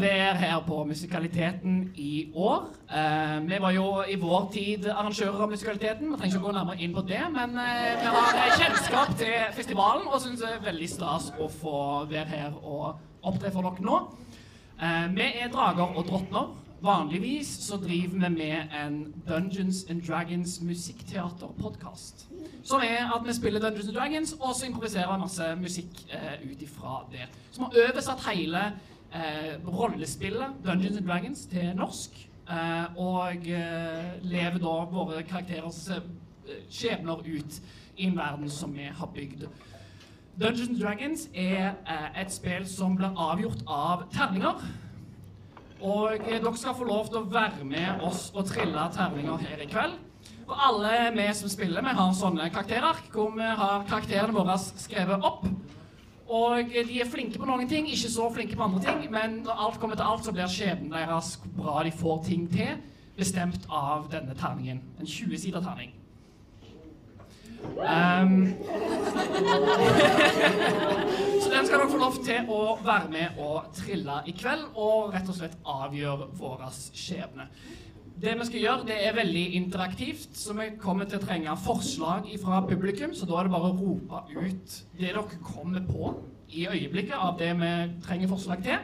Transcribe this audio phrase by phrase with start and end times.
[0.00, 2.66] være her på Musikaliteten i år.
[3.00, 6.10] Eh, vi var jo i vår tid arrangører av Musikaliteten.
[6.10, 9.14] Vi trenger ikke å gå nærmere inn på det, men eh, vi har eh, kjennskap
[9.20, 11.78] til festivalen og syns det er veldig stas å få
[12.10, 14.02] være her og opptre for dere nå.
[14.80, 16.52] Eh, vi er drager og drottner.
[16.84, 22.26] Vanligvis så driver vi med en Dungeons and Dragons musikkteaterpodkast.
[22.64, 26.62] Som er at vi spiller Dungeons and Dragons og så improviserer masse musikk eh, ut
[26.62, 27.24] ifra det.
[27.50, 28.66] Så vi har oversatt hele
[29.66, 32.16] rollespillet Dungeons and Dragons til norsk.
[32.44, 36.02] Eh, og eh, lever da våre karakterers eh,
[36.68, 37.60] skjebner ut
[37.96, 39.46] i en verden som vi har bygd.
[40.36, 44.60] Dungeons and Dragons er eh, et spill som blir avgjort av terninger.
[45.80, 49.64] Og eh, dere skal få lov til å være med oss og trille terninger her
[49.64, 49.96] i kveld.
[50.44, 55.24] Og alle vi som spiller, vi har sånne karakterark hvor vi har karakterene våre skrevet
[55.24, 55.46] opp.
[56.28, 59.10] Og de er flinke på noen ting, ikke så flinke på andre ting.
[59.12, 62.46] Men når alt kommer til alt, så blir skjebnen deres hvor bra de får ting
[62.52, 62.80] til,
[63.18, 64.80] bestemt av denne terningen.
[65.00, 65.92] En 20-sider terning.
[67.64, 68.52] Um,
[71.40, 75.14] så den skal dere få lov til å være med og trille i kveld, og
[75.14, 77.48] rett og slett avgjøre vår skjebne.
[78.14, 82.28] Det vi skal gjøre, det er veldig interaktivt, så vi kommer til å trenge forslag
[82.42, 83.14] fra publikum.
[83.14, 86.12] Så da er det bare å rope ut det dere kommer på
[86.54, 87.72] i øyeblikket av det vi
[88.04, 88.78] trenger forslag til.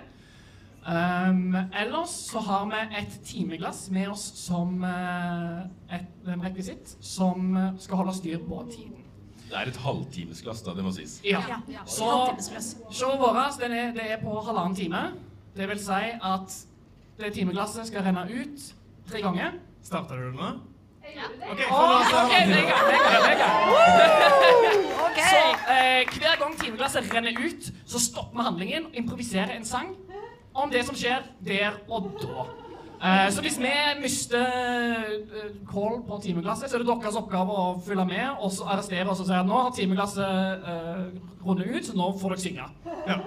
[0.80, 7.52] Um, ellers så har vi et timeglass med oss som uh, et, en rekvisitt som
[7.78, 9.04] skal holde styr på tiden.
[9.50, 11.18] Det er et halvtimesglass, da, det må sies.
[11.26, 11.42] Ja.
[11.50, 11.84] Ja, ja.
[11.86, 12.08] Så
[12.90, 15.04] showet vårt det er på halvannen time.
[15.56, 16.58] Det vil si at
[17.20, 18.70] det timeglasset skal renne ut
[19.08, 19.56] tre ganger.
[19.82, 20.50] Starta du nå?
[21.10, 23.50] Ok, ok, det er det er det er.
[25.30, 25.40] Så
[25.74, 29.94] eh, hver gang timeglasset renner ut, så stopper vi handlingen og improviserer en sang
[30.54, 32.46] om det som skjer der og da.
[33.00, 33.72] Eh, så hvis vi
[34.02, 34.46] mister
[35.70, 39.22] call på timeglasset, så er det deres oppgave å følge med og så arrestere oss
[39.24, 41.04] og si at nå har timeglasset eh,
[41.46, 42.66] rundet ut, så nå får dere synge.
[43.08, 43.20] Ja.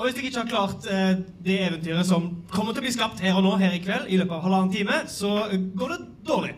[0.00, 3.18] Og hvis jeg ikke har klart eh, det eventyret som kommer til å bli skapt
[3.20, 5.34] her og nå her i kveld, i løpet av halvannen time, så
[5.76, 6.54] går det dårlig.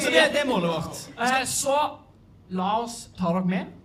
[0.00, 1.02] Så det, det er målet vårt.
[1.20, 1.76] Eh, så
[2.56, 3.76] la oss ta dere med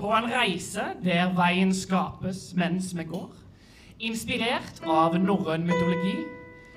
[0.00, 3.28] på en reise der veien skapes mens vi går.
[4.08, 6.16] Inspirert av norrøn mytologi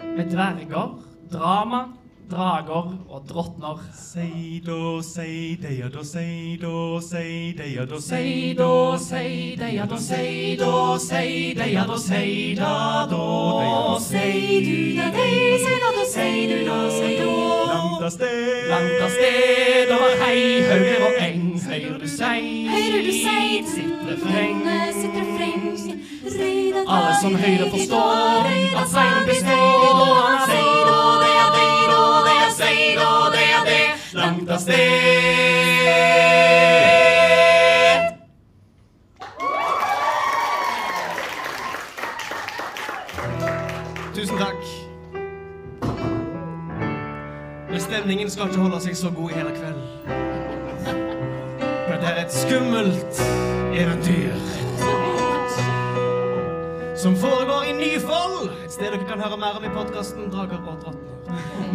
[0.03, 0.97] med dverger,
[1.31, 1.85] drama,
[2.31, 3.79] drager og drottner.
[3.94, 9.97] Sei da, sei deia da, sei da, sei deia da, Sei da, sei deia da,
[9.97, 16.06] sei da, sei deia da, sei da, da, sei du da, dei, sei da, da,
[16.13, 17.31] sei du da, sei da.
[17.73, 18.69] Langt av sted.
[18.69, 24.07] Langt av sted over hei, hauger og eng, høyrer du sei, Høyrer du sei, sitt
[24.09, 24.63] refreng.
[24.94, 25.63] sitt refreng.
[26.83, 28.47] Alle som høyre forstår
[28.81, 30.82] at seieren består, og han sier
[34.53, 34.75] av sted.
[44.15, 44.65] Tusen takk.
[47.69, 49.81] Men stemningen skal ikke holde seg så god i hele kveld.
[51.63, 53.23] For dette er et skummelt
[53.73, 54.52] eventyr.
[57.03, 60.77] Som foregår i Nyfold, et sted dere kan høre mer om i podkasten Drager og
[60.79, 60.93] drottner.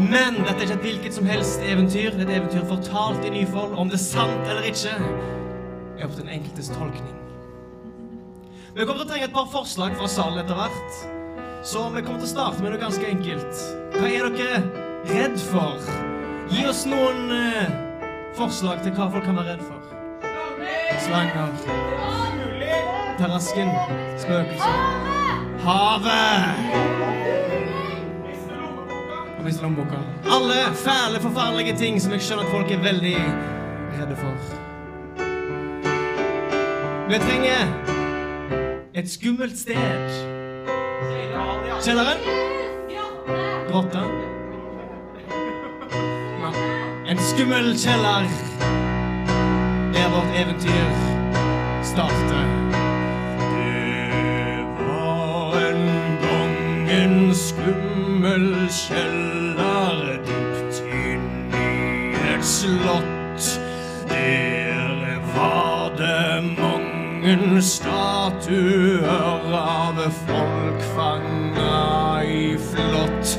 [0.00, 2.14] Men dette er ikke et hvilket som helst eventyr.
[2.16, 3.74] Det er et eventyr fortalt i Nyfold.
[3.76, 4.94] Om det er sant eller ikke,
[5.98, 7.18] er opp til den enkeltes tolkning.
[8.72, 10.96] Vi kommer til å trenge et par forslag fra salen etter hvert.
[11.74, 13.60] Så vi kommer til å starte med noe ganske enkelt.
[13.98, 14.62] Hva er dere
[15.10, 15.92] redd for?
[16.54, 17.76] Gi oss noen uh,
[18.40, 19.84] forslag til hva folk kan være redd for.
[21.04, 21.52] Slanger.
[23.20, 23.76] Terrasken.
[24.24, 25.07] Spøkelser.
[25.68, 26.44] Havet.
[30.34, 33.16] Alle fæle, forferdelige ting som jeg skjønner at folk er veldig
[33.98, 34.32] redde for.
[37.08, 37.60] Vi trenger
[38.94, 40.08] et skummelt sted.
[41.84, 42.18] Kjelleren?
[43.70, 44.02] Grotta?
[47.08, 48.24] En skummel kjeller.
[49.92, 50.88] Der vårt eventyr
[51.82, 52.67] starte.
[57.38, 63.44] Skummel kjeller dypt inn i et slott.
[64.10, 73.36] Der var det mange statuer av folk fanga i flått.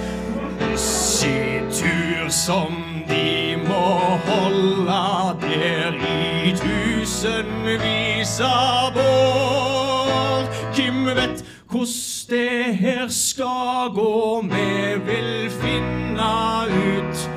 [0.80, 2.78] Situr som
[3.10, 3.90] de må
[4.30, 5.02] holde
[5.44, 10.48] der i tusenvis av år.
[10.78, 14.42] Hvem vet hvordan det her skal gå?
[14.42, 16.31] Vi vil finne
[16.68, 17.30] ut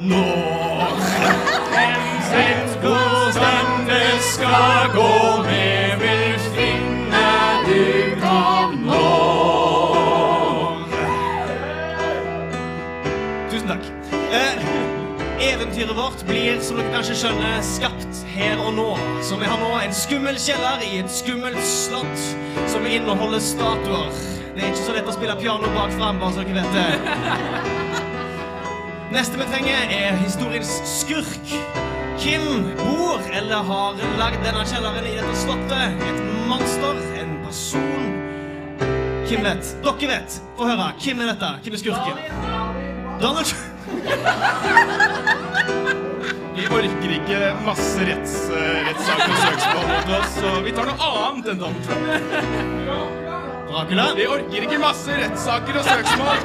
[0.00, 0.96] når.
[1.72, 5.12] Hvem vet hvordan det skal gå?
[5.48, 5.61] Vi
[15.82, 18.90] eventyret vårt blir, som dere kanskje skjønner, skapt her og nå.
[19.24, 22.26] Så vi har nå en skummel kjeller i et skummelt slott
[22.70, 24.12] som inneholder statuer.
[24.54, 26.90] Det er ikke så lett å spille piano bak fram, bare så dere vet det.
[29.16, 31.56] Neste vi trenger, er historiens skurk.
[32.22, 36.06] Hvem bor eller har lagd denne kjelleren i dette slottet?
[36.06, 37.02] Et monster?
[37.18, 38.06] En person?
[39.26, 39.74] Hvem vet?
[39.82, 40.40] Dere vet.
[40.60, 40.92] Få høre.
[41.02, 41.52] Hvem er dette?
[41.66, 42.24] Hvem er skurken?
[43.18, 43.71] Donald Trump.
[46.56, 51.52] Vi orker ikke masse retts, rettssaker og søksmål mot oss, så vi tar noe annet
[51.52, 52.06] enn Donald Trump.
[53.72, 54.06] Dracula.
[54.18, 56.38] Vi orker ikke masse rettssaker og søksmål.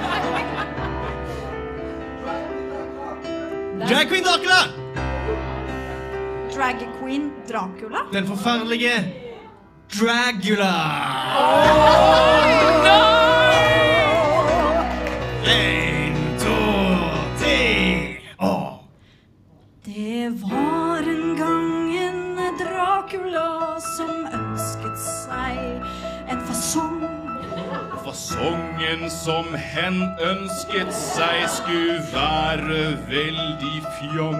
[3.87, 4.61] Drag Queen Dracula.
[6.57, 7.99] Drag queen Dracula?
[8.11, 9.13] Den forferdelige
[9.93, 10.73] Dragula.
[15.45, 15.76] Nei to,
[28.17, 32.79] Fasongen som hen ønsket seg skulle være
[33.11, 34.39] veldig fjong.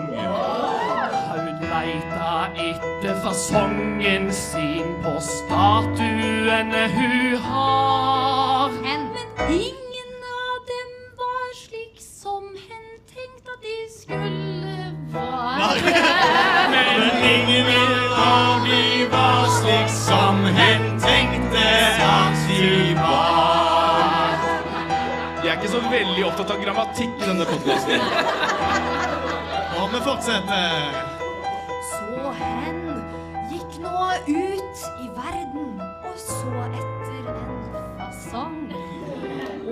[1.30, 8.74] Hun leita etter fasongen sin på statuene hun har.
[8.82, 9.06] Men
[9.46, 16.02] ingen av dem var slik som hen tenkte at de skulle være.
[16.74, 17.94] Men ingen
[18.26, 21.70] av de var slik som hen tenkte
[22.10, 23.67] at de var.
[25.58, 28.04] Er ikke så veldig opptatt av grammatikk i denne podkasten.
[29.74, 31.00] Og vi fortsetter.
[31.88, 32.84] Så hen
[33.50, 37.58] gikk nå ut i verden og så etter en
[37.98, 38.60] fasong.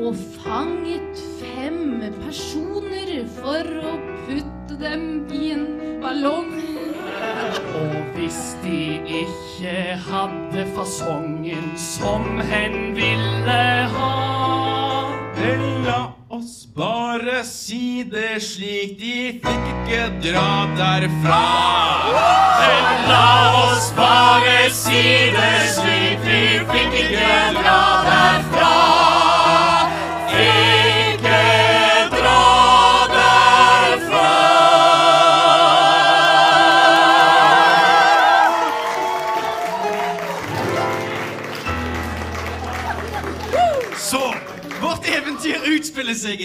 [0.02, 3.94] Og fanget fem personer for å
[4.26, 5.68] putte dem i en
[6.02, 6.50] ballong.
[7.84, 8.82] Og hvis de
[9.22, 9.78] ikke
[10.10, 13.62] hadde fasongen som hen ville
[14.00, 14.46] ha
[15.36, 20.50] Vel, la oss bare si det slik, de fikk ikke dra
[20.80, 21.42] derfra.
[22.62, 23.28] Vel, la
[23.66, 25.04] oss bare si
[25.36, 26.42] det slik, de
[26.72, 28.74] fikk ikke dra derfra.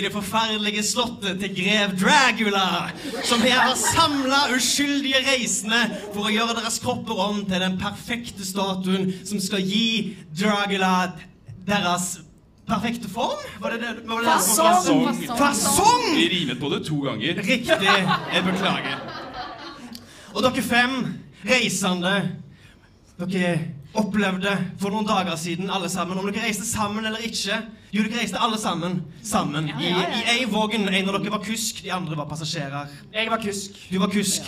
[0.01, 2.89] I det forferdelige slottet til grev Dragula,
[3.29, 5.81] som her har samla uskyldige reisende
[6.15, 11.11] for å gjøre deres kropper om til den perfekte statuen som skal gi Dragula
[11.69, 12.15] deres
[12.71, 13.43] perfekte form?
[13.61, 13.91] Var det det?
[14.09, 14.37] Var det det?
[14.39, 15.37] Fasong, Fasong.
[15.39, 16.07] Fasong!
[16.17, 17.43] Vi rimet på det to ganger.
[17.45, 17.93] Riktig.
[18.33, 19.03] Jeg beklager.
[20.31, 20.97] Og dere fem
[21.45, 22.15] reisende
[23.21, 23.53] Dere
[24.01, 27.59] opplevde for noen dager siden alle sammen om dere reiste sammen eller ikke.
[27.91, 30.87] Jo, dere reiste alle sammen sammen i, i én vogn.
[30.87, 32.93] En av dere var kusk, de andre var passasjerer.
[33.15, 33.79] Jeg var kusk.
[33.91, 34.47] Du var kusk.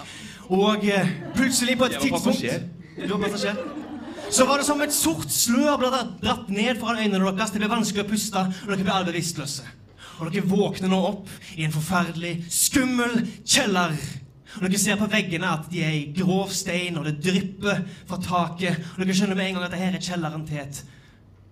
[0.53, 3.03] Og eh, plutselig på et Jeg var tidspunkt.
[3.03, 3.59] Du var passasjer.
[4.33, 5.91] Så var det som et sort slør ble
[6.23, 7.51] dratt ned foran øynene deres.
[7.53, 9.67] Det ble vanskelig å puste, og dere ble alle bevisstløse.
[10.23, 13.97] Og dere våkner nå opp i en forferdelig, skummel kjeller.
[14.61, 18.23] Og dere ser på veggene at de er i grov stein, og det drypper fra
[18.23, 18.93] taket.
[18.95, 20.85] Og dere skjønner med en gang at dette er kjelleren til et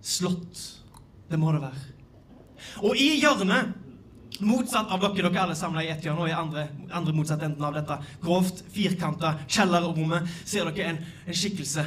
[0.01, 0.63] slott.
[1.31, 1.85] Det må det være.
[2.85, 3.77] Og i hjørnet
[4.41, 6.63] Motsatt av dere, dere alle samla i ett hjørne, og i andre,
[6.97, 11.83] andre motsatt enden av dette grovt firkanta kjellerrommet, ser dere en, en skikkelse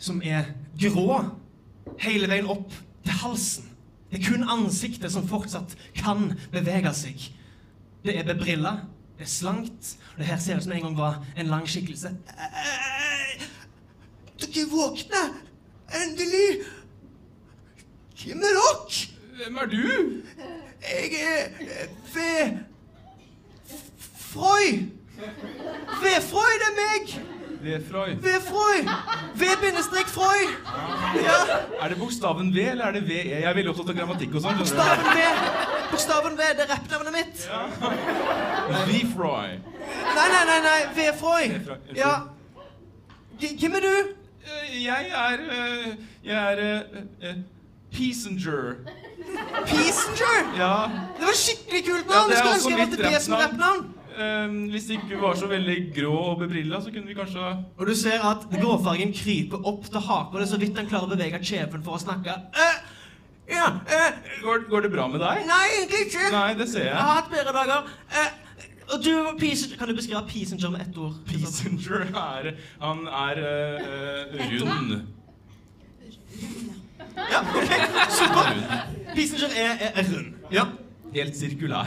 [0.00, 0.48] som er
[0.80, 1.18] grå
[2.00, 2.72] hele veien opp
[3.04, 3.66] til halsen.
[4.08, 7.26] Det er kun ansiktet som fortsatt kan bevege seg.
[8.06, 8.78] Det er bebrilla,
[9.18, 12.14] det er slankt, og det her ser ut som en gang var en lang skikkelse.
[14.40, 15.36] Dere våkner!
[15.94, 16.64] Endelig.
[18.22, 18.74] Hvem er dere?
[19.36, 19.86] Hvem er du?
[20.84, 21.48] Jeg er
[22.14, 22.16] V...
[22.16, 22.58] ved
[24.34, 24.66] Frøy.
[26.02, 27.14] Vedfrøy, det er meg.
[27.64, 28.08] Vefroy.
[28.20, 28.78] Vedfrøy.
[29.40, 30.40] V-bindestrek Frøy.
[31.24, 31.36] Ja.
[31.80, 33.14] Er det bokstaven V, eller er det VE?
[33.30, 34.58] Jeg er veldig opptatt av grammatikk og sånn.
[34.58, 35.28] Bokstaven V.
[35.92, 37.46] Bokstaven V, det er rappnavnet mitt.
[37.48, 37.62] Ja.
[38.90, 39.56] V-Froy.
[40.18, 40.76] Nei, nei, nei, nei.
[40.98, 41.48] Vedfrøy.
[41.96, 42.12] Ja.
[43.40, 43.94] Hvem er du?
[44.44, 45.86] Eh, Jeg er eh,
[46.24, 47.38] Jeg er eh, eh,
[47.94, 48.76] Peasenger.
[49.70, 50.38] Peasenger.
[50.58, 50.74] Ja.
[51.18, 52.30] Det var skikkelig kult Ja, navn.
[52.30, 53.84] det er skulle ønske jeg hadde det som rappnavn.
[53.84, 54.70] rappnavn.
[54.70, 57.48] hvis det ikke var så veldig grå og bebrilla, så kunne vi kanskje
[57.78, 60.36] Og du ser at gråfargen kryper opp til haken.
[60.38, 62.36] Det er så vidt han klarer å bevege kjeven for å snakke.
[62.54, 62.76] Uh,
[63.50, 65.42] ja, uh, går, går det bra med deg?
[65.50, 66.30] nei, egentlig ikke.
[66.32, 67.02] Nei, det ser Jeg jeg.
[67.02, 67.90] har hatt bedre dager.
[68.14, 68.30] Uh,
[68.94, 69.10] og du,
[69.40, 71.14] Peasenger, Kan du beskrive Peasenger med ett ord?
[71.26, 72.50] Peasenger er
[72.84, 73.42] Han er
[74.38, 74.62] rund.
[74.62, 74.96] rund.
[76.04, 77.72] Ja, ok,
[78.10, 78.48] Super.
[79.14, 80.32] Pissinger er, er, er rund.
[80.52, 80.64] Ja.
[81.14, 81.86] Helt sirkulær.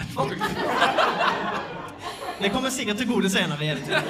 [2.42, 4.04] Det kommer sikkert til gode senere i eventyret.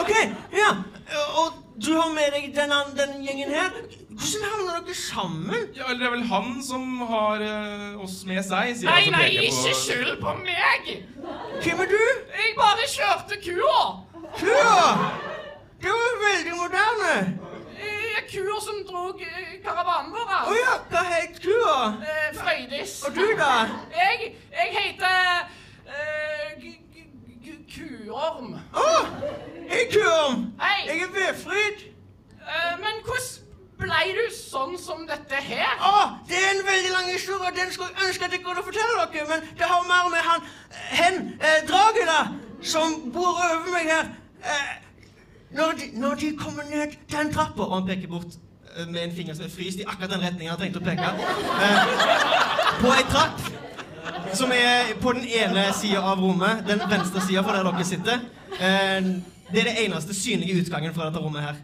[0.00, 0.10] Ok,
[0.56, 0.70] ja.
[1.42, 1.52] Og
[1.84, 3.70] du har med deg denne, denne gjengen her.
[4.16, 5.66] Hvordan havner dere sammen?
[5.76, 9.10] Ja, eller det er vel han som har eh, oss med seg, sier Nei, han
[9.10, 10.88] som nei, peker på- ikke skyld på meg!
[11.66, 11.98] Hvem er du?
[12.38, 13.82] Jeg bare kjørte kua.
[14.40, 14.86] Kua!
[15.84, 17.12] Det var veldig moderne.
[18.26, 20.30] Eh, Kua som drog eh, karavanen vår.
[20.50, 21.76] Å ja, hva het kua?
[22.02, 22.94] Eh, Frøydis.
[23.06, 23.50] Og du, da?
[23.94, 25.46] Jeg, jeg heter
[25.86, 26.64] eh,
[27.76, 28.54] Kuorm.
[28.72, 28.82] Å!
[28.82, 29.04] Oh,
[29.68, 30.46] jeg er Kuorm.
[30.60, 30.86] Hei.
[30.88, 31.84] Jeg er Vedfryd.
[32.40, 33.44] Eh, men hvordan
[33.76, 35.76] blei du sånn som dette her?
[35.84, 37.52] Å, det er en veldig lang historie.
[37.54, 40.50] Den skulle jeg ønske at jeg kunne fortelle dere, men det har mer med han
[40.96, 42.20] hen, eh, Dragula,
[42.64, 44.10] som bor over meg her.
[44.42, 44.74] Eh,
[45.50, 48.34] når, de, når de kommer ned den trappa Og han peker bort
[48.76, 51.12] eh, med en finger som er fryst i akkurat den retningen han trengte å peke.
[51.62, 53.46] Eh, på ei trapp
[54.36, 56.64] som er på den ene sida av rommet.
[56.66, 58.26] Den venstre sida fra der dere sitter.
[58.58, 59.12] Eh,
[59.52, 61.62] det er det eneste synlige utgangen fra dette rommet her.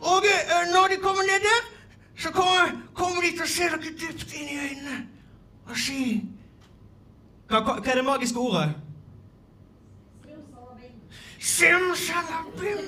[0.00, 1.62] Og eh, når de kommer ned der,
[2.16, 5.02] så kommer, kommer de til å se dere dypt inn i øynene
[5.64, 6.00] og si
[7.48, 8.68] Hva, hva, er det magiske ordet?
[11.44, 12.84] Simsalabim.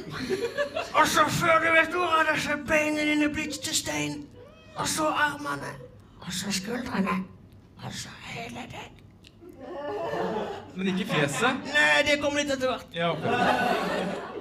[0.94, 4.14] Og så før du vet ordet av det, så er beina dine blitt til stein.
[4.76, 5.72] Og så armene.
[6.24, 7.16] Og så skuldrene.
[7.84, 8.92] Og så hele deg.
[10.76, 11.60] Men ikke fjeset.
[11.74, 12.88] Nei, det kommer litt etter hvert.
[12.96, 13.32] Ja, okay.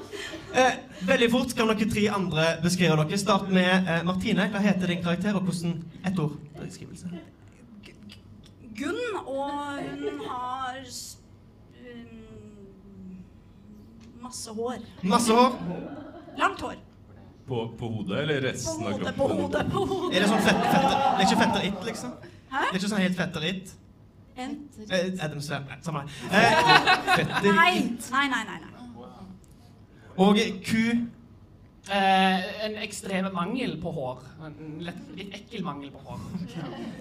[0.55, 0.71] Eh,
[1.03, 3.17] veldig fort kan dere tre andre beskrive dere.
[3.19, 4.45] Start med eh, Martine.
[4.53, 5.73] Hva heter din karakter, og hvordan
[6.07, 6.37] Ett ord.
[6.61, 7.09] Beskrivelse.
[8.77, 11.17] Gunn, og hun har s-
[11.75, 13.17] um,
[14.25, 14.83] masse hår.
[15.13, 15.55] Masse hår.
[16.41, 16.75] Langt hår.
[17.47, 19.17] På, på hodet, eller På resten av kroppen?
[19.17, 20.15] på hodet, på hodet.
[20.17, 22.13] Er det sånn fett, fetter, det er ikke fetter it, liksom?
[22.49, 22.61] Hæ?
[22.61, 23.73] Det er ikke sånn helt fetter it?
[24.35, 24.87] Enter.
[24.91, 25.75] Eh, Adam Sandler.
[25.75, 26.39] Nei, samme det.
[26.39, 26.71] Eh,
[27.19, 28.07] fetter Nei, it.
[28.11, 28.57] nei, nei, nei.
[28.63, 28.71] nei.
[30.25, 30.81] Og ku.
[31.85, 34.23] Eh, en ekstrem mangel på hår.
[34.47, 34.55] En
[34.87, 36.23] lett, litt ekkel mangel på hår.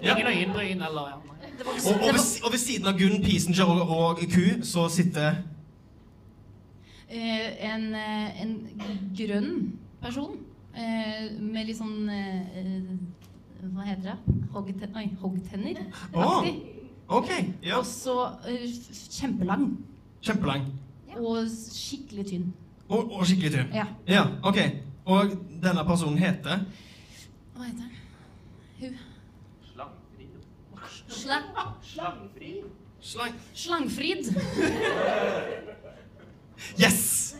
[0.05, 1.17] Ingen øyenbryn eller ja.
[1.65, 5.41] Og, og, ved, og ved siden av Gunn, Pisenger og, og ku, så sitter
[7.09, 8.53] en, eh, en
[9.17, 10.37] grønn person
[10.73, 14.35] eh, med litt sånn eh, eh, Hva heter det?
[14.53, 15.79] Hoggten, oi, hoggtenner.
[16.13, 16.53] Oh, aktig.
[17.07, 17.31] OK.
[17.65, 17.79] Ja.
[17.79, 18.15] Og så
[18.49, 18.65] eh,
[19.09, 19.71] kjempelang.
[20.25, 20.67] Kjempelang.
[21.15, 22.51] Og skikkelig tynn.
[22.89, 23.73] Og, og skikkelig tynn.
[23.73, 23.87] Ja.
[24.09, 24.59] Ja, OK.
[25.05, 26.65] Og denne personen heter
[27.55, 27.91] Hva heter?
[28.81, 28.97] Hun
[31.05, 31.45] Slang,
[33.01, 33.35] Slang...
[33.53, 34.29] Slangfrid.
[36.81, 37.35] Yes!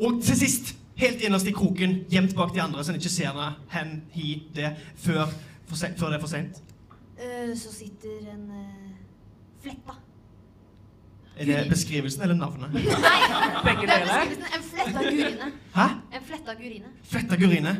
[0.00, 3.30] Og til sist, helt innerst i kroken, gjemt bak de andre, så en ikke ser
[3.30, 5.26] henne, hen, hi, det, før,
[5.66, 6.62] for se, før det er for seint.
[7.18, 8.94] Eh, så sitter en uh,
[9.62, 9.98] fletta.
[11.38, 12.72] Er det beskrivelsen eller navnet?
[12.74, 12.82] Nei,
[13.64, 14.44] Begge det er beskrivelsen.
[14.54, 15.52] En fletta gurine.
[15.74, 15.86] Hæ?
[16.16, 16.92] En fletta gurine.
[17.02, 17.76] Fletta Gurine.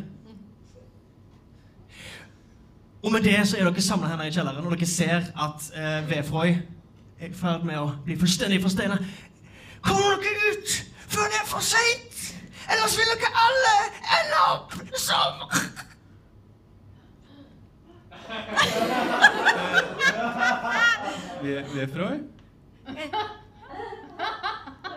[3.02, 6.10] Og med det så er dere samla her i kjelleren, og dere ser at eh,
[6.10, 6.56] Vefroy
[7.18, 8.98] er i ferd med å bli fullstendig forsteina.
[9.82, 10.68] Kom dere ut
[11.08, 12.16] før det er for seint!
[12.72, 13.74] Ellers vil dere alle
[14.18, 14.70] ende opp
[15.00, 15.32] som
[21.42, 22.18] Vefroy?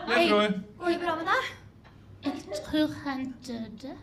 [0.08, 0.48] Vefroy?
[0.80, 1.44] Går det bra med deg?
[2.24, 3.98] Jeg tror han døde.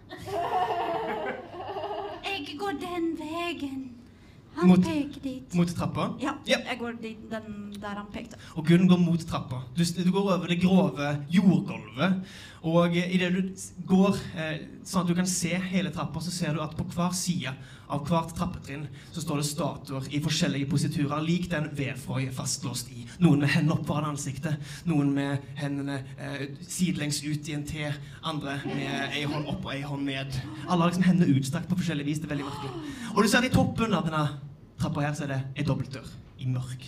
[2.25, 3.98] Jeg går den veien.
[4.58, 5.54] Han Mot- peker dit.
[5.54, 6.08] Mot trappa.
[6.20, 6.58] Ja, Ja.
[6.66, 8.36] jeg går dit, den der han pekte.
[8.56, 9.62] Og Gunn går mot trappa.
[9.76, 12.22] Du, du går over det grove jordgulvet.
[12.66, 13.52] Og eh, idet du
[13.86, 17.12] går eh, sånn at du kan se hele trappa, så ser du at på hver
[17.14, 17.52] side
[17.88, 18.82] av hvert trappetrinn
[19.14, 23.06] så står det statuer i forskjellige positurer, lik den Vefroy er fastlåst i.
[23.22, 24.58] Noen med hendene opp foran ansiktet,
[24.90, 27.86] noen med hendene eh, sidelengs ut i en T,
[28.28, 30.34] andre med ei hånd opp og ei hånd ned.
[30.66, 32.18] Alle har liksom hendene utstrakt på forskjellig vis.
[32.20, 32.92] Det er veldig merkelig.
[33.14, 34.26] Og du ser det i toppen av denne
[34.78, 36.08] trappa her så er det ei dobbeltdør
[36.38, 36.85] i mørk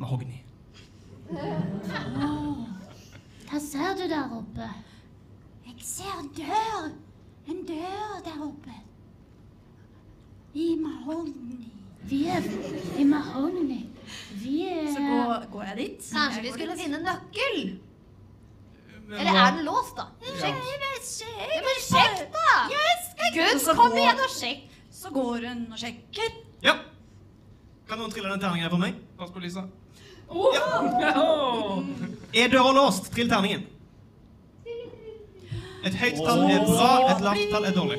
[0.00, 0.42] mahogni.
[3.48, 4.68] Hva ser du der oppe?
[5.66, 6.90] Jeg ser en dør.
[7.52, 8.74] En dør der oppe.
[10.54, 11.70] I mahogni.
[12.10, 12.44] Vi er
[12.98, 13.80] i mahogni.
[14.42, 16.10] Vi er Så går, går jeg dit.
[16.12, 17.58] Kanskje vi skulle finne nøkkel?
[19.12, 20.08] Eller er den låst, da?
[20.24, 20.60] Sjekk.
[21.22, 22.52] Ja, men sjekk, da!
[23.34, 24.68] Gud, Så kom igjen og sjekk.
[24.92, 26.36] Så går hun og sjekker.
[26.64, 26.76] Ja.
[27.92, 28.94] Kan noen trille den terningen her for meg?
[29.20, 29.66] Pass på Lisa.
[32.32, 33.10] Er døra låst?
[33.12, 33.66] Trill terningen.
[35.84, 37.98] Et høyt tall er bra, et lavt tall er dårlig.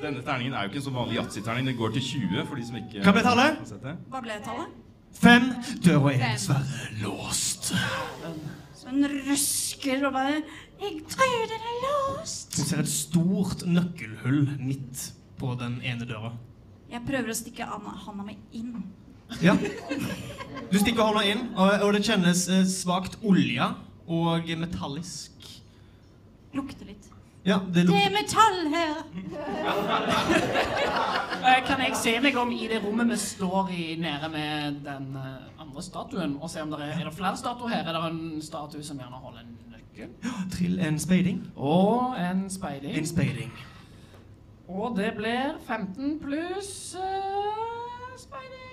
[0.00, 1.68] Denne terningen er jo ikke en så vanlig yatzy-terning.
[1.68, 3.60] Den går til 20 for de som ikke Hva ble tallet?
[4.14, 4.72] Hva ble tallet?
[5.20, 5.44] Fem.
[5.84, 7.62] Døra er dessverre låst.
[8.80, 10.40] Så hun røsker og bare
[10.80, 12.56] Jeg tror den er låst.
[12.56, 16.32] Du ser et stort nøkkelhull midt på den ene døra.
[16.88, 18.80] Jeg prøver å stikke an- handa mi inn.
[19.42, 19.56] Ja.
[20.72, 23.68] Du stikker hånda inn, og, og det kjennes eh, svakt olje
[24.06, 25.50] og metallisk.
[26.56, 27.10] Lukter litt.
[27.46, 28.96] Ja, det Det er metall her.
[31.46, 35.12] Eh, Kan jeg se meg om i det rommet vi står i nede med den
[35.14, 37.86] eh, andre statuen, og se om det er, er det flere statuer her?
[37.86, 40.10] Er det en statue som gjerne holder en nøkkel?
[40.50, 41.44] Trill en speiding.
[41.54, 42.96] Og en speiding.
[42.98, 43.52] En speiding.
[44.66, 48.66] Og det blir 15 pluss uh, speiding.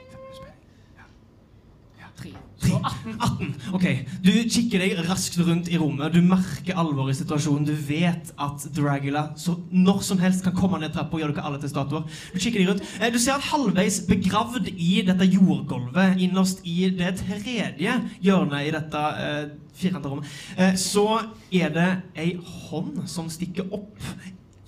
[2.18, 2.30] Tre.
[2.58, 3.16] Så 18.
[3.20, 3.54] 18.
[3.78, 3.86] Ok,
[4.24, 6.14] Du kikker deg raskt rundt i rommet.
[6.14, 7.66] Du merker alvoret i situasjonen.
[7.68, 11.46] Du vet at Dragula så når som helst kan komme ned trappa og gjøre dere
[11.50, 12.06] alle til statuer.
[12.34, 12.86] Du kikker deg rundt.
[13.00, 18.72] Eh, Du ser at halvveis begravd i dette jordgulvet, innerst i det tredje hjørnet i
[18.74, 19.44] dette eh,
[19.78, 21.08] firkanta rommet, eh, så
[21.52, 22.34] er det ei
[22.70, 23.98] hånd som stikker opp.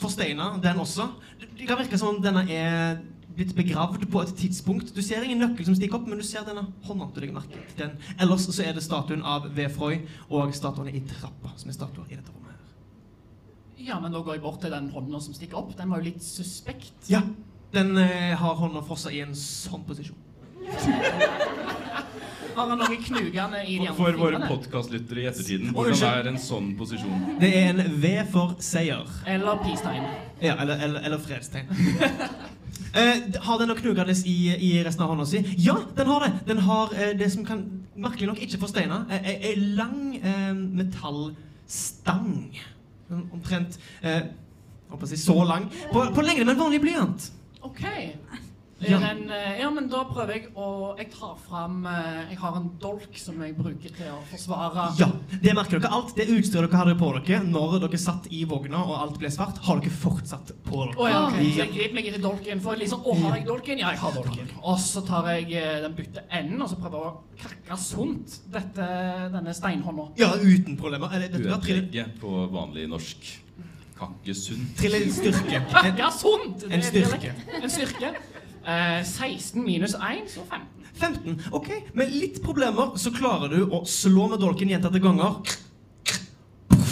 [0.02, 1.08] Forsteina, den også.
[1.58, 2.98] Det kan virke som om denne er
[3.36, 4.94] blitt begravd på et tidspunkt.
[4.96, 7.10] Du ser ingen nøkkel som stikker opp, men du ser denne hånda.
[7.14, 7.98] du legger merke til den.
[8.20, 9.68] Ellers så er det statuen av V.
[9.76, 12.54] Freud og statuene i trappa som er statuer i dette rommet.
[12.56, 13.86] her.
[13.90, 15.76] Ja, men da går jeg bort til den hånda som stikker opp.
[15.78, 16.96] Den var jo litt suspekt.
[17.12, 17.22] Ja,
[17.76, 20.22] den eh, har hånda frossa i en sånn posisjon.
[22.56, 24.48] Har han noe knugende i de andre For våre fingrene?
[24.48, 27.26] podkastlyttere i ettertiden, hvordan er en sånn posisjon?
[27.42, 29.10] Det er en V for seier.
[29.28, 30.06] Eller peacetegn.
[30.40, 31.68] Ja, eller, eller, eller fredstegn.
[32.96, 35.42] Eh, har den noe knugende i, i resten av hånda si?
[35.60, 36.32] Ja, den har det.
[36.48, 37.66] Den har eh, det som kan
[38.00, 39.02] merkelig nok ikke forsteine.
[39.12, 42.32] eh, Ei ei lang eh, metallstang.
[43.12, 44.22] Omtrent eh,
[44.90, 45.68] på å si så lang.
[45.92, 47.28] På, på lengde med en vanlig blyant.
[47.68, 47.84] OK.
[48.84, 48.98] Ja.
[49.00, 52.66] Den, eh, ja, men da prøver jeg å Jeg tar fram eh, Jeg har en
[52.82, 55.92] dolk som jeg bruker til å forsvare Ja, det merker dere.
[55.96, 59.32] Alt det utstyret dere hadde på dere når dere satt i vogna og alt ble
[59.32, 60.98] svart, har dere fortsatt på dere.
[61.00, 61.40] Oh, ja, ok.
[61.40, 62.64] Så jeg griper meg etter dolken.
[62.66, 63.80] For liksom, å, har jeg dolken?
[63.80, 64.52] Ja, jeg har dolken.
[64.60, 68.38] Og så tar jeg eh, den bytte enden og så prøver jeg å krakke sunt
[68.52, 68.92] dette,
[69.38, 70.10] denne steinhånda.
[70.20, 71.16] Ja, uten problemer.
[71.16, 71.64] Eller, vet du hva?
[71.64, 73.34] trygg på vanlig norsk.
[73.96, 74.74] Kakke sunt.
[74.76, 75.60] trill en styrke.
[75.62, 76.66] En, Krakka sunt!
[76.68, 77.32] en styrke.
[77.62, 78.16] En styrke.
[78.66, 80.86] Eh, 16 minus 1, så 15.
[80.96, 81.42] 15.
[81.52, 85.42] Ok, med litt problemer så klarer du å slå med dolken gjentatte ganger.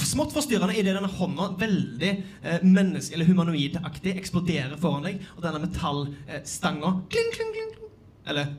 [0.04, 2.12] Smått forstyrrende idet denne hånda veldig
[2.44, 7.94] eh, menneske- eller humanoidaktig eksploderer foran deg, og denne metallstanga kling, kling, kling, kling.
[8.30, 8.52] Eller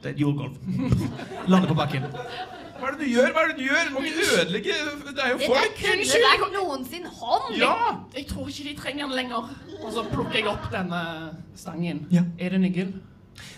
[0.00, 0.56] det er et jordgulv.
[1.50, 2.06] Lander på bakken.
[2.78, 3.32] Hva er det du gjør?
[3.34, 3.88] Hva er det du gjør?
[3.88, 5.80] Du må ikke ødelegge Det er jo Det der folk!
[5.82, 7.56] Det vært noen sin hånd!
[7.58, 7.74] Ja!
[8.14, 9.50] Jeg tror ikke de trenger den lenger.
[9.82, 11.02] Og så plukker jeg opp denne
[11.58, 12.06] stangen.
[12.14, 12.22] Ja.
[12.38, 12.94] Er det nyggel?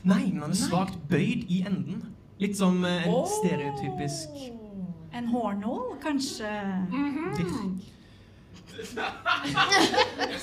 [0.04, 2.02] Nei, men den er svakt bøyd i enden.
[2.40, 3.28] Litt som eh, en oh.
[3.28, 4.28] stereotypisk
[5.12, 6.48] En hårnål, kanskje?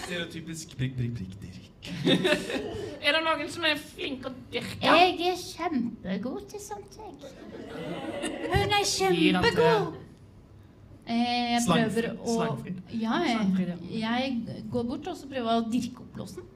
[0.03, 1.66] Stereotypisk prikk, prikk, prikk, dirk.
[3.07, 4.79] Er det noen som er flink å dirke?
[4.81, 7.13] Jeg er kjempegod til sånt, jeg.
[8.51, 9.93] Hun er kjempegod!
[11.07, 12.73] Eh, Jeg Slangfri- prøver å slangfri.
[12.99, 13.71] Ja, jeg,
[14.01, 16.49] jeg går bort og så prøver jeg å dirke opp låsen.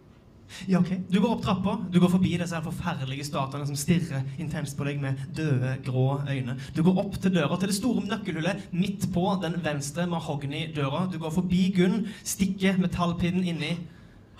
[0.67, 0.89] Ja, ok.
[1.08, 4.84] Du går opp trappa, du går forbi disse her forferdelige statuene som stirrer intenst på
[4.89, 6.58] deg med døde, grå øyne.
[6.76, 11.06] Du går opp til døra, til det store nøkkelhullet midt på den venstre mahogni-døra.
[11.13, 13.72] Du går forbi Gunn, stikker metallpinnen inni.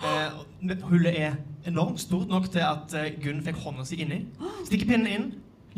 [0.02, 1.34] Eh, hullet er
[1.66, 4.22] enormt stort nok til at eh, Gunn fikk hånda si inni.
[4.66, 5.28] Stikker pinnen inn,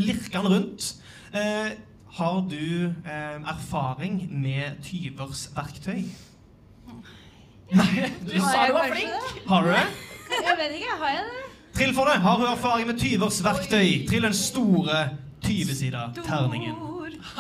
[0.01, 0.87] lirker den rundt.
[1.35, 1.75] Eh,
[2.19, 6.05] har du eh, erfaring med tyvers verktøy?
[7.75, 9.45] Nei, Du sa du var flink!
[9.49, 9.85] har du det?
[10.35, 11.43] Jeg vet ikke, har jeg det?
[11.75, 12.17] Trill for det.
[12.23, 14.07] Har hun erfaring med tyvers verktøy?
[14.09, 15.05] Trill den store
[15.45, 16.81] tyvesida terningen.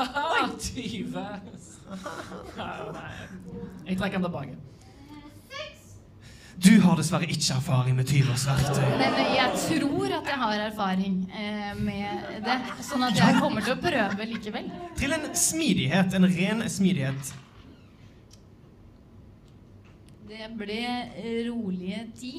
[0.00, 1.12] Ah, 20.
[1.12, 3.10] Nei.
[3.86, 4.54] Jeg trekker den tilbake.
[6.62, 8.84] Du har dessverre ikke erfaring med tyversverktøy.
[9.00, 13.74] Men jeg tror at jeg har erfaring eh, med det, sånn at jeg kommer til
[13.74, 14.68] å prøve likevel.
[14.98, 16.14] Til en smidighet.
[16.14, 17.34] En ren smidighet.
[20.30, 20.82] Det ble
[21.48, 22.34] rolige ti.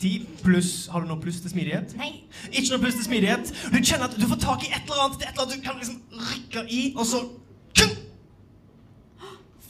[0.00, 1.92] Ti pluss Har du noe pluss til smidighet?
[2.00, 2.22] Nei.
[2.48, 3.50] Ikke noe pluss til smidighet.
[3.74, 5.82] Du kjenner at du får tak i et eller annet, et eller annet du kan
[5.82, 7.26] liksom rykke i, og så!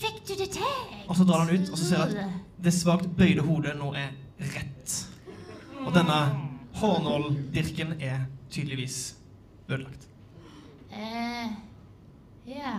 [0.00, 0.76] Fikk du det til?
[1.08, 3.90] Og så drar han ut, og så ser han at det svakt bøyde hodet nå
[3.98, 4.14] er
[4.54, 4.94] rett.
[5.84, 6.18] Og denne
[6.80, 9.00] hårnåldirken er tydeligvis
[9.68, 10.06] ødelagt.
[10.92, 11.52] Eh,
[12.50, 12.74] ja.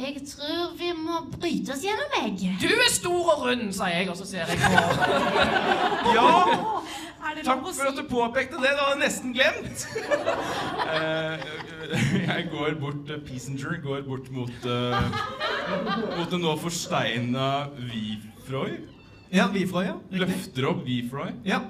[0.00, 2.54] Jeg tror vi må bryte oss gjennom, jeg.
[2.62, 4.70] Du er stor og rund, sier jeg, og så ser jeg på
[6.16, 6.30] Ja!
[7.44, 8.70] Takk for at du påpekte det.
[8.72, 9.84] Det hadde jeg nesten glemt.
[10.90, 11.44] Eh,
[12.24, 15.20] jeg går bort til Peasenger, går bort mot uh,
[16.16, 18.80] Mot det nå forsteina Vifroy.
[19.30, 19.98] Ja, Vifroy, ja.
[20.24, 21.36] Løfter opp Vifroy.
[21.46, 21.60] Ja.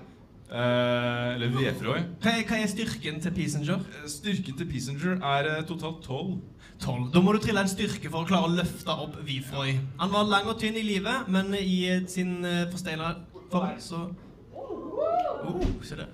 [0.50, 2.00] Eh, eller Vefroy.
[2.22, 3.84] Hva er, hva er styrken til Peasenger?
[4.00, 6.40] Eh, Styrken til Peasenger er eh, totalt tolv.
[6.80, 7.10] 12.
[7.12, 9.74] Da må du trille en styrke for å klare å løfte opp Vifroy.
[10.00, 13.12] Han var lang og tynn i livet, men i eh, sin uh, forsteina
[13.52, 14.06] form, så
[14.56, 16.08] oh, Se der.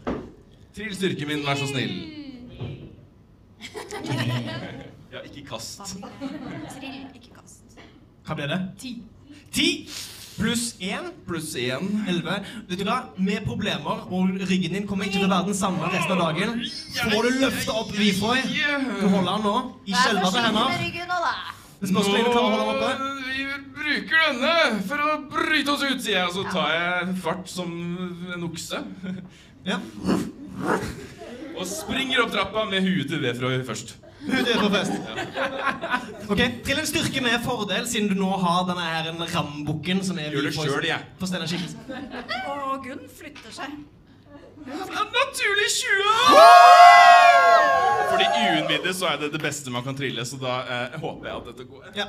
[0.74, 1.96] Trill styrken min, vær så snill.
[5.16, 5.94] Ja, ikke kast.
[6.74, 7.78] Trill, ikke kast.
[8.26, 8.58] Hva ble det?
[8.82, 8.90] Ti.
[9.54, 11.10] 10 pluss 1.
[11.26, 11.90] Pluss én.
[12.06, 12.38] 11.
[12.68, 12.98] Vet du hva?
[13.18, 16.62] Med problemer, og ryggen din kommer ikke til å være den samme resten av dagen,
[17.00, 18.42] får du løfte opp Wifoy.
[19.00, 20.70] Du holder den nå i skjelvete hender.
[21.76, 22.90] Det spørs hvor lenge du klarer å holde oppe.
[23.26, 23.42] Vi
[23.76, 27.74] bruker denne for å bryte oss ut, sier jeg, og så tar jeg fart som
[28.32, 28.80] en okse.
[29.66, 29.80] Ja.
[31.56, 33.96] Og springer opp trappa med huet til Vefroy først.
[34.26, 34.94] Ut er på fest.
[36.26, 40.18] Ok, Trill en styrke med fordel, siden du nå har denne her en rambukken som
[40.18, 41.00] er Gjør det sjøl, jeg.
[42.50, 43.76] Og Gunn flytter seg.
[44.66, 45.86] Naturlig 20!
[48.10, 51.28] For de uunnvidde så er det det beste man kan trille, så da eh, håper
[51.28, 51.82] jeg at dette går.
[51.96, 52.06] Ja.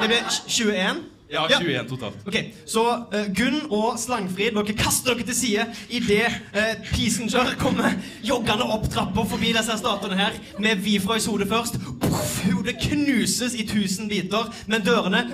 [0.00, 1.02] Det ble 21.
[1.32, 1.58] Ja, Ja.
[1.60, 2.16] 21 totalt.
[2.28, 2.36] Ok,
[2.68, 2.82] Så
[3.12, 8.84] eh, Gunn og Slangfrid, dere kaster dere til side idet uh, Peasenger kommer joggende opp
[8.92, 11.78] trappa forbi disse statuene her med Vifroys hode først.
[12.02, 15.24] Puff, hodet knuses i tusen biter, men dørene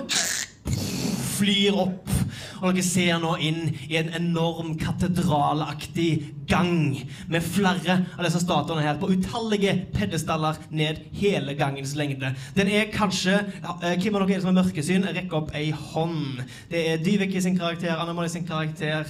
[1.35, 2.18] flyr opp.
[2.59, 6.09] Og dere ser nå inn i en enorm katedralaktig
[6.49, 6.97] gang
[7.31, 12.33] med flere av disse statuene her på utallige pedestaller ned hele gangens lengde.
[12.57, 15.09] Den er kanskje eh, Hvem av dere er det som har mørkesyn?
[15.15, 16.43] Rekk opp ei hånd.
[16.71, 19.07] Det er Dyveke sin karakter, Anna-Mari sin karakter.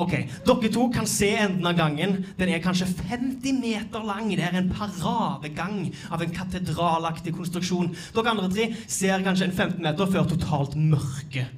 [0.00, 0.14] Ok,
[0.46, 2.24] Dere to kan se enden av gangen.
[2.38, 4.30] Den er kanskje 50 meter lang.
[4.32, 7.92] Det er en paradegang av en katedralaktig konstruksjon.
[8.16, 11.48] Dere andre tre ser kanskje en 15 meter før totalt mørke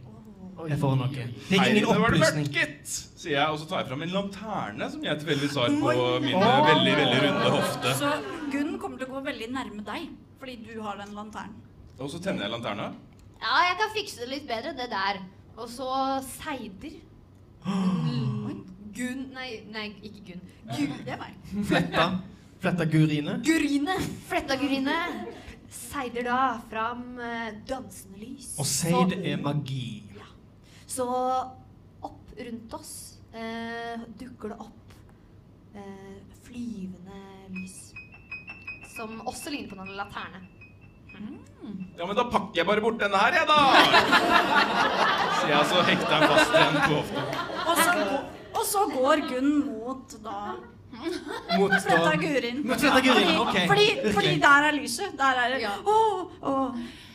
[0.70, 1.08] er får noe.
[1.12, 2.46] Det er ingen det var det opplysning.
[2.48, 6.06] mørket, sier jeg, og så tar jeg fram en lanterne som jeg tilfeldigvis har på
[6.24, 7.94] min eh, veldig, veldig runde hofte.
[7.98, 8.12] Så
[8.52, 10.08] Gunn kommer til å gå veldig nærme deg,
[10.40, 11.58] fordi du har den lanternen.
[11.98, 12.90] Og så tenner jeg lanterna.
[13.42, 15.22] Ja, jeg kan fikse det litt bedre, det der.
[15.56, 15.88] Og så
[16.26, 16.98] Seider.
[18.92, 20.42] Gunn Nei, nei, ikke Gunn.
[20.68, 21.36] Gunn, Det er meg.
[21.68, 22.06] Fletta.
[22.62, 23.38] Fletta Gurine.
[23.46, 23.96] Gurine.
[24.28, 24.96] Fletta Gurine.
[25.72, 28.52] Seider da fram eh, dansende lys.
[28.60, 30.02] Og Seid er magi.
[30.92, 31.06] Så
[32.04, 32.92] opp rundt oss
[33.32, 34.96] eh, dukker det opp
[35.74, 37.20] eh, flyvende
[37.54, 37.78] lys.
[38.92, 40.42] Som også ligner på en laterne.
[41.96, 43.58] Ja, men da pakker jeg bare bort denne her, jeg, da!
[45.38, 47.24] Sier jeg, så hekter jeg fast igjen på hofta.
[47.62, 48.20] Og så,
[48.52, 50.38] og så går Gunn mot da
[51.58, 52.58] Mot Fletta Gurin.
[52.68, 53.56] Mot Fletta Gurin, Fordi, ok.
[53.70, 55.14] fordi, fordi der er lyset.
[55.18, 55.72] Der er det Ja.
[55.88, 56.56] Oh, å.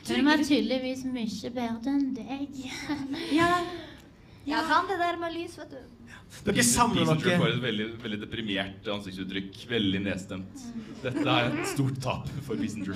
[0.07, 2.63] Hun var tydeligvis mye bedre enn deg.
[3.35, 3.51] Ja.
[4.47, 5.79] Jeg kan det der med lys, vet du.
[6.47, 9.57] Dere samler dere får et veldig, veldig deprimert ansiktsuttrykk.
[9.71, 10.63] Veldig nedstemt.
[11.03, 12.95] Dette er et stort tap for Peasenger.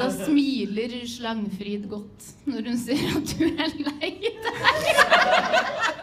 [0.00, 6.01] Da smiler Slangfrid godt når hun ser at du er lei deg.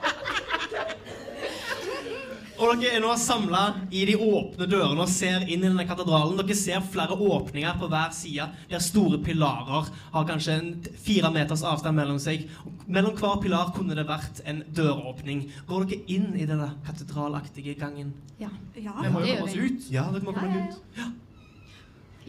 [2.60, 3.60] Og dere er nå samla
[3.96, 6.36] i de åpne dørene og ser inn i denne katedralen.
[6.42, 11.64] Dere ser flere åpninger på hver side, der store pilarer har kanskje en fire meters
[11.64, 12.44] avstand mellom seg.
[12.66, 15.46] Og mellom hver pilar kunne det vært en døråpning.
[15.70, 18.12] Går dere inn i denne katedralaktige gangen?
[18.42, 18.52] Ja.
[18.76, 18.98] Ja.
[19.06, 19.90] Vi må det jo komme oss ut.
[19.96, 20.68] Ja, dere må komme Ja,
[21.00, 21.26] ja, ut.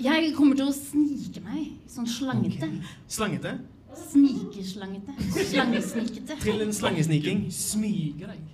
[0.00, 1.74] Jeg kommer til å snike meg.
[1.90, 2.70] Sånn slangete.
[3.10, 3.56] Slangete.
[4.06, 5.18] Snikeslangete.
[5.50, 6.38] Slangesnikete.
[6.40, 7.48] Trill en slangesniking.
[7.50, 8.48] Smyge deg.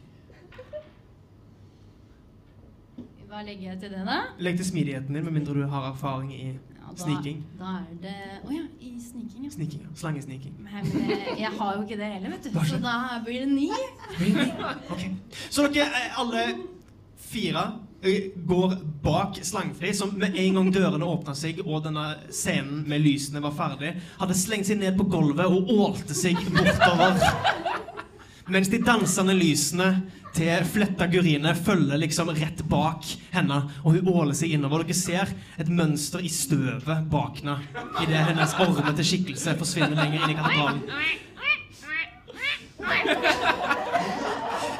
[3.37, 4.15] Hva legger jeg til det, da?
[4.41, 7.43] Legg til smidigheten din, med mindre du har erfaring i Ja, da, Sniking.
[7.59, 8.13] Da er det
[8.47, 9.51] Å ja, i sniking, ja.
[9.53, 9.83] sniking.
[9.85, 9.91] ja.
[10.01, 10.55] Slangesniking.
[10.65, 10.87] Men
[11.43, 12.57] jeg har jo ikke det heller, vet du.
[12.71, 12.95] Så da
[13.27, 13.69] blir det ni.
[14.95, 15.11] okay.
[15.51, 16.47] Så dere eh, alle
[17.27, 17.67] fire
[18.01, 23.05] eh, går bak Slangfri, som med en gang dørene åpna seg og denne scenen med
[23.05, 27.21] lysene var ferdig, hadde slengt seg ned på gulvet og ålte seg bortover.
[28.49, 29.91] Mens de dansende lysene
[30.37, 34.85] til Fletta Gurine følger liksom rett bak henne, og hun åler seg innover.
[34.85, 37.57] Dere ser et mønster i støvet bak henne
[38.03, 40.83] idet hennes ormete skikkelse forsvinner lenger inn i katedralen.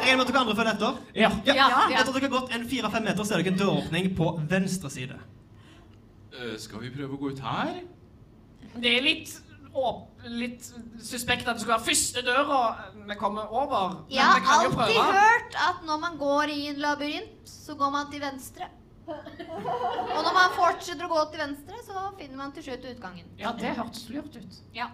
[0.07, 1.01] Jeg regner med at dere andre følger etter.
[1.17, 1.31] Ja.
[1.49, 1.55] Ja.
[1.57, 1.69] Ja.
[1.89, 4.93] Etter at dere har gått en fire-fem meter, så er det en døråpning på venstre
[4.93, 5.17] side.
[6.37, 7.79] Uh, skal vi prøve å gå ut her?
[8.77, 9.33] Det er litt,
[10.27, 10.65] litt
[11.03, 12.61] suspekt at det skulle være første døra
[13.11, 14.01] vi kommer over.
[14.07, 17.47] Men Jeg har vi kan jo alltid hørt at når man går i en labyrint,
[17.51, 18.69] så går man til venstre.
[19.07, 23.29] Og når man fortsetter å gå til venstre, så finner man til slutt utgangen.
[23.39, 24.57] Ja, det hørtes lurt ut.
[24.75, 24.89] Ja.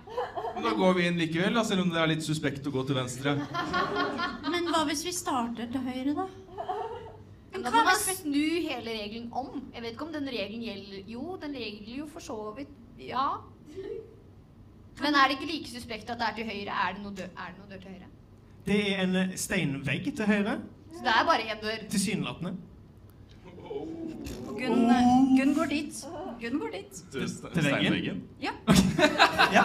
[0.59, 2.99] Da går vi inn likevel, da, selv om det er litt suspekt å gå til
[2.99, 3.39] venstre.
[4.53, 6.29] Men hva hvis vi starter til høyre, da?
[7.53, 9.49] Men da må man snu hele regelen om.
[9.73, 13.27] Jeg vet ikke om den regelen gjelder Jo, den regelen jo for så vidt Ja.
[15.01, 16.75] Men er det ikke like suspekt at det er til høyre?
[16.89, 18.11] Er det noe dør, er det noe dør til høyre?
[18.67, 20.59] Det er en eh, steinvegg til høyre.
[20.93, 21.89] Så det er bare én dør.
[21.91, 22.53] Tilsynelatende.
[24.59, 24.85] Gunn,
[25.39, 26.05] Gunn går dit.
[26.41, 27.03] Gunn går dit.
[27.13, 28.23] Til, Til veggen?
[28.43, 28.51] Ja.
[29.57, 29.65] Ja,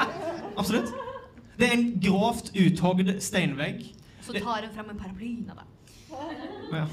[0.57, 0.93] absolutt.
[1.59, 3.83] Det er en grovt uthogd steinvegg.
[4.21, 5.29] Så tar hun fram en paraply.
[5.45, 5.65] Nei da.
[6.77, 6.85] Ja.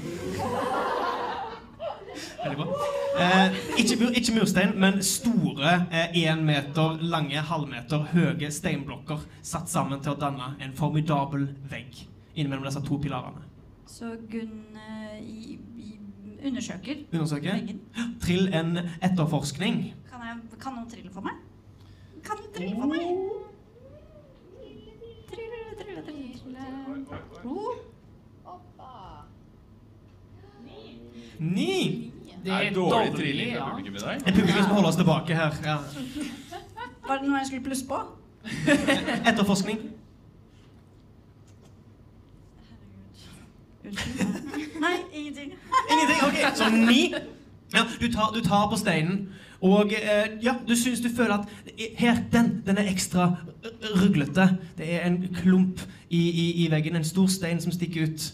[2.43, 2.89] Veldig bra.
[3.25, 5.77] Eh, ikke, mur, ikke murstein, men store
[6.15, 12.67] én meter lange, halvmeter høye steinblokker satt sammen til å danne en formidabel vegg innimellom
[12.67, 13.43] disse to pilarene.
[13.87, 15.97] Så Gunn eh, i, i,
[16.47, 17.53] undersøker undersøker.
[17.53, 17.81] veggen.
[18.21, 19.93] Trill en etterforskning.
[20.09, 21.39] Kan, jeg, kan noen trille for meg?
[22.25, 23.03] Kan noen trille for meg?
[25.29, 26.65] Trille, trille, trille, trille.
[27.45, 27.94] Oh,
[31.39, 32.11] Ni!
[32.45, 33.69] Det er dårlig dårlig, trilling fra ja.
[33.69, 34.15] publikum i dag.
[34.15, 35.51] En publikum som holder oss tilbake her.
[35.65, 35.77] Ja.
[37.07, 38.01] var det noe jeg skulle plusse på?
[39.29, 39.79] Etterforskning.
[43.85, 44.79] Unnskyld.
[44.81, 45.53] Nei, ingenting.
[45.91, 46.19] Ingenting?
[46.27, 47.13] Ok, så ni.
[47.73, 49.29] Ja, du tar, du tar på steinen,
[49.61, 51.47] og eh, ja, du syns du føler at
[51.97, 53.35] her, den, den er ekstra
[54.03, 54.57] ruglete.
[54.77, 58.33] Det er en klump i, i, i veggen, en stor stein som stikker ut.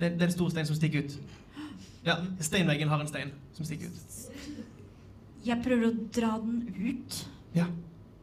[0.00, 1.18] Det, det er en stor stein som stikker ut.
[2.06, 4.16] Ja, steinveggen har en stein som stikker ut.
[5.44, 7.20] Jeg prøver å dra den ut.
[7.56, 7.66] Ja.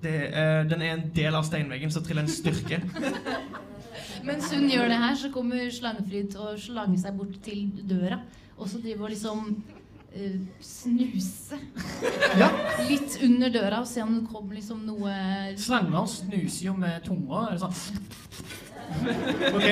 [0.02, 2.82] Det, eh, den er en del av steinveggen, så triller en styrke.
[4.28, 8.20] Mens hun gjør det her, så kommer Slangefryd og å slange seg bort til døra.
[8.58, 9.42] Og så driver hun liksom
[10.18, 11.58] uh, snuse
[12.38, 12.50] Ja.
[12.90, 15.14] litt under døra og se om det kommer liksom noe
[15.62, 17.44] Slanger snuser jo med tunga.
[17.48, 18.08] Er det sånn
[19.56, 19.68] Ok,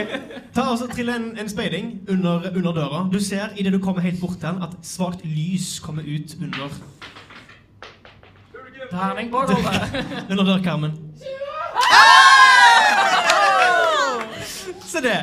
[0.55, 3.05] Ta og Trill en, en speiding under, under døra.
[3.13, 6.69] Du ser idet du kommer helt bort til den, at svakt lys kommer ut under,
[8.91, 10.05] terning på gulvet?
[10.31, 10.91] under dørkarmen.
[14.85, 15.19] Se det!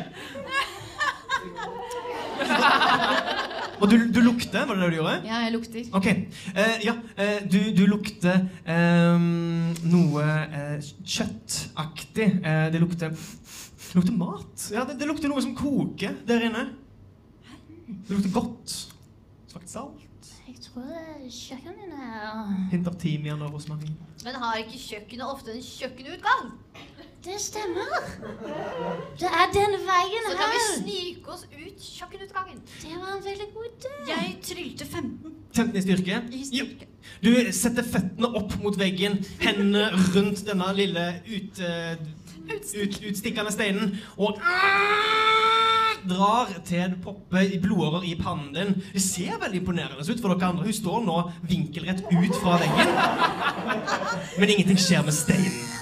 [3.83, 5.14] Og du, du lukter, var det det du gjorde?
[5.26, 5.87] Ja, jeg lukter.
[5.92, 6.07] Ok.
[6.07, 12.28] eh, ja, eh, du, du lukter ehm, noe eh, kjøttaktig.
[12.46, 13.16] Eh, det lukter
[13.92, 14.70] Det lukter mat.
[14.72, 16.62] Ja, det, det lukter noe som koker der inne.
[17.85, 18.72] Det lukter godt.
[19.52, 20.31] Svakt salt.
[20.48, 20.87] Jeg tror
[21.28, 23.92] kjøkkenet din er Hint av timian og rosmarin.
[24.24, 26.55] Men har ikke kjøkkenet ofte en kjøkkenutgang?
[27.22, 27.92] Det stemmer.
[29.20, 32.64] Det er denne veien Så kan vi snike oss ut kjøkkenutgangen.
[32.81, 33.92] Det var en veldig god idé.
[34.09, 36.22] Jeg trylte 15 15 i styrke.
[36.33, 36.88] i styrke.
[37.22, 42.00] Du setter føttene opp mot veggen, hendene rundt denne lille ut, eh,
[42.50, 44.38] ut, utstikkende steinen, og
[46.09, 48.74] drar til en poppe i blodårer i pannen din.
[48.92, 50.66] Det ser veldig imponerende ut for dere andre.
[50.66, 51.18] Hun står nå
[51.50, 52.96] vinkelrett ut fra veggen.
[54.38, 55.82] Men ingenting skjer med steinen.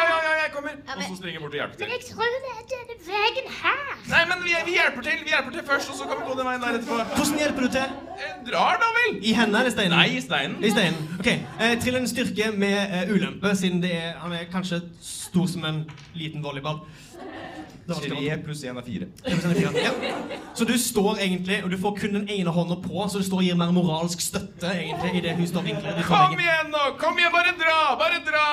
[0.00, 0.70] Ja, ja, jeg kommer!
[0.96, 1.84] Og så springer jeg bort og hjelper til.
[1.86, 3.82] Men jeg tror det er denne veien her.
[4.12, 6.36] Nei, men vi, vi hjelper til Vi hjelper til først, og så kan vi gå
[6.40, 6.98] den veien der etterpå.
[7.16, 7.88] Hvordan hjelper du til?
[8.20, 9.18] Eh, Drar, da vel?
[9.30, 9.96] I hendene eller steinen?
[9.98, 10.56] Nei, i steinen.
[10.64, 11.00] I steinen.
[11.20, 15.46] Ok, eh, Trill en styrke med eh, ulempe, siden det er, han er kanskje stor
[15.52, 15.82] som en
[16.16, 16.82] liten volleyball.
[17.98, 19.08] Tre pluss én er fire.
[19.26, 19.92] Ja.
[20.54, 23.42] Så du står egentlig, og du får kun den ene hånda på, så du står
[23.42, 26.02] og gir mer moralsk støtte egentlig i det hun står vinklet.
[26.08, 26.84] Kom igjen, nå!
[27.00, 27.78] Kom igjen, bare dra!
[28.00, 28.46] Bare dra!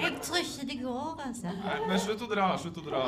[0.00, 1.52] Jeg tror ikke det går, altså.
[1.52, 2.48] Nei, men slutt å dra.
[2.60, 3.04] Slutt å dra.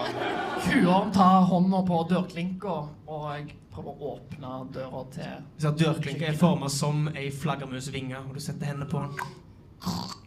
[0.67, 6.39] Kuorm tar hånda på dørklinka, og jeg prøver å åpne døra til Så Dørklinka er
[6.39, 9.37] formet som ei flaggermusvinge, og du setter hendene på den.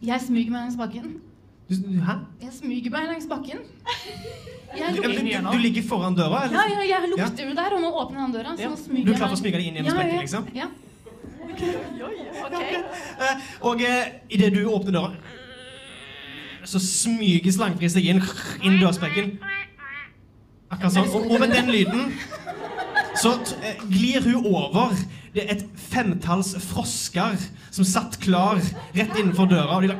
[0.02, 1.20] Jeg smyger meg langs bakken.
[2.06, 2.14] Hæ?
[2.42, 3.58] Jeg smyger meg langs bakken.
[4.72, 6.56] Jeg Du, lukter, du, du ligger foran døra, eller?
[6.56, 8.54] ja, ja, jeg lukter jo der, og nå åpner han døra.
[8.56, 8.68] Så Ja.
[8.72, 10.68] nå smyger Du er klar for å smyge deg inn gjennom Ja, sprekken, ja,
[11.52, 11.72] Okay.
[12.00, 12.86] Ja.
[13.20, 15.10] Uh, og eh, idet du åpner døra,
[16.64, 18.22] så smyger slangfri seg inn
[18.64, 19.34] inn dørsprekken.
[20.72, 21.10] Akkurat sånn.
[21.12, 22.12] Og, og med den lyden
[23.20, 24.94] så t- eh, glir hun over.
[25.32, 27.40] Det er et femtalls frosker
[27.72, 28.58] som satt klar
[28.92, 29.78] rett innenfor døra.
[29.78, 29.96] Og de la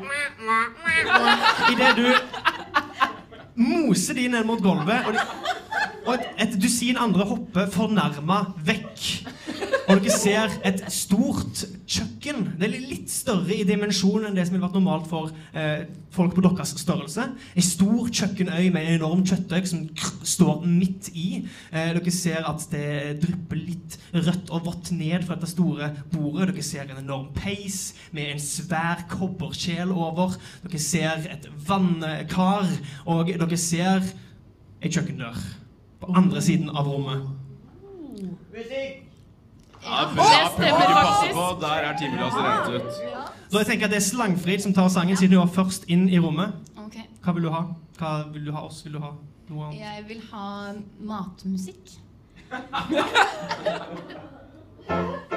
[1.73, 2.09] Idet du
[3.63, 5.21] moser de ned mot gulvet, og, de,
[6.05, 9.07] og et, et dusin andre hopper fornærma vekk.
[9.89, 11.65] Og dere ser et stort
[12.23, 12.57] kjøkken.
[12.59, 16.35] Det er litt større i dimensjon enn det som ville vært normalt for eh, folk
[16.37, 17.25] på deres størrelse.
[17.57, 19.85] En stor kjøkkenøy med en enorm kjøttøy som
[20.27, 21.43] står midt i.
[21.73, 26.53] Eh, dere ser at det drypper litt rødt og vått ned fra dette store bordet.
[26.53, 30.37] Dere ser en enorm peis med en svær kobberkjel over.
[30.67, 32.71] Dere ser et vannkar,
[33.11, 34.05] og dere ser
[34.83, 35.39] ei kjøkkendør
[36.03, 37.31] på andre siden av rommet.
[39.85, 40.25] Ja, bra.
[40.55, 41.35] stemmer faktisk.
[41.35, 41.57] på.
[41.61, 42.93] Der er timeglasset rent ut.
[43.51, 46.09] Så jeg tenker at det er Slangfrid som tar sangen, siden hun var først inn
[46.09, 46.53] i rommet.
[46.87, 47.03] Okay.
[47.25, 47.63] Hva vil du ha?
[47.99, 48.85] Hva vil du ha oss?
[48.85, 49.11] Vil du ha
[49.49, 49.81] noe annet?
[49.81, 51.91] Jeg vil ha matmusikk.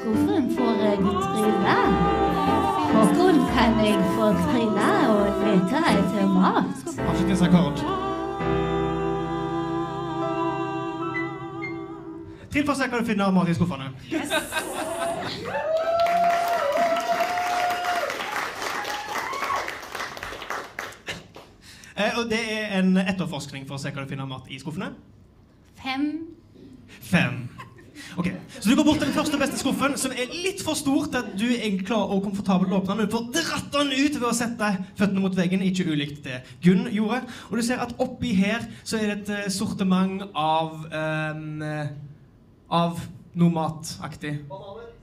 [0.00, 1.76] skuffen får jeg trille.
[2.90, 6.86] Håkon kan jeg få trille og lete etter mat.
[7.08, 7.82] Avslutningsakkord.
[12.50, 13.92] Trill for å se hva du finner av mat i skuffene.
[22.00, 24.58] Eh, og det er en etterforskning for å se hva du finner av mat i
[24.58, 24.94] skuffene.
[25.78, 26.06] Fem.
[26.88, 27.44] Fem.
[28.18, 28.26] Ok,
[28.58, 31.04] Så du går bort til den første og beste skuffen, som er litt for stor
[31.06, 33.06] til at du er klar og komfortabel å åpne den.
[33.06, 36.88] Du får dratt den ut ved å sette føttene mot veggen, ikke ulikt det Gunn
[36.92, 37.22] gjorde.
[37.50, 41.90] Og du ser at oppi her så er det et eh, sortiment av eh,
[42.70, 43.00] Av
[43.34, 44.36] noe mataktig.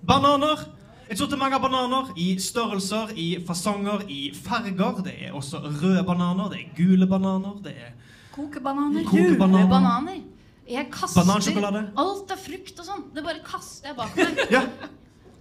[0.08, 0.62] Bananer.
[1.10, 5.02] Et sortiment av bananer i størrelser, i fasonger, i farger.
[5.04, 7.94] Det er også røde bananer, det er gule bananer, det er
[8.36, 9.04] Kokebananer.
[9.08, 9.70] kokebananer.
[9.72, 10.20] Bananer.
[10.68, 11.82] Jeg kaster Banansjokolade.
[11.96, 13.04] alt av frukt og sånn.
[13.16, 14.42] Det bare kaster jeg bak meg.
[14.52, 14.64] Ja,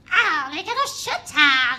[0.07, 1.79] Ah, ikke noe kjøtt her.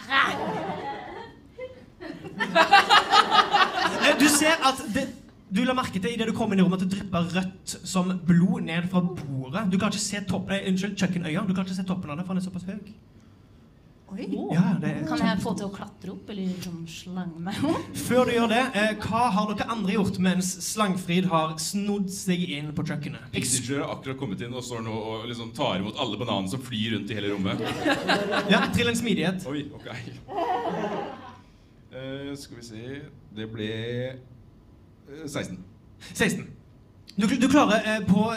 [4.04, 5.06] Eh, Du ser at det,
[5.50, 7.76] du la merke til i det du kom inn i rommet at det drypper rødt
[7.88, 9.64] som blod ned fra bordet.
[9.72, 11.46] Du kan ikke se toppen, eh, unnskyld, kjøkkenøya.
[11.48, 12.80] Du kan ikke se toppen av det, for den er såpass høy.
[14.08, 14.24] Oi.
[14.54, 17.90] Ja, det er Kan jeg få til å klatre opp, eller liksom slange meg opp?
[18.08, 22.46] Før du gjør det, eh, hva har dere andre gjort mens Slangfrid har snodd seg
[22.56, 23.28] inn på kjøkkenet?
[23.36, 26.64] Pixie har akkurat kommet inn og står nå og liksom tar imot alle bananene som
[26.64, 27.60] flyr rundt i hele rommet.
[28.54, 29.44] Ja, Trill en smidighet.
[29.52, 29.92] Oi, ok.
[31.92, 33.02] Uh, skal vi se
[33.36, 33.68] Det ble
[34.08, 35.58] eh, 16.
[36.14, 36.48] 16.
[37.18, 38.28] Du, du klarer eh, på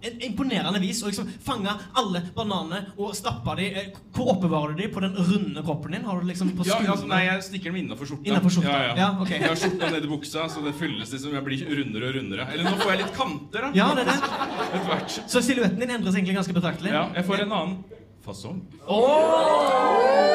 [0.00, 3.66] imponerende vis å liksom fange alle bananene og stappe de.
[3.80, 4.88] Eh, Hvor oppbevarer du de?
[4.94, 6.04] På den runde kroppen din?
[6.06, 7.08] Har du liksom på Ja, ja, skuldrene?
[7.14, 8.28] nei, jeg stikker dem innafor skjorta.
[8.30, 8.76] Innenfor skjorta.
[8.76, 8.94] Ja, ja.
[9.02, 9.38] Ja, okay.
[9.42, 12.48] Jeg har skjorta nedi buksa, så det fylles liksom Jeg blir rundere og rundere.
[12.52, 13.72] Eller nå får jeg litt kanter, da.
[13.74, 15.22] Ja, det er det.
[15.26, 16.94] Så silhuetten din endres egentlig ganske betraktelig.
[16.94, 17.76] Ja, jeg får en annen
[18.24, 18.62] fasong.
[18.86, 20.28] Oh!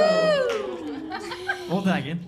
[1.83, 2.19] dvergen.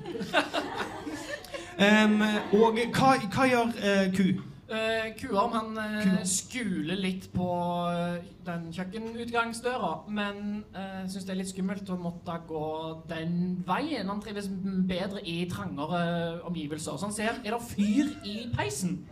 [1.75, 2.21] Um,
[2.55, 4.29] og hva, hva gjør uh, ku
[4.65, 7.49] Uh, Kuam han uh, skuler litt på
[7.91, 12.63] eh, den kjøkkenutgangsdøra, men uh, syns det er litt skummelt å måtte gå
[13.11, 14.09] den veien.
[14.09, 14.49] Han trives
[14.89, 16.97] bedre i trangere omgivelser.
[16.97, 19.03] Så han ser Er det fyr i peisen?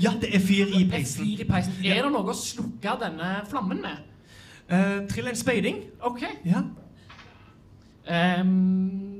[0.00, 1.20] Ja, det er fyr i peisen.
[1.20, 1.76] er fyr i peisen.
[1.84, 4.10] Er det noe å slukke denne flammen med?
[4.68, 5.82] Eh, trill en speiding.
[6.00, 6.22] OK.
[6.48, 6.62] Ja.
[8.08, 9.13] Ehm,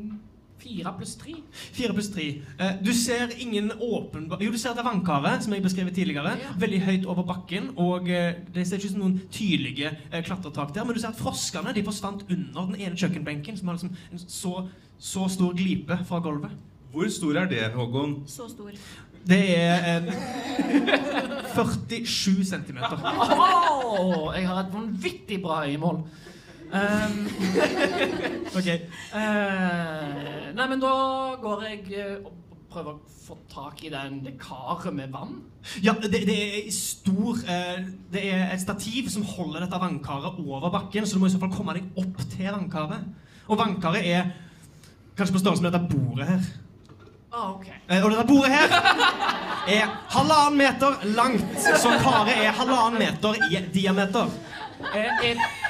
[0.65, 1.35] fire pluss tre.
[1.77, 2.27] Fire pluss tre.
[2.59, 6.37] Eh, du ser ingen åpenbar Jo, du ser det vannkaret, som jeg beskrev tidligere.
[6.61, 7.71] Veldig høyt over bakken.
[7.81, 10.87] Og eh, det ser ikke ut som noen tydelige eh, klatretak der.
[10.87, 14.25] Men du ser at froskene de forsvant under den ene kjøkkenbenken, som har liksom en
[14.25, 14.55] så,
[14.99, 16.55] så stor glipe fra gulvet.
[16.95, 18.21] Hvor stor er det, Håkon?
[18.31, 18.71] Så stor.
[19.25, 20.11] Det er en
[21.55, 23.01] 47 centimeter.
[23.01, 26.05] Åh, jeg har et vanvittig bra øyemål.
[26.75, 27.27] Ehm,
[28.59, 28.69] Ok.
[29.15, 30.95] Uh, nei, men da
[31.43, 32.33] går jeg eh, og
[32.71, 35.41] prøver å få tak i den, det karet med vann.
[35.83, 37.81] Ja, det, det er stor uh,
[38.13, 41.43] Det er et stativ som holder dette vannkaret over bakken, så du må i så
[41.43, 43.07] fall komme deg opp til vannkaret.
[43.49, 44.31] Og vannkaret er
[45.19, 46.47] kanskje på størrelse med dette bordet her.
[47.35, 47.67] Ah, ok.
[47.91, 48.71] Eh, og dette bordet her
[49.75, 54.31] er halvannen meter langt, så karet er halvannen meter i diameter.
[54.95, 55.64] Er, er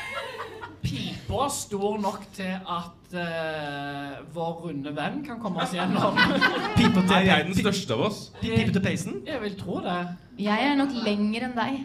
[1.24, 6.16] pipa stor nok til at uh, vår runde venn kan komme oss gjennom?
[6.78, 8.18] Pipa Er jeg den største av oss?
[8.40, 9.20] pipa til peisen.
[9.26, 9.96] Jeg vil tro det.
[10.38, 11.80] Jeg er nok lenger enn deg.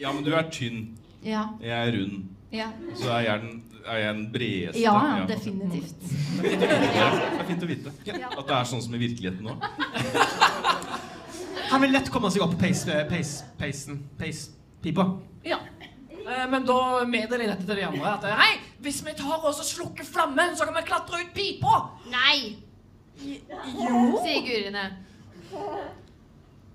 [0.00, 0.92] Ja, men du er tynn.
[1.24, 1.48] Ja.
[1.62, 2.24] Jeg er rund.
[2.54, 4.80] Ja, Så er jeg den, er jeg den bredeste.
[4.82, 5.94] ja definitivt.
[6.44, 7.90] Det er fint å vite.
[8.14, 9.56] At det er sånn som i virkeligheten nå.
[11.72, 13.98] Han vil lett komme seg opp peis, peis, peisen.
[14.20, 15.08] Peispipa.
[15.44, 15.58] Ja.
[16.24, 18.12] Eh, men da meddeler jeg dette til de andre.
[18.16, 18.52] At eh, hei,
[18.84, 21.74] hvis vi tar oss og slukker flammen, så kan vi klatre ut pipa.
[22.12, 22.38] Nei.
[23.24, 24.86] Jo, sier Gurine.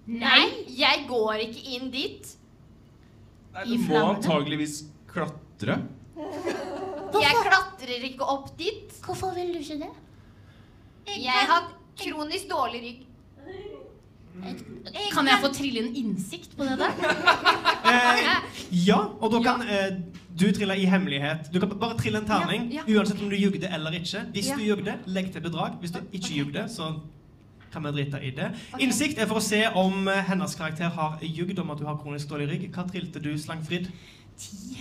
[0.10, 0.44] Nei,
[0.74, 2.30] jeg går ikke inn dit.
[3.54, 5.80] Nei, I du må antageligvis klatre.
[7.20, 8.94] Jeg klatrer ikke opp dit.
[9.06, 9.92] Hvorfor vil du ikke det?
[11.20, 13.06] Jeg har kronisk dårlig rygg.
[15.14, 16.92] Kan jeg få trille en innsikt på det der?
[17.90, 18.30] Eh,
[18.86, 19.98] ja, og da kan eh,
[20.40, 21.50] du trille i hemmelighet.
[21.54, 22.98] Du kan bare trille en terning, Ja, ja.
[23.00, 24.22] uansett om du jugde eller ikke.
[24.34, 24.56] Hvis Ja.
[24.56, 25.78] du jugde, legg til bedrag.
[25.82, 26.94] Hvis du ikke jugde, så
[27.74, 28.52] kan vi drite i det.
[28.80, 31.98] Innsikt er for å se om eh, hennes karakter har jugd om at du har
[32.02, 32.70] kronisk dårlig rygg.
[32.74, 33.90] Hva trilte du, Slangfrid?
[34.40, 34.78] Ti.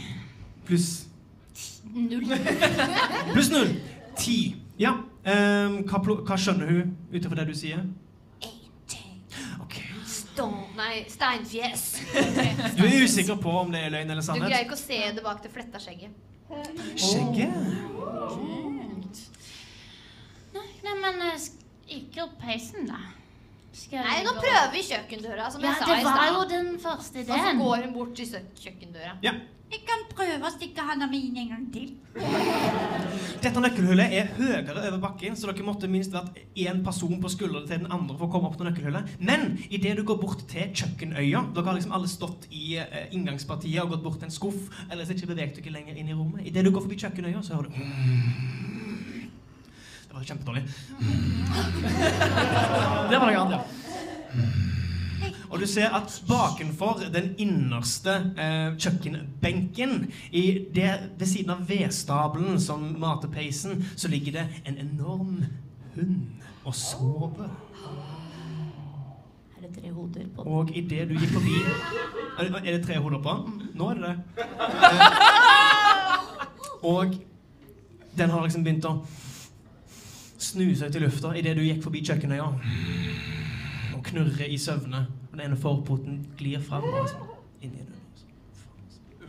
[0.67, 1.05] Pluss
[1.95, 2.27] Null.
[3.33, 3.71] Pluss null.
[4.19, 4.55] Ti.
[4.79, 4.93] Ja.
[5.25, 7.81] ehm, hva, plo- hva skjønner hun ut ifra det du sier?
[10.79, 11.85] Nei, steinfjes.
[12.79, 14.47] Du er usikker på om det er løgn eller sannhet?
[14.47, 16.15] Du greier ikke å se det bak det fletta skjegget.
[16.95, 17.57] Skjegget?
[20.55, 21.49] Nei, men eh,
[21.99, 23.01] ikke opp peisen, da.
[23.93, 27.37] Nei, nå prøver vi kjøkkendøra, som Ja, jeg sa det var jo den første ideen.
[27.37, 29.15] Og så går hun bort til kjøkkendøra.
[29.25, 29.39] Ja.
[29.69, 31.91] Jeg kan prøve å stikke handa mi inn en gang til.
[33.43, 37.69] Dette nøkkelhullet er høyere over bakken, så dere måtte minst vært én person på skuldrene
[37.69, 39.13] til den andre for å komme opp til nøkkelhullet.
[39.21, 43.83] Men idet du går bort til kjøkkenøya Dere har liksom alle stått i eh, inngangspartiet
[43.85, 46.49] og gått bort til en skuff, ellers ikke beveget dere lenger inn i rommet.
[46.49, 48.78] Idet du går forbi kjøkkenøya, så hører du
[50.09, 50.63] Det var kjempedårlig.
[53.11, 53.63] Det var noe annet, ja.
[55.49, 59.95] Og du ser at bakenfor den innerste eh, kjøkkenbenken,
[60.37, 60.43] i
[60.77, 65.39] det, ved siden av vedstabelen som mater peisen, så ligger det en enorm
[65.95, 66.19] hund
[66.69, 67.49] og sover.
[69.59, 70.53] Er det tre hoder på den?
[70.53, 71.57] Og idet du gikk forbi
[72.39, 73.33] Er det- er det tre hoder på?
[73.75, 74.17] Nå er det det.
[74.39, 75.01] Eh,
[76.95, 77.17] og
[78.19, 78.99] den har liksom begynt å
[80.39, 82.49] snuse seg til lufta idet du gikk forbi kjøkkenøya.
[83.97, 85.07] Og knurrer i søvne.
[85.31, 86.85] Og den ene forpoten glir fram.
[87.63, 87.79] Den.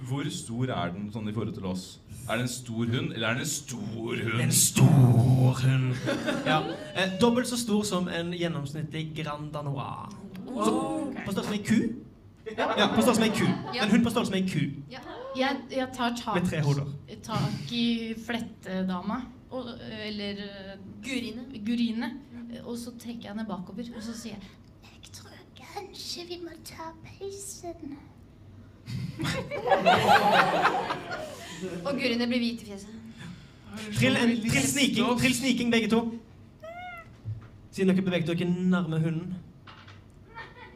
[0.10, 2.00] Hvor stor er den sånn i forhold til oss?
[2.30, 4.42] Er det en stor hund, eller er det en stor hund?
[4.42, 5.96] En stor hund.
[6.46, 6.60] Ja.
[6.96, 10.14] Eh, dobbelt så stor som en gjennomsnittlig Grand Danois.
[10.46, 10.74] Så,
[11.26, 11.80] på størrelse med ei ku.
[12.58, 13.46] Ja, på størrelse med ei ku.
[13.76, 13.84] Ja.
[13.86, 14.96] En hund på størrelse med ei ku.
[15.38, 16.86] Jeg, jeg tar tak, Med tre hoder.
[17.24, 19.20] tak i flettedama.
[19.52, 19.66] Og,
[20.06, 21.46] eller eh, Gurine.
[21.66, 22.14] Gurine.
[22.64, 24.44] Og så trekker jeg henne bakover, og så sier jeg
[24.84, 27.98] Jeg tror kanskje vi må ta peisen.
[31.86, 32.96] Og Gurine blir hvit i fjeset.
[34.00, 36.02] Trill, en, trill, sniking, trill sniking, begge to.
[37.72, 39.34] Siden dere beveget dere nærme hunden.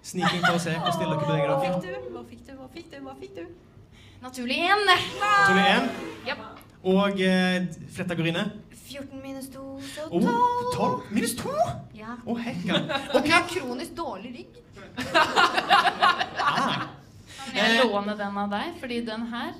[0.03, 1.57] Sniking for å se hvor stille dere beveger dere.
[1.57, 1.93] Hva fikk du?
[2.13, 2.53] Hva fikk du?
[2.57, 2.97] Hva fikk du?
[3.05, 3.45] Hva fikk du?
[4.23, 4.85] naturlig én.
[4.87, 5.89] Naturlig én?
[6.27, 6.35] Ja.
[6.83, 7.65] Og eh,
[7.95, 8.43] fletta går inne.
[8.93, 10.33] 14 minus 2, så Oh, 12.
[10.75, 11.01] 12?
[11.17, 11.49] Minus 2?
[11.97, 12.13] Ja.
[12.25, 12.73] Å, hekka.
[13.17, 13.29] Okay.
[13.29, 14.53] jeg har kronisk dårlig rygg.
[17.53, 19.51] Jeg låner den av deg, fordi den her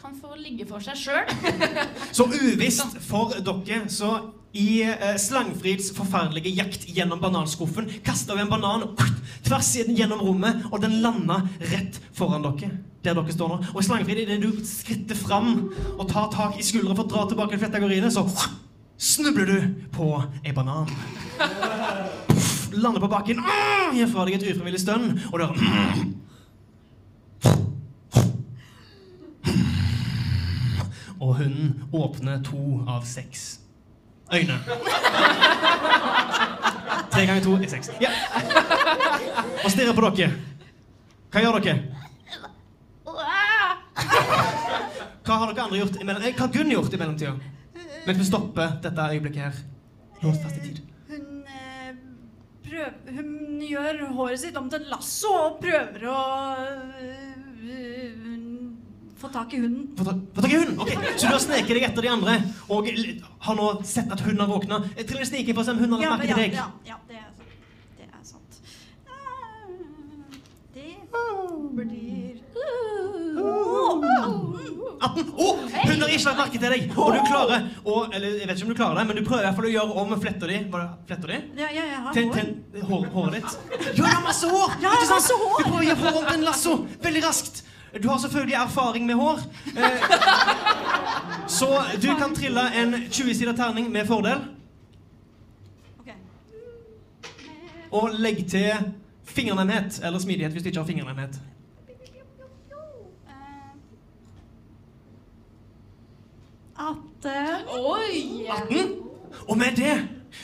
[0.00, 1.26] kan få ligge for seg sjøl.
[2.16, 4.14] Så uvisst for dere, så
[4.52, 8.82] i eh, Slangfrids forferdelige jakt gjennom bananskuffen kasta vi en banan
[9.46, 11.38] tvers gjennom rommet, og den landa
[11.70, 12.70] rett foran dere.
[13.02, 13.56] Der dere står nå.
[13.72, 15.54] Og i Slangfrid, idet du skritter fram
[15.96, 18.26] og tar tak i skuldra for å dra tilbake flettegoriene, så
[19.02, 20.86] snubler du på en banan.
[22.26, 26.12] Puff, lander på bakken, mm, gir fra deg et ufrivillig stønn, og du hører mm.
[31.22, 33.60] Og hunden åpner to av seks
[34.32, 34.58] øyne.
[37.12, 37.90] Tre ganger to er seks.
[38.00, 38.10] Ja.
[39.64, 40.30] Og stirrer på dere.
[41.32, 41.76] Hva gjør dere?
[45.22, 47.34] Hva har dere andre gjort eh, Hva har Gunn gjort i mellomtida?
[48.06, 49.60] Mens vi stopper dette øyeblikket her.
[50.22, 50.78] Låst fast i tid.
[51.10, 51.44] Hun,
[52.64, 56.18] prøver, hun gjør håret sitt om til en lasso og prøver å
[56.98, 58.02] eh,
[59.22, 59.84] få tak i hunden.
[59.98, 60.78] Få tak få tak i hunden?
[60.82, 62.34] Ok, Så du har sneket deg etter de andre
[62.74, 62.88] og
[63.46, 64.80] har nå sett at hunden har våkna?
[64.98, 66.58] Trill sniking for å se om hunden har lagt merke til deg.
[66.58, 67.42] ja, ja, det er sant.
[67.98, 68.52] Det er sant.
[69.06, 69.68] Eh,
[70.74, 70.90] Det
[71.78, 72.34] blir
[75.08, 75.32] 18.
[75.32, 76.86] Å, hun har ikke lagt merke til deg!
[76.96, 79.42] Og du klarer å Eller jeg vet ikke om du klarer det, men du prøver
[79.42, 80.60] i hvert fall å gjøre om fletta di.
[80.72, 81.40] Var det fletta di?
[81.58, 82.38] Ja, ja, jeg har hår.
[82.72, 83.58] til hår, håret ditt.
[83.72, 84.78] Ja, du har masse hår!
[84.78, 85.52] Ja, jeg har masse hår.
[85.58, 87.62] Du prøver å gjøre hår om til en lasso veldig raskt.
[88.02, 89.44] Du har selvfølgelig erfaring med hår.
[89.76, 90.06] Eh,
[91.58, 91.68] så
[92.00, 94.46] du kan trille en 20-sida terning med fordel.
[97.92, 98.92] Og legg til
[99.28, 101.36] fingernemhet eller smidighet hvis du ikke har fingernemhet.
[106.82, 107.68] 18.
[107.78, 108.46] Oi!
[108.48, 108.92] 18.
[109.48, 109.94] Og med det,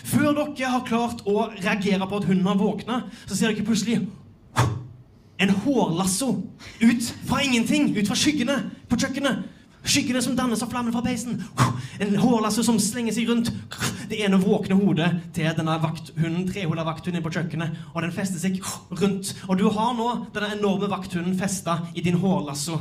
[0.04, 4.00] før dere har klart å reagere på at hunden har våkna, så ser dere plutselig
[5.38, 6.32] en hårlasso
[6.82, 8.58] ut fra ingenting, ut fra skyggene
[8.90, 9.46] på kjøkkenet.
[9.88, 11.38] Skyggene som dannes av flammen fra peisen.
[12.02, 13.52] En hårlasso som slenger seg rundt
[14.10, 17.78] det ene våkne hodet til denne vakthunden, trehoda vakthunden på kjøkkenet.
[17.94, 18.58] Og den fester seg
[19.00, 19.32] rundt.
[19.46, 22.80] Og du har nå denne enorme vakthunden festa i din hårlasso.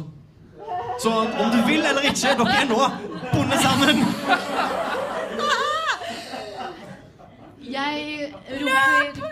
[0.99, 2.79] Så om du vil eller ikke, dere er nå
[3.33, 4.01] bundet sammen.
[7.67, 9.25] Jeg roper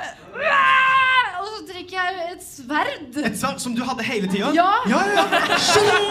[1.40, 3.20] Og så trekker jeg et sverd.
[3.26, 4.52] Et sverd som du hadde hele tida?
[4.56, 4.70] Ja.
[4.90, 5.58] ja, ja.
[5.58, 6.10] Sjong!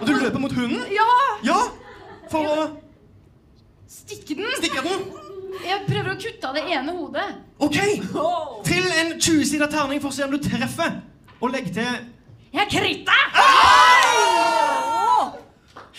[0.00, 0.82] Og du løper mot hunden?
[0.92, 1.08] Ja!
[1.46, 1.60] Ja!
[2.32, 2.66] For å
[3.94, 4.50] Stikke den.
[4.58, 5.04] stikke den?
[5.64, 7.28] Jeg prøver å kutte av det ene hodet.
[7.62, 7.76] OK!
[8.66, 10.98] Trill en 20-sida terning for å se om du treffer.
[11.38, 12.02] Og legg til
[12.54, 13.22] Jeg kritter!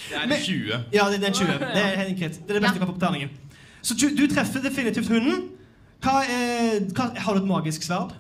[0.10, 0.84] Det er 20.
[0.94, 1.48] Ja, det er 20.
[1.60, 2.36] Det er helt greit.
[2.42, 3.30] Det er det beste du har på terningen.
[3.82, 5.50] Så du, du treffer definitivt hunden.
[6.04, 8.14] Hva er, hva, har du et magisk sverd?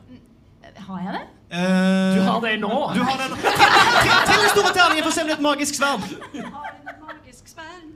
[0.86, 1.24] Har jeg det?
[1.58, 2.70] Eh, Du har det nå.
[2.96, 3.38] Du har den.
[3.38, 6.06] Til den store terningen for å se om det er et magisk sverd.
[6.36, 7.88] Har en magisk sverd.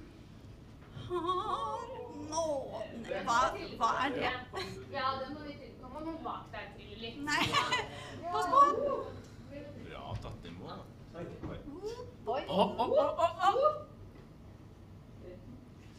[1.09, 1.79] Har
[2.29, 2.45] nå
[3.25, 3.39] hva,
[3.81, 4.33] hva er det?
[4.93, 7.17] Ja, det må vi Nå må noen bak deg til litt.
[7.25, 7.43] Nei,
[8.29, 8.59] pass på.
[9.89, 10.85] Bra tatt imot.
[12.29, 13.69] Å, å, å.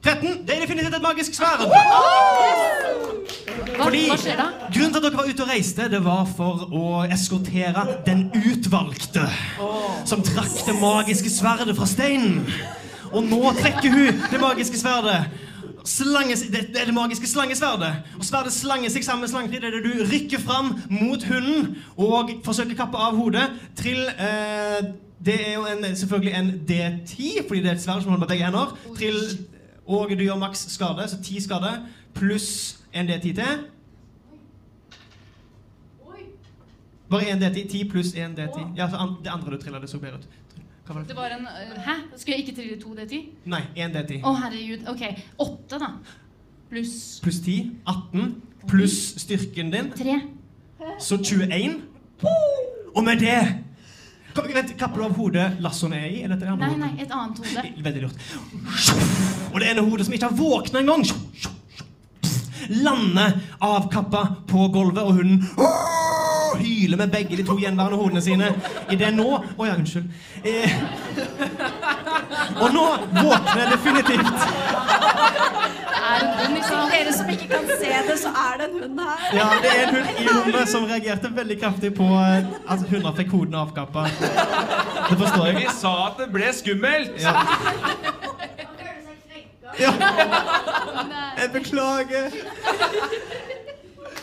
[0.01, 0.47] 13.
[0.47, 1.67] Det er definitivt et magisk sverd.
[3.81, 4.05] Fordi?
[4.73, 9.27] Grunnen til at dere var ute og reiste, det var for å eskortere den utvalgte.
[10.09, 12.47] Som trakk det magiske sverdet fra steinen.
[13.11, 15.25] Og nå trekker hun det magiske sverdet.
[15.85, 17.93] Slanges, det, det er det magiske slangesverdet.
[18.21, 21.79] Og sverdet slanger seg sammen med slangetid Det er det du rykker fram mot hunden
[21.97, 23.47] og forsøker å kappe av hodet.
[23.81, 24.93] Trill eh,
[25.25, 28.29] Det er jo en, selvfølgelig en D10, fordi det er et sverd som holder med
[28.29, 28.79] begge hender.
[28.97, 29.47] Trill,
[29.87, 31.75] og du gjør maks skade, så ti skade
[32.15, 33.45] pluss en D10 til.
[37.11, 37.69] Bare én D10.
[37.69, 38.67] Ti pluss én D10.
[38.77, 40.29] Ja, så an, det andre du trilla, det så bedre ut.
[40.87, 41.09] Hva var det?
[41.09, 41.93] Det var en øh, Hæ?
[42.17, 43.21] Skulle jeg ikke trille to D10?
[43.51, 44.21] Nei, én D10.
[44.25, 44.87] Å, herregud.
[44.91, 45.03] Ok.
[45.39, 45.89] Åtte, da.
[46.71, 47.57] Pluss Pluss ti.
[47.87, 48.35] 18.
[48.69, 49.91] Pluss styrken din.
[49.97, 50.21] tre.
[51.01, 51.81] Så 21.
[52.95, 53.41] Og med det
[54.35, 56.21] Kom, vent, Kapper du av hodet lassoen er i?
[56.25, 57.65] Eller det andre Nei, nei, et annet hode.
[57.87, 58.29] Veldig lurt.
[59.51, 61.03] Og det ene hodet som ikke har våkna engang,
[62.71, 65.43] lander avkappa på gulvet, og hunden
[66.81, 68.51] hyler med begge de to gjenværende hodene sine.
[68.91, 69.29] I det nå
[69.59, 70.09] Å ja, unnskyld.
[70.45, 70.71] Eh,
[72.63, 72.87] og nå
[73.21, 74.47] våkner jeg definitivt.
[76.11, 76.25] Er
[76.71, 79.25] For dere som ikke kan se det, så er det en hund her.
[79.37, 83.17] Ja, det er en hund i rommet som reagerte veldig kraftig på at altså, hunder
[83.19, 84.07] fikk hodene avkappa.
[85.11, 85.57] Det forstår jeg.
[85.61, 87.21] Vi sa at det ble skummelt!
[87.23, 87.37] Ja.
[89.79, 89.93] Ja.
[91.41, 92.31] Jeg beklager.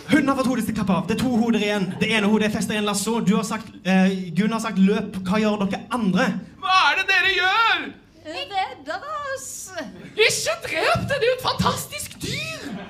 [0.09, 1.07] Hun har fått hodet sitt kappet av.
[1.07, 1.87] Det er to hoder igjen.
[1.99, 3.19] Det ene hodet er festet i en lasso.
[3.19, 5.19] Du har sagt, eh, Gunn har sagt 'løp'.
[5.27, 6.27] Hva gjør dere andre?
[6.63, 7.87] Hva er det dere gjør?
[8.27, 9.03] Redder
[9.35, 9.71] oss!
[10.15, 11.15] Ikke drep det!
[11.19, 12.86] Det er jo et fantastisk dyr!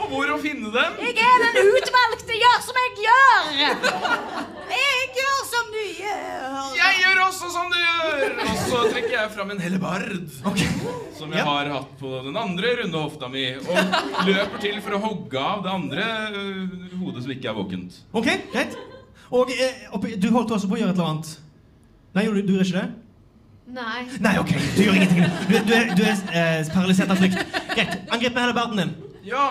[0.00, 0.94] Og hvor å finne dem?
[1.04, 3.50] Jeg er den utvalgte, gjør som jeg gjør!
[4.70, 6.56] Jeg gjør som du gjør.
[6.78, 8.34] Jeg gjør også som du gjør!
[8.46, 10.06] Og så trekker jeg fram en hellebard.
[11.18, 11.44] Som jeg Ja.
[11.44, 13.44] har hatt på den andre runde hofta mi.
[13.60, 18.00] Og løper til for å hogge av det andre øh, hodet som ikke er våkent.
[18.16, 18.78] Ok, greit.
[19.30, 21.34] Og eh, du holdt også på å gjøre et eller annet.
[22.16, 22.88] Nei, gjorde du, du gjør ikke det?
[23.70, 24.00] Nei.
[24.24, 25.26] Nei, ok, du gjør ingenting.
[25.50, 27.38] Du, du er, du er eh, paralysert av frykt.
[27.76, 27.98] Greit.
[28.10, 28.96] Angrip med hellebarden din.
[29.28, 29.44] Ja!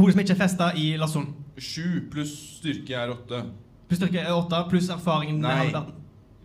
[0.00, 1.26] Hodet som ikke er festa i lassoen.
[1.60, 3.42] Sju pluss styrke er åtte.
[3.90, 5.58] Pluss styrke er åtte, pluss erfaringen med Nei.
[5.64, 5.96] hellebarden.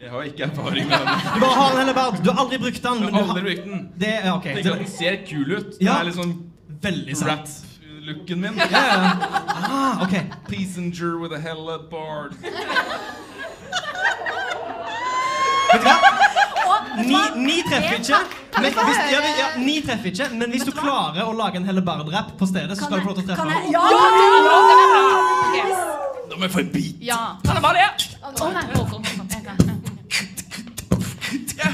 [0.02, 1.22] Jeg har ikke erfaring med den.
[1.36, 2.18] Du bare har en hellebard.
[2.26, 3.00] Du har aldri brukt den.
[3.00, 3.86] Men du har, aldri brukt den.
[4.02, 4.44] det er ok.
[4.50, 5.70] Tenker at den ser kul ut.
[5.80, 6.02] Det Ja.
[6.04, 6.34] er sånn
[6.84, 7.30] Veldig sant.
[7.32, 8.60] rap-looken min.
[8.60, 9.16] Ja.
[9.56, 10.20] Ah, ok.
[10.52, 12.36] Passenger with a hellebard.
[15.72, 15.96] Vet du hva?
[17.02, 18.20] Ni, ni treffer ikke.
[18.56, 22.30] Men hvis, ja, ja, ni treffer ikke, men hvis du klarer å lage en hellebardrapp
[22.40, 23.56] på stedet, så skal du få lov til å treffe.
[23.74, 23.84] Ja!
[23.92, 24.00] Ja!
[26.30, 26.96] Nå må jeg få en bit.
[27.06, 27.18] Ja.
[27.46, 27.90] Kan jeg bare det?
[28.26, 28.28] Å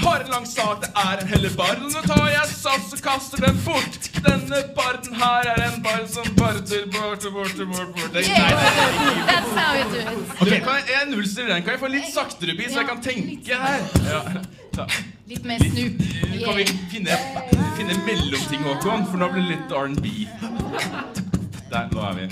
[0.05, 1.83] har en lang sak, det er en hellebard.
[1.85, 4.09] Og nå tar jeg sats og kaster den fort.
[4.25, 7.93] Denne barden her er en bard som barder bort og bort og bort.
[7.95, 8.11] bort.
[8.13, 10.39] That's how you do it.
[10.39, 11.63] Du, kan jeg, nullstiller den.
[11.63, 13.79] Kan jeg få litt saktere bit, så jeg kan tenke her?
[14.09, 14.21] Ja.
[14.75, 14.87] Ta.
[15.27, 16.03] Litt mer snup.
[16.45, 17.17] Kan vi finne,
[17.77, 19.07] finne mellomting, Håkon?
[19.11, 20.05] For nå blir det litt R&B.
[21.71, 22.27] Der, nå er vi.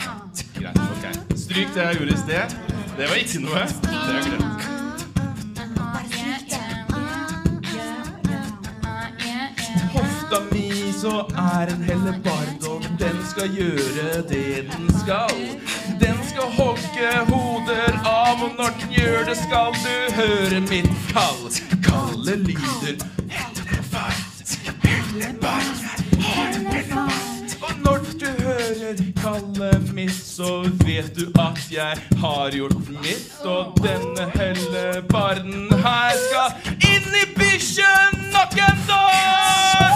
[0.59, 1.38] Greit, ok.
[1.38, 2.59] Stryk det jeg gjorde i sted.
[2.97, 3.65] Det var ikke noe.
[3.88, 4.88] Det er jeg
[10.30, 10.51] glemt.
[10.51, 15.36] Mi så er en hellebard, og den skal gjøre det den skal.
[15.99, 21.43] Den skal hogge hoder av, og når den gjør det, skal du høre mitt kall.
[21.84, 23.05] Kalle lyder.
[23.30, 24.21] Hellebard,
[24.84, 25.63] hellebard,
[26.19, 26.78] hellebard.
[28.70, 33.32] Hører kallet mitt, så vet du at jeg har gjort mitt.
[33.41, 39.89] Og denne hellebarden her skal inn i bikkjen nok en dag!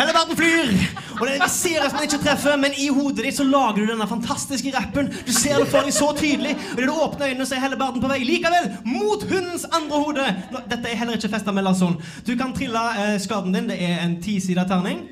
[0.00, 1.01] Hellebarden flyr!
[1.22, 4.72] Og ser at man ikke treffer, men i hodet ditt så lager du denne fantastiske
[4.74, 5.10] rappen.
[5.26, 7.78] Du ser det for deg så tydelig, og idet du åpner øynene, så er hele
[7.80, 10.28] verden på vei likevel mot hundens andre hode.
[10.70, 13.68] Dette er heller ikke festa med Larsson Du kan trille eh, skaden din.
[13.70, 15.04] Det er en tisida terning.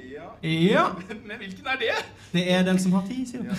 [0.43, 0.87] Ja.
[1.29, 1.95] Men hvilken er det?
[2.33, 3.51] Det er den som har ti sier du.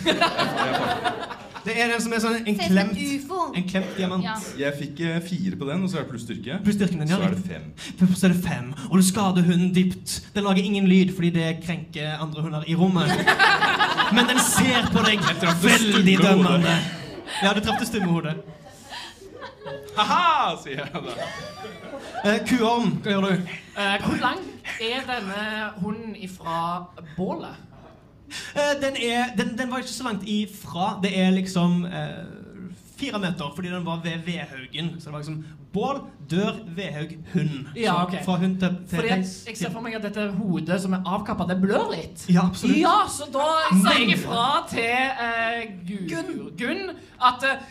[1.62, 3.42] Det er den som er sånn en Se som klemt, en ufo.
[3.60, 4.24] en klemt diamant.
[4.26, 4.34] Ja.
[4.64, 6.56] Jeg fikk eh, fire på den, og så er det pluss styrke.
[6.66, 7.20] Pluss styrken din, ja.
[7.20, 7.68] Så er det fem.
[8.16, 10.16] Så er det fem, og du skader hunden dypt.
[10.34, 13.14] Den lager ingen lyd fordi det krenker andre hunder i rommet.
[14.16, 16.74] Men den ser på deg traff det veldig stumme dømmende.
[17.44, 18.34] Ja, du traff det stumme hodet.
[19.98, 21.16] Ha-ha, sier jeg da.
[22.26, 23.52] Eh, Kuorm, hva gjør du?
[23.78, 24.42] Eh, hvor lang
[24.82, 25.46] er denne
[25.82, 26.60] hunden ifra
[27.18, 27.58] bålet?
[28.56, 30.94] Eh, den, er, den, den var ikke så langt ifra.
[31.04, 32.22] Det er liksom eh,
[33.00, 34.94] fire meter, fordi den var ved vedhaugen.
[35.00, 35.44] Så det var liksom
[35.74, 37.68] bål, dør, vedhaug, hund.
[37.76, 38.16] Ja, Så ok.
[38.26, 41.06] Fra hund til, til Fordi jeg, jeg ser for meg at dette hodet som er
[41.06, 42.26] avkappa, det blør litt.
[42.30, 42.80] Ja, absolutt.
[42.80, 44.90] Ja, så da sier jeg ifra til
[45.28, 45.62] eh,
[46.12, 46.34] Gunn.
[46.60, 46.84] Gun,
[47.32, 47.70] at eh,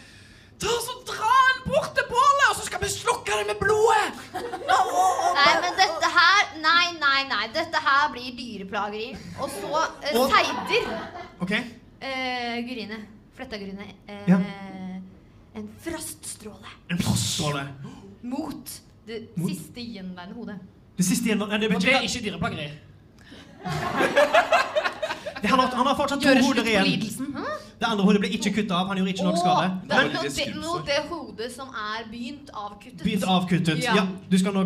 [0.60, 4.06] Ta så Dra den bort til bålet, og så skal vi slukke det med blodet!
[4.34, 7.46] Nei, men dette her Nei, nei, nei.
[7.54, 9.06] Dette her blir dyreplageri.
[9.40, 9.70] Og så
[10.04, 10.90] eh, Og- seider
[11.40, 12.98] Ok, eh, Gurine.
[13.36, 13.86] Fletta-Gurine.
[14.08, 14.38] Eh, Ja.
[15.54, 17.64] En froststråle en froststråle.
[18.22, 18.70] mot
[19.06, 20.58] det siste gjenværende hodet.
[20.96, 21.50] Det siste igjen hodet?
[21.50, 22.68] nei, det Og det er ikke dyreplageri.
[25.42, 26.84] Det, han, har, han har fortsatt to hoder igjen.
[26.84, 27.26] lidelsen.
[27.80, 28.90] Det andre hodet ble ikke kutta av.
[28.92, 29.70] Han gjorde ikke nok skade.
[29.88, 33.02] det er Men- mot det, mot det hodet som er begynt avkuttet.
[33.04, 33.80] Begynt avkuttet.
[33.84, 33.94] Ja.
[33.96, 34.06] Ja.
[34.30, 34.64] Du skal nå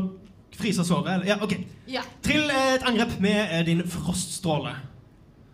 [0.58, 1.12] frise såret?
[1.14, 1.26] eller?
[1.26, 1.54] Ja, ok.
[1.90, 2.02] Ja.
[2.22, 4.74] Trill eh, et angrep med eh, din froststråle.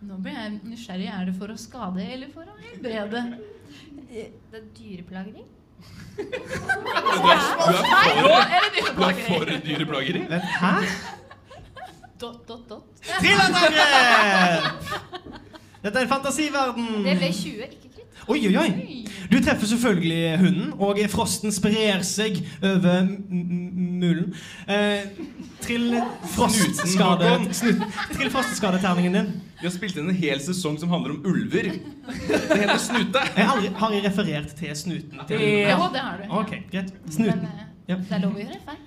[0.01, 1.07] Nå blir jeg nysgjerrig.
[1.13, 3.23] Er det for å skade eller for å helbrede?
[4.11, 4.25] Det
[4.57, 5.45] er dyreplagring.
[6.21, 6.27] Du
[7.31, 7.39] er,
[8.97, 10.25] Nå for, dyreplagring?
[10.29, 10.73] Hæ?
[12.21, 12.83] Dot, dot, dot.
[13.19, 13.39] Trill!
[15.81, 16.89] Dette er en fantasiverden.
[17.01, 18.11] Det ble 20, ikke kritt.
[18.29, 18.97] Oi, oi, oi.
[19.31, 24.35] Du treffer selvfølgelig hunden, og frosten sprer seg over mulen.
[24.69, 25.07] Eh,
[25.65, 25.95] trill
[26.35, 27.31] frostskade...
[28.13, 29.33] Trill frostskadeterningen din.
[29.61, 31.71] Vi har spilt inn en hel sesong som handler om ulver.
[31.73, 33.25] Det heter Snute.
[33.33, 35.41] Jeg har, aldri, har jeg referert til snuten til?
[35.41, 35.81] Ja.
[35.97, 36.29] Det har du.
[36.43, 36.93] Ok, greit.
[37.09, 37.49] Snuten.
[37.49, 37.97] Men, Ja.
[37.97, 38.81] det er lov å gjøre feil.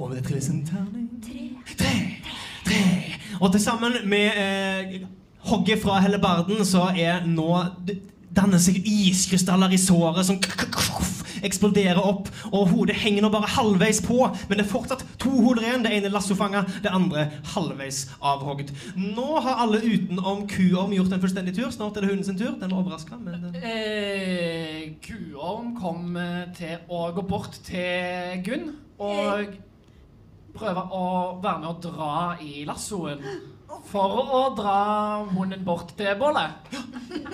[0.00, 1.08] Og det trilles en terning.
[1.24, 1.46] Tre.
[1.76, 1.94] Tre.
[2.64, 2.84] Tre.
[3.40, 5.00] Og til sammen med eh,
[5.50, 7.50] hogget fra hellebarden så er nå
[8.30, 10.38] danner seg iskrystaller i såret som
[11.44, 15.64] eksploderer opp, og hodet henger nå bare halvveis på, men det er fortsatt to hoder
[15.64, 15.84] igjen.
[15.86, 18.72] Det ene lassofanga, det andre halvveis avhogd.
[19.00, 21.70] Nå har alle utenom kuorm gjort en fullstendig tur.
[21.72, 22.52] Snart er det hunden sin tur.
[22.60, 23.70] Den var overraska, men eh,
[24.80, 26.16] Eh, Kuorm kom
[26.56, 28.70] til å gå bort til Gunn
[29.00, 29.56] og
[30.54, 31.04] prøve å
[31.42, 33.22] være med å dra i lassoen.
[33.90, 34.76] For å dra
[35.30, 36.70] hunden bort til bålet.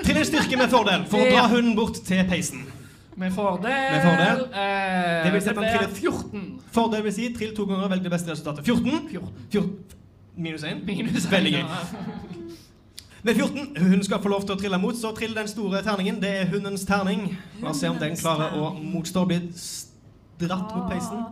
[0.04, 2.66] Trill en styrke med fordel for å dra hunden bort til peisen.
[3.16, 3.72] Med fordel.
[3.72, 4.42] Med fordel.
[4.52, 6.60] Eh, Det vil si at blir triller 14.
[6.72, 8.64] Fordel vil si trill to ganger, velg det beste resultatet.
[8.64, 9.08] 14.
[9.08, 9.32] 14.
[9.50, 9.72] 14.
[10.36, 10.84] Minus 1.
[10.84, 11.64] Minus Veldig gøy.
[13.22, 13.76] Med 14.
[13.76, 16.20] Hun skal få lov til å trille mot, så trill den store terningen.
[16.22, 17.24] Det er hundens terning.
[17.62, 19.40] La oss se om den klarer å motstå å bli
[20.44, 21.24] dratt mot peisen.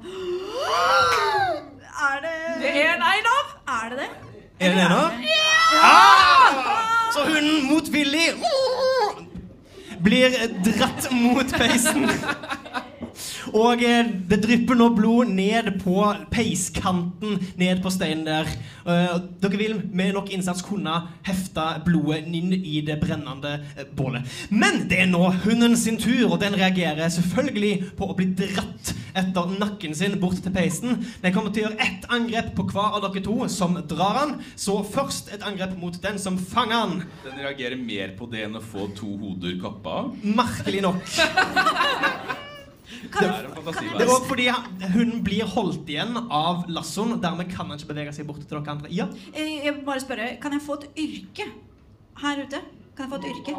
[3.85, 4.07] Er det det?
[4.61, 5.03] Er det det nå?
[5.83, 7.13] Ah!
[7.13, 8.29] Så hunden motvillig
[10.05, 10.31] blir
[10.65, 12.07] dratt mot peisen.
[13.55, 16.01] Og eh, det drypper nå blod ned på
[16.33, 18.51] peiskanten, ned på steinen der.
[18.83, 20.95] Eh, dere vil med nok innsats kunne
[21.27, 24.27] hefte blodet inn i det brennende eh, bålet.
[24.51, 28.95] Men det er nå hunden sin tur, og den reagerer selvfølgelig på å bli dratt
[29.15, 31.05] etter nakken sin bort til peisen.
[31.23, 34.35] Den kommer til å gjøre ett angrep på hver av dere to som drar han.
[34.59, 36.97] Så først et angrep mot den som fanger han.
[37.23, 40.11] Den reagerer mer på det enn å få to hoder kappa av.
[40.27, 42.51] Merkelig nok.
[43.13, 43.85] Det er en fantasi.
[43.99, 44.47] Det også fordi
[44.95, 47.11] hun blir holdt igjen av lassoen.
[47.23, 48.89] Dermed kan han ikke bevege seg bort til dere andre.
[48.91, 51.45] Ja, Eh, Jeg vil bare spørre, kan jeg få et yrke
[52.23, 52.59] her ute?
[52.97, 53.53] Kan jeg få et yrke?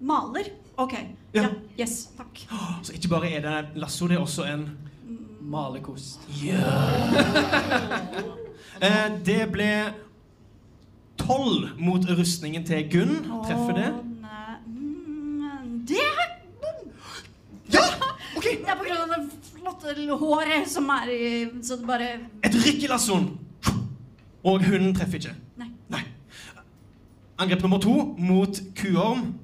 [0.00, 0.44] Maler?
[0.76, 0.92] Ok.
[1.34, 1.42] Ja.
[1.42, 1.48] Ja.
[1.80, 2.46] Yes, takk.
[2.84, 4.70] Så ikke bare er det lasso, det er også en
[5.48, 6.20] Malerkost.
[8.82, 9.92] eh, Det ble
[11.18, 13.16] tolv mot rustningen til Gunn.
[13.46, 13.92] Treffer det?
[14.66, 16.02] Mm, Det er
[17.72, 17.80] Ja!
[18.48, 21.28] Det er på grunn av det flotte håret som er i
[21.62, 22.08] Så det bare
[22.46, 23.28] Et rykk i lassoen.
[24.48, 25.34] Og hunden treffer ikke.
[25.58, 25.68] Nei.
[25.92, 26.04] Nei.
[27.38, 29.34] Angrep nummer to mot kuorm.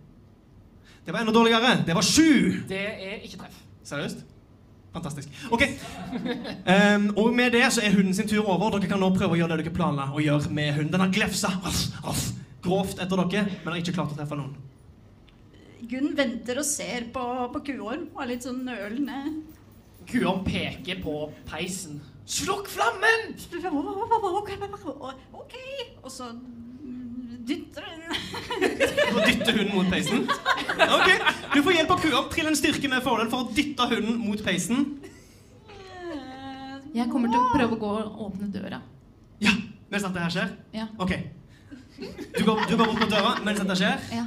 [1.05, 1.83] Det var enda dårligere.
[1.87, 2.63] Det var sju.
[2.69, 3.59] Det er ikke treff.
[3.85, 4.25] Seriøst?
[4.95, 5.29] Fantastisk.
[5.51, 5.63] Ok.
[6.15, 8.71] Um, og med det så er hunden sin tur over.
[8.79, 10.93] Dere kan nå prøve å gjøre det dere planla å gjøre med hunden.
[10.95, 11.51] Den har glefsa
[12.65, 14.55] grovt etter dere, men har ikke klart å treffe noen.
[15.91, 17.23] Gunn venter og ser på,
[17.55, 19.19] på kuorm og er litt sånn nølende.
[20.09, 21.15] Kuorm peker på
[21.49, 22.01] peisen.
[22.29, 23.35] Slukk flammen!
[25.35, 25.57] Ok,
[26.03, 26.31] og så
[27.45, 28.01] dytter hun
[29.15, 30.25] Og dytter hunden mot peisen.
[30.25, 31.11] Ok,
[31.53, 32.31] Du får hjelp av kuorm.
[32.33, 34.87] Trill en styrke med fordel for å dytte hunden mot peisen.
[36.95, 38.79] Jeg kommer til å prøve å gå og åpne døra.
[39.43, 39.51] Ja,
[39.91, 40.53] mens dette her skjer.
[40.77, 40.87] Ja.
[41.03, 41.13] Ok.
[41.99, 44.09] Du går, du går bort mot døra mens dette skjer.
[44.15, 44.25] ja.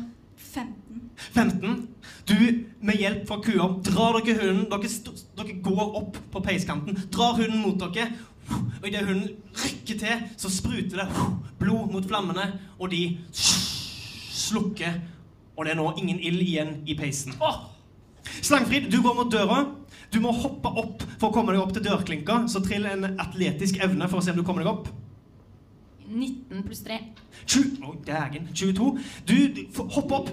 [0.57, 1.09] 15.
[1.33, 1.87] 15.
[2.27, 7.37] Du, med hjelp fra kua, drar dere hunden Dere, dere går opp på peiskanten, drar
[7.37, 8.09] hunden mot dere.
[8.81, 9.29] Og idet hunden
[9.59, 11.07] rykker til, så spruter det
[11.59, 12.45] blod mot flammene,
[12.79, 15.01] og de slukker.
[15.57, 17.35] Og det er nå ingen ild igjen i peisen.
[18.41, 19.65] Slangfrid, du går mot døra.
[20.13, 22.45] Du må hoppe opp for å komme deg opp til dørklinka.
[22.51, 24.91] Så trill en atletisk evne for å se om du kommer deg opp.
[26.07, 26.97] 19 pluss 3.
[27.45, 28.87] 20, Å, dægen, 22.
[29.27, 29.35] Du,
[29.95, 30.29] hoppe opp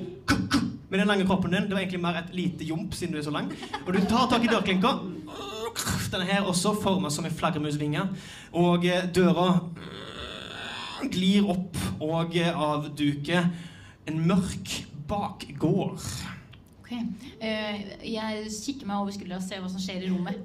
[0.90, 1.66] med den lange kroppen din.
[1.68, 3.50] Det var egentlig mer et lite jump siden du er så lang.
[3.86, 4.94] Og du tar tak i dørklinka.
[6.12, 8.04] Denne her også formet som en flaggermusvinge.
[8.54, 9.48] Og eh, døra
[11.10, 13.50] glir opp og eh, avduker
[14.08, 14.76] en mørk
[15.08, 15.98] bakgård.
[16.84, 16.92] Ok.
[17.40, 20.38] Eh, jeg kikker meg over skuldra og ser hva som skjer i rommet.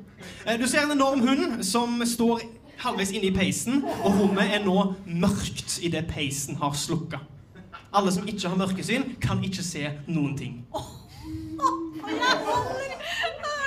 [0.45, 2.41] Eh, Du ser en enorm hund som står
[2.83, 7.19] halvveis inne i peisen, og rommet er nå mørkt idet peisen har slukka.
[7.93, 10.59] Alle som ikke har mørkesyn, kan ikke se noen ting.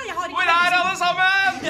[0.03, 1.65] Jeg Hvor er alle sammen?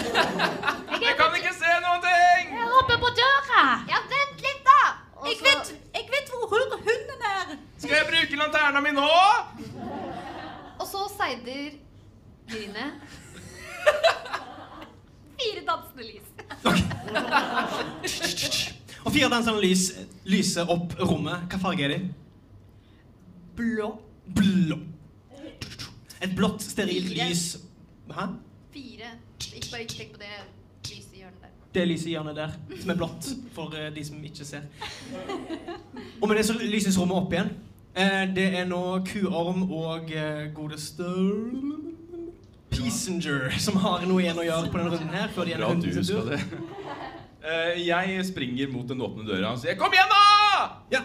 [1.03, 2.53] Jeg kan ikke se noen ting!
[2.53, 3.63] Jeg er oppe på døra.
[3.89, 4.81] Ja, vent litt, da!
[5.25, 7.55] Jeg vet, jeg vet hvor hun hunden er!
[7.77, 9.09] Skal jeg bruke lanterna mi nå?
[10.79, 11.75] Og så seider
[12.51, 12.91] grinet.
[15.39, 16.32] Fire dansende lys.
[19.03, 19.91] Og fire dansende lys
[20.25, 21.47] lyser opp rommet.
[21.51, 21.99] Hva farge er de?
[23.57, 23.89] Blå.
[24.35, 24.77] Blå.
[26.23, 27.57] Et blått, sterilt lys.
[28.13, 28.27] Hæ?
[28.73, 29.09] Fire.
[29.53, 30.31] Ikke bare ikke tenk på det
[30.93, 31.51] lyset i hjørnet der.
[31.73, 34.63] Det lyset i hjørnet der, som er blått for eh, de som ikke ser.
[36.21, 37.51] Og med det så lyses rommet opp igjen.
[37.93, 40.09] Eh, det er nå kuorm og
[40.55, 41.03] godeste
[42.73, 45.27] Peasenger som har noe igjen å gjøre på denne runden her.
[45.35, 46.29] Før de Bra at du tur.
[46.29, 46.39] det.
[47.43, 50.69] Uh, jeg springer mot den åpne døra og sier 'kom igjen, da'!
[50.91, 51.03] Ja.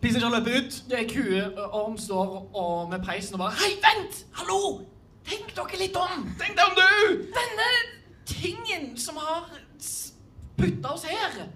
[0.00, 0.82] Pissenger løper ut.
[0.90, 4.24] Det er Kueorm står og med peisen og bare Hei, vent!
[4.32, 4.86] Hallo!
[5.26, 6.28] Tenk dere litt om!
[6.38, 7.24] Tenk deg om, du!
[7.34, 7.70] Denne
[8.28, 9.48] tingen som har
[10.58, 11.48] putta oss her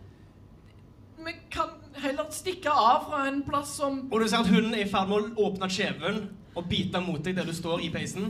[1.24, 1.70] Vi kan
[2.02, 5.08] heller stikke av fra en plass som Og du ser at hunden er i ferd
[5.08, 8.26] med å åpne kjeven og bite mot deg der du står i peisen.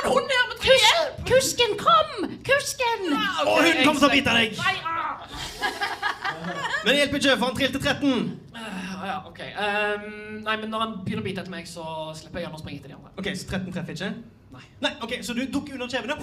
[0.00, 0.44] Har en hund her!
[0.50, 1.18] Vi trenger hjelp!
[1.30, 2.30] Kusken, kom!
[2.46, 3.02] Kusken!
[3.46, 4.56] Og hunden kommer til å bite deg!
[4.60, 5.00] Nei, ah.
[6.84, 8.30] Men det hjelper ikke, for han trilte 13.
[8.56, 9.40] Ah, ja, ok.
[9.44, 10.06] Um,
[10.46, 11.84] nei, men når han begynner å bite etter meg, så
[12.16, 13.12] slipper jeg han å springe etter de andre.
[13.20, 14.10] Ok, Så 13 treffer ikke?
[14.56, 14.64] Nei.
[14.86, 16.16] Nei, ok, Så du dukker under kjevene.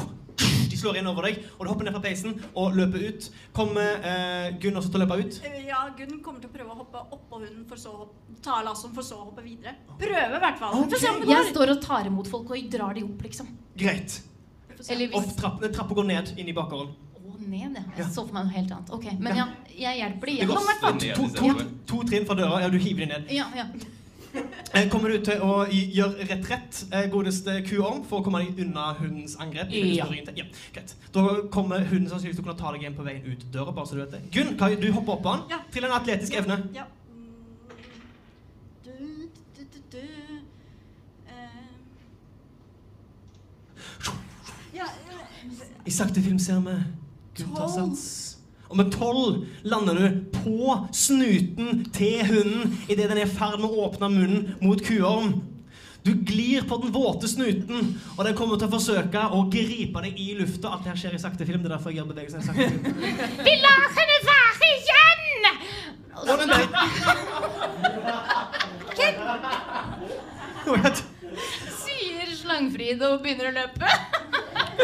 [0.78, 3.28] De slår inn over deg, og du hopper ned fra peisen og løper ut.
[3.58, 5.40] Kommer eh, Gunn også til å løpe ut?
[5.48, 8.38] Eh, Ja, Gunn kommer til å prøve å hoppe oppå hunden, for så å hoppe,
[8.46, 9.74] ta lassoen, for så å hoppe videre.
[9.98, 10.78] Prøve, i hvert fall.
[10.78, 13.50] Få se om det Jeg står og tar imot folk og drar de opp, liksom.
[13.78, 14.20] Greit.
[14.78, 16.94] Eller Og hvis trapp, trappa går ned inn i bakgården.
[17.18, 17.86] Å, ned, ja.
[17.98, 18.94] Jeg så for meg noe helt annet.
[18.94, 21.00] Ok, Men ja, jeg hjelper de Det går i hvert fall.
[21.02, 22.62] To, to, to, trinn fra døra.
[22.62, 23.32] Ja, du hiver de ned.
[23.34, 23.66] Ja, ja.
[24.92, 29.38] Kommer du til å gjøre retrett, eh, godeste kuorm, for å komme deg unna hundens
[29.42, 29.72] angrep?
[29.72, 30.08] Ja.
[30.36, 30.46] ja.
[30.74, 30.96] Greit.
[31.14, 31.24] Da
[31.54, 33.72] kommer hunden sannsynligvis til å kunne ta deg igjen på veien ut døra.
[33.72, 34.22] bare så Du vet det.
[34.32, 35.44] Gunn, du hopper opp på han.
[35.50, 35.60] Ja.
[35.72, 36.60] Til en atletisk evne.
[36.76, 36.84] Ja.
[38.86, 38.92] Du,
[39.58, 40.06] du, du, du.
[41.32, 41.66] Uh.
[44.76, 44.86] Ja,
[45.86, 46.80] I sakte film ser vi
[47.38, 48.27] Gunn tar sats.
[48.68, 53.70] Og med tolv lander du på snuten til hunden idet den er i ferd med
[53.70, 55.38] å åpne munnen mot kuorm.
[56.08, 60.20] Du glir på den våte snuten, og den kommer til å forsøke å gripe deg
[60.24, 60.72] i lufta.
[60.72, 61.60] Alt det her skjer i sakte film.
[61.64, 62.84] Det er derfor jeg gjør bevegelsen i sakte film.
[63.48, 65.18] Vi lar henne være igjen!
[66.18, 66.64] Og nei.
[70.68, 70.88] Hvem
[71.84, 73.92] Sier Slangfrid og begynner å løpe.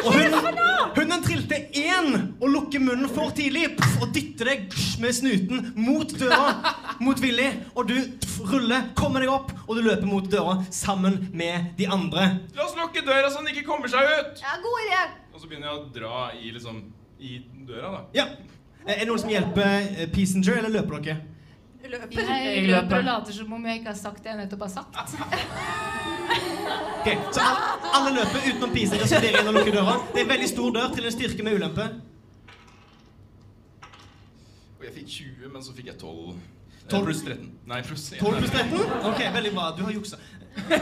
[0.01, 0.57] Og hunden,
[0.95, 5.67] hunden trilte én og lukker munnen for tidlig pff, og dytter deg pff, med snuten
[5.77, 6.73] mot døra,
[7.03, 7.49] mot Willy.
[7.75, 11.87] Og du pff, ruller, kommer deg opp, og du løper mot døra sammen med de
[11.93, 12.29] andre.
[12.57, 14.41] La oss lukke døra så den ikke kommer seg ut!
[14.41, 15.03] Ja, god idé.
[15.33, 16.81] Og så begynner jeg å dra i liksom
[17.23, 17.37] i
[17.67, 18.01] døra, da.
[18.17, 18.27] Ja.
[18.83, 21.21] Er det noen som hjelper eh, Peacenger, eller løper dere?
[21.91, 22.21] Løper.
[22.29, 24.93] Jeg løper og later som om jeg ikke har sagt det jeg nettopp har sagt.
[27.03, 29.95] Ok, Så alle, alle løper utenom Peacenger, som inn og lukker døra.
[30.13, 31.87] Det er en veldig stor dør til en styrke med ulempe.
[34.79, 36.29] Og jeg fikk 20, men så fikk jeg 12.
[36.29, 37.05] Eh, 12?
[37.09, 37.51] Pluss 13.
[37.73, 38.19] Nei, pluss 1.
[38.19, 38.79] 12 pluss 13?
[39.11, 39.67] Ok, veldig bra.
[39.77, 40.17] Du har juksa.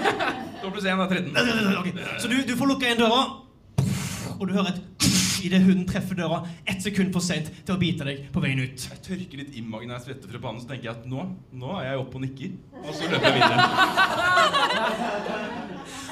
[0.61, 1.77] 12 pluss 1 er 13.
[1.81, 1.91] Ok,
[2.21, 3.21] Så du, du får lukka igjen døra,
[4.39, 4.81] og du hører et
[5.45, 8.87] idet hunden treffer døra ett sekund for sent til å bite deg på veien ut.
[8.91, 11.19] Jeg tørker litt imaginær svette fra pannen, så tenker jeg at nå,
[11.57, 12.49] nå er jeg oppe og nikker.
[12.81, 13.65] Og så løper jeg videre.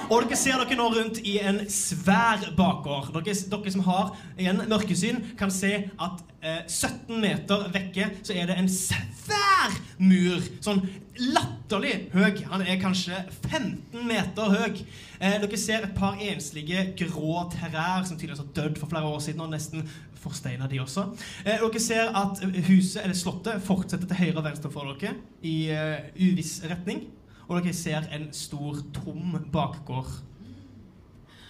[0.10, 3.12] Og dere ser dere nå rundt i en svær bakgård.
[3.14, 8.50] Dere, dere som har igjen mørkesyn, kan se at eh, 17 meter vekke så er
[8.50, 10.42] det en svær mur.
[10.66, 10.82] Sånn
[11.20, 12.44] latterlig høy.
[12.52, 13.18] Han er kanskje
[13.50, 14.80] 15 meter høy.
[15.20, 19.20] Eh, dere ser et par enslige grå terrær som tydeligvis har dødd for flere år
[19.24, 19.84] siden, og nesten
[20.20, 21.06] forsteina de også.
[21.46, 25.58] Eh, dere ser at huset, eller slottet, fortsetter til høyre og venstre for dere i
[25.76, 27.08] eh, uviss retning.
[27.48, 30.12] Og dere ser en stor, tom bakgård.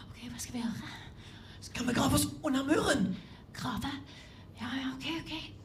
[0.09, 0.97] Ok, hva skal vi gjøre?
[1.69, 3.09] Skal vi grave oss under muren?
[3.53, 3.93] Grave?
[4.59, 5.58] Ja, ja, ok, ok.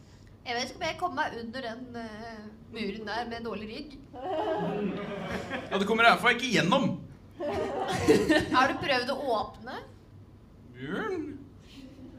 [0.45, 2.43] Jeg vet ikke om jeg kommer meg under den uh,
[2.75, 3.95] muren der med dårlig rygg.
[5.71, 6.91] Ja, du kommer iallfall ikke gjennom.
[8.57, 9.79] Har du prøvd å åpne?
[10.75, 11.25] Muren?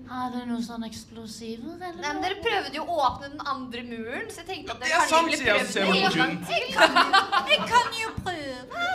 [0.05, 1.97] Har det noen sånne eksplosiver, eller?
[1.97, 4.89] Nei, men Dere prøvde jo å åpne den andre muren, så jeg tenkte at det
[4.91, 6.65] dere er kanskje ville prøve det jeg en gang til.
[7.53, 8.89] Jeg kan jo prøve.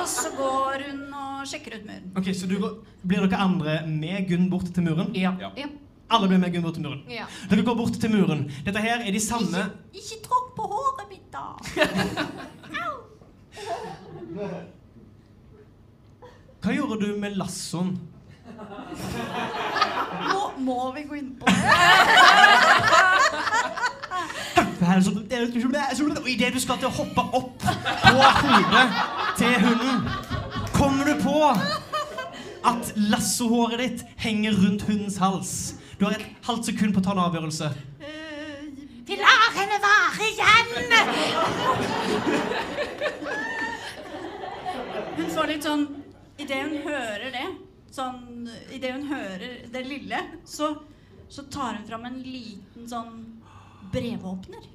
[0.00, 2.10] Og så går hun og sjekker ut muren.
[2.20, 5.14] Ok, så du går, Blir dere andre med Gunn bort til muren?
[5.16, 5.32] Ja.
[5.40, 5.68] Ja.
[6.10, 7.02] Alle blir med Gunvor til muren.
[7.10, 7.24] Ja.
[7.50, 8.50] Dere går bort til muren.
[8.66, 11.44] Dette her er de samme Ikke tråkk på håret mitt, da.
[16.60, 17.94] Hva gjorde du med lassoen?
[20.30, 21.54] Må, må vi gå inn på det?
[26.20, 28.86] Og idet du skal til å hoppe opp på hodet
[29.38, 30.08] til hunden,
[30.74, 31.36] kommer du på
[32.70, 35.79] at lassohåret ditt henger rundt hundens hals.
[36.00, 37.66] Du har et halvt sekund på å ta en avgjørelse.
[39.04, 40.70] Vi lar henne være igjen!
[45.18, 45.84] Hun får litt sånn
[46.40, 47.42] Idet hun hører det,
[47.92, 50.70] sånn Idet hun hører det lille, så,
[51.28, 53.18] så tar hun fram en liten sånn
[53.92, 54.70] brevåpner.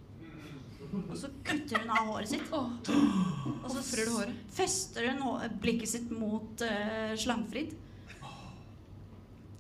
[0.94, 2.54] Og så kutter hun av håret sitt.
[2.54, 3.82] Og så
[4.54, 5.26] fester hun
[5.64, 7.74] blikket sitt mot uh, Slangfrid.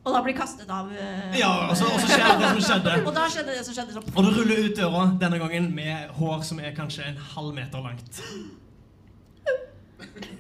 [0.05, 2.91] Og da blir kastet av uh, Ja, og så, og så skjer det som skjedde.
[3.07, 3.95] Og da skjedde det som skjedde.
[3.95, 7.55] Så Og du ruller ut døra denne gangen med hår som er kanskje en halv
[7.57, 8.21] meter langt.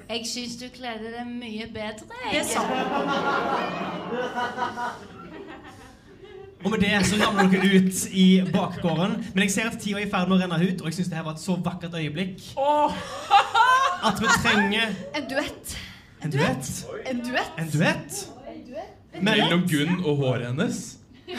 [0.09, 2.05] Jeg syns du kledde deg mye bedre.
[2.29, 2.85] Det sa sant.
[6.65, 9.17] Og med det så ramler dere ut i bakgården.
[9.33, 11.09] Men jeg ser at tida er i ferd med å renne ut, og jeg syns
[11.11, 12.53] det her var et så vakkert øyeblikk
[14.05, 15.75] at vi trenger En duett.
[16.21, 16.71] en duett.
[17.05, 17.51] En duett.
[17.57, 18.34] En duett.
[19.21, 20.97] Mellom Gunn og håret hennes.
[21.27, 21.35] Nei,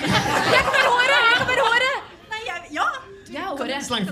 [2.47, 2.87] jeg, ja.
[3.33, 3.85] Jeg er håret.
[3.85, 4.09] slang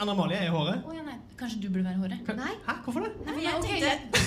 [0.00, 0.82] Anna Malie er i håret.
[0.86, 1.18] Oh, ja, nei.
[1.38, 2.36] Kanskje du burde være håret?
[2.36, 3.10] Nei Hæ, hvorfor det?
[3.26, 4.18] Nei, jeg okay, tenkte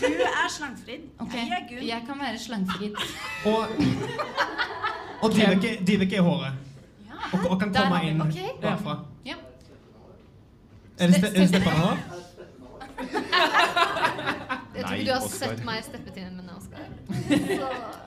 [0.00, 1.02] du, du er Slangfrid.
[1.24, 1.38] Okay.
[1.38, 1.88] Jeg er Gunn.
[1.88, 2.92] Jeg kan være slangfrid.
[3.44, 3.62] Og,
[5.22, 5.28] og
[5.86, 6.52] Divek, er i håret.
[7.32, 8.50] Og, og kan komme inn okay.
[8.62, 8.98] derfra.
[9.26, 9.34] Ja.
[10.98, 11.96] Er det, det steppene her?
[14.76, 18.02] Jeg tror Nei, ikke du har sett meg steppe til en med Oskar.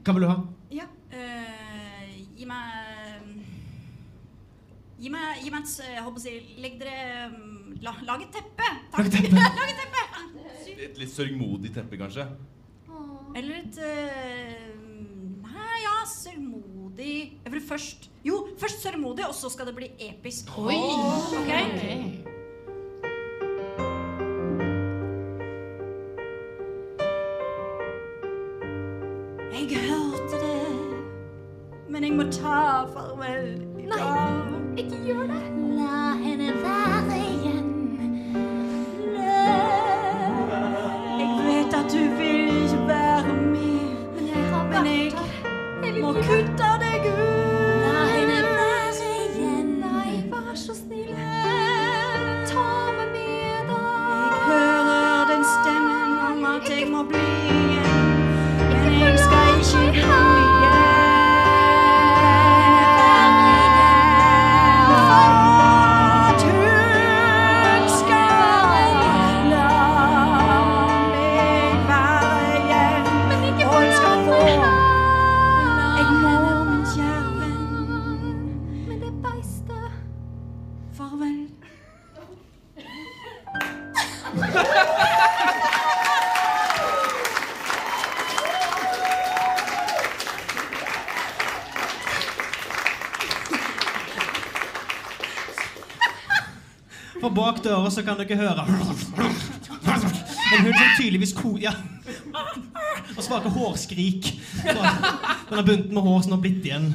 [0.00, 0.36] Hva vil du ha?
[0.72, 0.86] Ja.
[1.12, 3.28] Uh, gi meg
[5.00, 8.24] Gi meg, gi meg et jeg holdt på å si Legg dere mm, la, Lag
[8.24, 8.68] et teppe!
[8.92, 8.98] Takk.
[8.98, 9.44] Lag et teppe.
[9.60, 10.04] Lag et teppe.
[10.80, 12.26] Et litt sørgmodig teppe, kanskje.
[13.36, 14.70] Eller et uh,
[15.44, 20.50] Nei, ja, sørgmodig Jeg vil først Jo, først sørgmodig, og så skal det bli episk.
[20.60, 20.76] Oi!
[21.40, 21.72] Okay?
[21.78, 22.39] Jeg
[32.00, 34.52] men jeg må ta farvel i dag.
[34.76, 35.40] ikke gjør det.
[35.76, 37.66] La henne være igjen.
[41.20, 44.86] Jeg vet at du vil ikke være med, Men jeg har vært
[45.84, 47.20] jeg må kutte deg ut.
[47.84, 49.68] La henne være igjen.
[49.84, 51.12] Nei, vær så snill.
[52.48, 53.76] Ta meg med
[54.16, 58.18] Jeg hører den stemmen om at jeg må bli igjen,
[58.72, 60.29] men jeg skal ikke
[97.86, 98.66] døra så kan dere høre
[100.50, 101.54] En hund som tydeligvis ko...
[101.60, 101.72] Ja.
[103.16, 104.32] Og svake hårskrik.
[104.64, 106.92] Den har bunten med hår som har blitt igjen.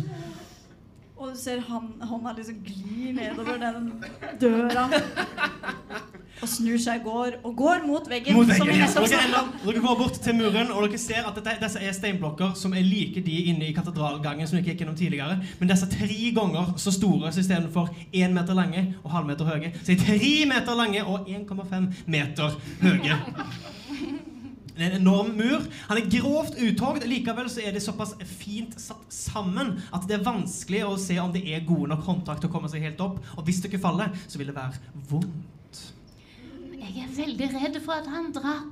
[1.15, 3.87] Og du ser han, hånda liksom gli nedover den
[4.41, 4.89] døra.
[6.55, 8.37] Snur seg går, og går mot veggen.
[8.37, 8.89] Mot som veggen, ja.
[8.95, 12.55] dere, ender, dere går bort til muren, og dere ser at dette, disse er steinblokker
[12.59, 15.39] som er like de inne i katedralgangen som dere gikk gjennom tidligere.
[15.59, 19.73] Men disse er tre ganger så store, så istedenfor én meter lange og halvmeter høye,
[19.81, 23.19] så er de tre meter lange og 1,5 meter høye.
[24.75, 25.63] Det er en enorm mur.
[25.87, 27.05] Han er grovt uthogd.
[27.07, 31.31] Likevel så er det såpass fint satt sammen at det er vanskelig å se om
[31.31, 33.21] det er gode nok håndtak til å komme seg helt opp.
[33.37, 34.75] Og hvis dere faller, så vil det være
[35.11, 35.54] vondt.
[36.85, 38.65] Jeg er veldig redd for at han drar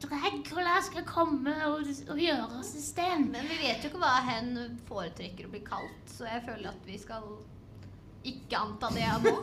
[0.00, 3.26] Dracula skal komme og, og gjøre oss i sten.
[3.34, 4.54] Men vi vet jo ikke hva hen
[4.88, 7.26] foretrekker å bli kalt, så jeg føler at vi skal
[8.24, 9.34] ikke anta det nå.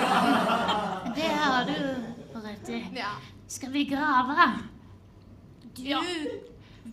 [1.16, 1.80] Det har du
[2.44, 2.82] rett i.
[2.96, 3.14] Ja.
[3.48, 4.50] Skal vi grave?
[5.76, 5.96] Du,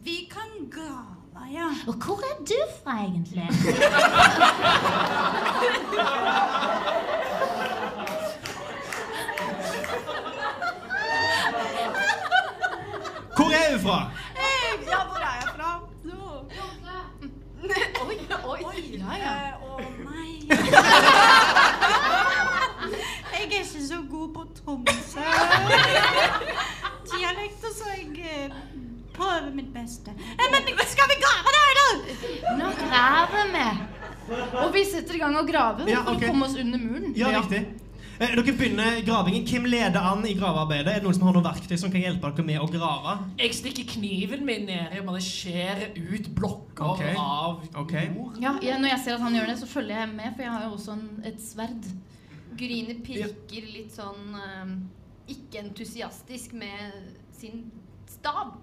[0.04, 1.70] vi kan grave, ja.
[1.88, 3.48] Og hvor er du fra, egentlig?
[13.38, 13.98] Hvor er hun fra?
[14.92, 15.70] Ja, hvor er jeg fra?
[18.08, 18.18] Oi,
[18.52, 18.60] oi.
[18.66, 19.34] Oi, ja, ja.
[19.62, 19.66] Å
[20.08, 20.32] nei.
[23.34, 25.26] Jeg er ikke så god på Tromsø.
[27.12, 28.48] Dialekter, så jeg eh,
[29.18, 30.12] prøver mitt beste.
[30.38, 31.88] Eh, Men skal vi grave der, da?
[32.62, 33.68] Nå graver vi.
[34.64, 36.24] Og vi setter i gang å grave Ja, for ok.
[36.24, 37.14] å komme oss under muren.
[37.16, 37.62] Ja, riktig.
[38.20, 39.44] Eh, Dere begynner gravingen.
[39.46, 40.90] Hvem leder an i gravearbeidet?
[40.90, 43.14] Er det noen som har noen verktøy som kan hjelpe dere med å grave?
[43.38, 47.14] Jeg stikker kniven min ned og bare skjærer ut blokker okay.
[47.22, 48.10] av okay.
[48.16, 48.40] jord.
[48.42, 50.56] Ja, jeg, når jeg ser at han gjør det, så følger jeg med, for jeg
[50.56, 51.92] har jo også en, et sverd.
[52.58, 54.74] Gryne pirker litt sånn eh,
[55.36, 56.98] ikke entusiastisk med
[57.38, 57.68] sin
[58.10, 58.58] stav.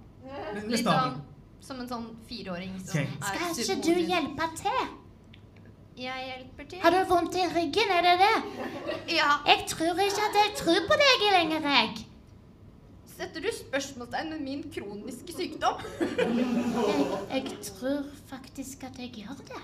[0.67, 1.23] Litt sånn
[1.65, 3.17] som en sånn fireåring som Ok.
[3.31, 4.85] Skal er ikke du hjelpe til?
[5.99, 6.79] Jeg hjelper til.
[6.83, 8.37] Har du vondt i ryggen, er det det?
[9.15, 11.91] Ja, Jeg tror ikke at jeg tror på deg lenger, jeg.
[13.17, 15.75] Setter du spørsmålstegn med min kroniske sykdom?
[16.19, 16.27] Jeg,
[17.31, 19.63] jeg tror faktisk at jeg gjør det.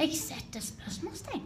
[0.00, 1.42] Jeg setter spørsmålstegn.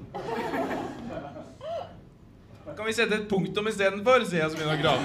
[2.76, 4.24] Kan vi sette et punktum istedenfor?
[4.24, 5.04] sier jeg som begynner å grave.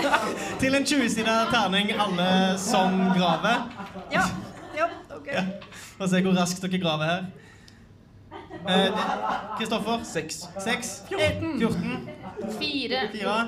[0.61, 2.29] Til en 20-sida terning, alle
[2.61, 3.67] som graver.
[4.13, 4.23] Ja.
[4.77, 5.27] ja ok.
[5.33, 5.43] Ja.
[5.99, 7.23] Og se hvor raskt dere graver her.
[8.67, 8.99] Eh,
[9.57, 10.03] Kristoffer?
[10.03, 10.43] Seks.
[10.59, 11.03] Seks.
[11.09, 11.59] 14.
[11.59, 12.09] 14.
[12.59, 13.07] Fire.
[13.13, 13.39] Fire.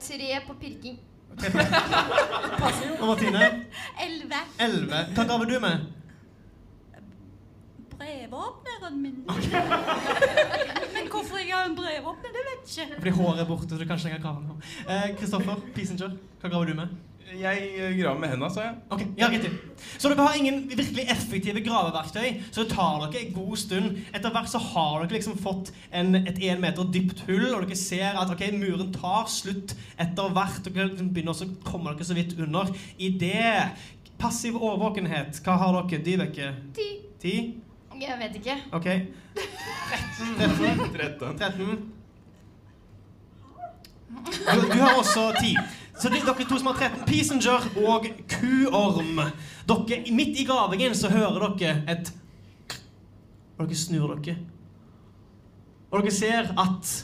[0.00, 0.98] Tre på pirking.
[3.00, 3.50] Og Martine?
[4.04, 4.40] Elleve.
[4.60, 5.04] Elleve.
[5.14, 5.99] Hva graver du med?
[8.00, 9.18] Brevåpneren min.
[10.94, 13.02] Men hvorfor jeg har en brevåpner, det vet jeg ikke.
[13.02, 14.74] Fordi håret er borte, så du kan ikke lenger grave med hår.
[14.94, 16.98] Eh, Kristoffer, Peacenger, hva graver du med?
[17.30, 18.78] Jeg eh, graver med hendene, sa jeg.
[18.90, 19.52] Ok, ja, riktig.
[20.00, 24.00] Så dere har ingen virkelig effektive graveverktøy, så det tar dere en god stund.
[24.16, 27.78] Etter hvert så har dere liksom fått en, et én meter dypt hull, og dere
[27.78, 30.64] ser at ok, muren tar slutt etter hvert.
[30.66, 32.72] Dere liksom begynner også å komme dere så vidt under.
[32.98, 33.48] I det
[34.20, 36.02] Passiv årvåkenhet, hva har dere?
[36.04, 36.50] Dyveke?
[36.76, 36.88] Ti.
[37.22, 37.36] Ti?
[38.00, 38.56] Jeg vet ikke.
[38.72, 38.84] Ok.
[38.84, 39.04] 13.
[40.94, 41.38] 13.
[41.38, 41.92] 13.
[44.10, 44.16] Du,
[44.72, 45.56] du har også 10.
[46.00, 49.18] Så de, dere to som har 13, Peasenger og Kuorm
[49.68, 52.08] Dere, Midt i gravingen så hører dere et
[53.58, 54.36] Og dere snur dere.
[55.90, 56.94] Og dere ser at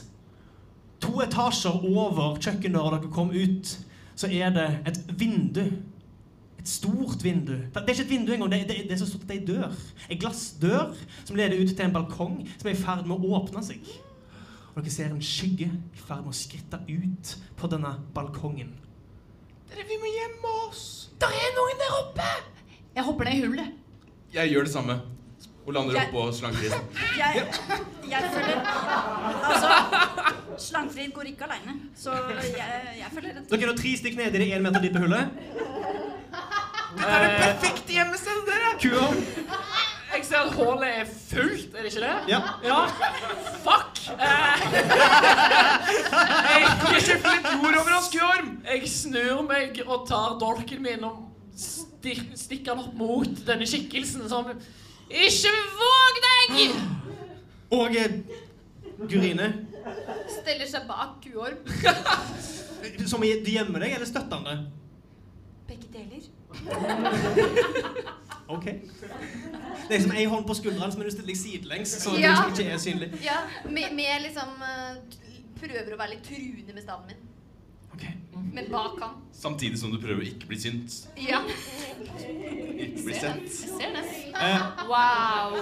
[1.03, 3.75] to etasjer over kjøkkendøra dere kom ut,
[4.17, 5.67] så er det et vindu.
[6.67, 7.53] Et stort vindu.
[7.55, 9.41] Det er ikke et vindu engang, det, det, det er så stort at det er
[9.41, 9.77] ei dør.
[10.11, 10.97] En glassdør
[11.29, 13.87] som leder ut til en balkong som er i ferd med å åpne seg.
[14.75, 18.73] Og dere ser en skygge i ferd med å skritte ut på denne balkongen.
[19.71, 20.83] Dere, vi må gjemme oss.
[21.23, 22.27] Der er noen der oppe!
[22.97, 23.71] Jeg hopper ned i hullet.
[24.35, 24.99] Jeg gjør det samme.
[25.67, 26.83] Og lander Jeg- oppå slangekrisen.
[27.23, 27.47] Jeg,
[28.11, 28.59] jeg føler
[29.47, 29.71] Altså,
[30.69, 32.53] Slangfrid går ikke aleine, så jeg,
[33.01, 36.06] jeg føler at Dere er tre stykk nede i det én meter dype hullet.
[36.97, 38.71] Dette er det perfekte hjemmestedet dere!
[38.83, 39.19] Kuorm.
[40.17, 42.15] Jeg ser at hullet er fullt, er det ikke det?
[42.31, 42.39] Ja.
[42.65, 42.79] Ja.
[43.67, 43.99] Fuck!
[44.17, 44.63] Eh,
[46.97, 48.49] Ikke flytte jord over oss, kuorm.
[48.65, 51.17] jeg snur meg og tar dolken min og
[51.57, 54.49] stikker den opp mot denne skikkelsen som
[55.11, 56.51] Ikke våg deg!
[57.77, 58.17] Og eh,
[59.11, 59.51] Gurine.
[60.33, 61.61] Steller seg bak kuorm.
[63.11, 64.57] Som i du gjemmer deg, eller støttende?
[65.69, 66.23] Begge deler.
[68.49, 68.65] Ok.
[69.89, 72.37] Det er som ei hånd på skuldrene men du stiller sidelengs, så Ja.
[72.47, 73.09] du ikke er synlig.
[73.25, 74.97] Ja, med, med liksom eh,
[75.59, 77.17] Prøver å være litt truende med staven min.
[77.97, 78.05] Ok.
[78.55, 79.11] Men bak han.
[79.33, 80.93] Samtidig som du prøver å ikke bli sint.
[81.17, 81.41] Ja.
[81.43, 83.49] Ikke bli sint.
[83.49, 84.05] Jeg ser det.
[84.37, 85.57] Eh, Wow.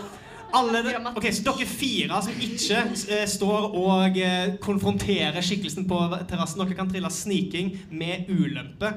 [0.54, 0.80] Alle
[1.16, 2.80] ok, Så dere fire som ikke
[3.16, 6.00] eh, står og eh, konfronterer skikkelsen på
[6.30, 8.92] terrassen, dere kan trille sniking med ulempe.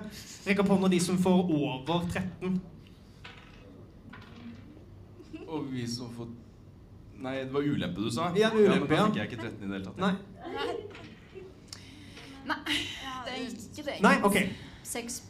[0.48, 2.60] Rekk opp hånda de som får over 13.
[5.48, 6.36] Og vi som får
[7.18, 8.28] Nei, det var ulempe du sa?
[8.38, 9.98] Ja, ulempe, men da fikk jeg ikke 13 i det hele tatt.
[9.98, 10.14] Nei.
[13.26, 13.96] Det er ikke det.
[14.06, 14.38] Nei, ok.
[14.86, 15.24] Seks.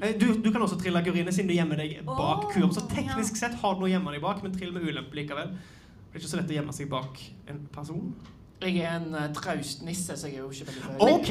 [0.00, 2.72] Eh, Du, du kan også trille Gurine siden du gjemmer deg bak oh, kurven.
[2.74, 5.52] Så teknisk sett har du noe å gjemme deg bak, men trill med ulempe likevel.
[5.52, 7.18] Det er ikke så lett å gjemme seg bak
[7.48, 8.14] en person.
[8.62, 10.98] Jeg er en uh, traustnisse, så jeg er jo ikke veldig høy.
[11.16, 11.30] OK!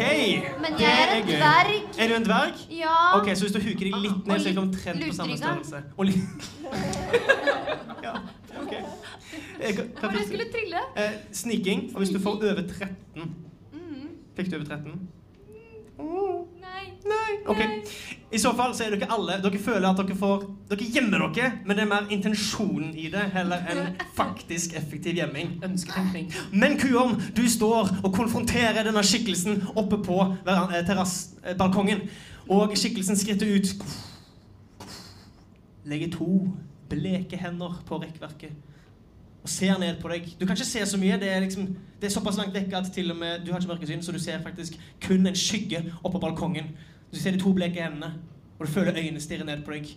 [0.65, 1.85] Men jeg er en dverg.
[2.03, 2.63] Er du en dverg?
[2.75, 2.95] Ja.
[3.21, 5.79] Ok, Så hvis du huker deg litt ned, så er det omtrent på samme størrelse.
[5.95, 6.17] Og li
[8.05, 8.13] ja,
[8.59, 8.73] ok.
[9.61, 10.83] Eh, hva- var det jeg skulle trille.
[10.97, 11.85] Eh, sniking.
[11.95, 13.31] Og hvis du får over 13
[13.71, 14.07] Mhm.
[14.35, 14.99] Fikk du over 13?
[16.01, 16.85] Nei.
[17.05, 17.31] Nei.
[17.49, 17.61] Ok.
[18.31, 21.49] I så fall så er dere alle Dere føler at dere får Dere gjemmer dere,
[21.65, 25.57] men det er mer intensjonen i det heller enn faktisk effektiv gjemming.
[25.67, 26.29] Ønsketenkning.
[26.53, 32.05] Men Kuorm, du står og konfronterer denne skikkelsen oppe på eh, terrass, eh, balkongen.
[32.51, 33.73] Og skikkelsen skritter ut.
[35.91, 36.31] Legger to
[36.91, 38.70] bleke hender på rekkverket
[39.41, 40.27] og ser ned på deg.
[40.39, 41.17] Du kan ikke se så mye.
[41.19, 41.67] Det er, liksom,
[42.01, 44.19] det er såpass langt vekk at til og med, du har ikke mørkesyn, så du
[44.21, 46.75] ser faktisk kun en skygge oppå balkongen.
[47.11, 48.13] Du ser de to bleke hendene,
[48.59, 49.95] og du føler øynene stirre ned på deg.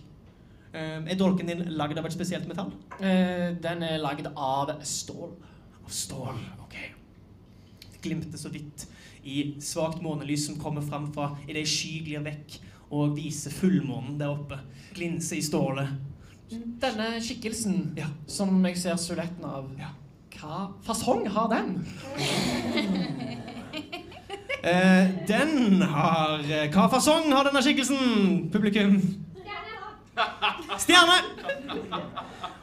[0.73, 2.73] Eh, er dolken din lagd av et spesielt metall?
[2.97, 5.37] Uh, den er lagd av stål.
[5.85, 6.41] Av stål.
[6.65, 6.75] Ok.
[7.85, 8.87] Det glimter så vidt
[9.25, 12.59] i svakt månelys som kommer fram fra idet sky glir vekk
[12.93, 14.59] og viser fullmånen der oppe.
[14.93, 15.89] Glinse i stålet.
[16.81, 18.07] Denne skikkelsen Ja.
[18.27, 19.91] som jeg ser silhuetten av, Ja.
[20.39, 21.85] hva fasong har den?
[24.65, 28.95] Eh, den har eh, Hva fasong har denne skikkelsen, publikum?
[30.81, 31.19] Stjerne!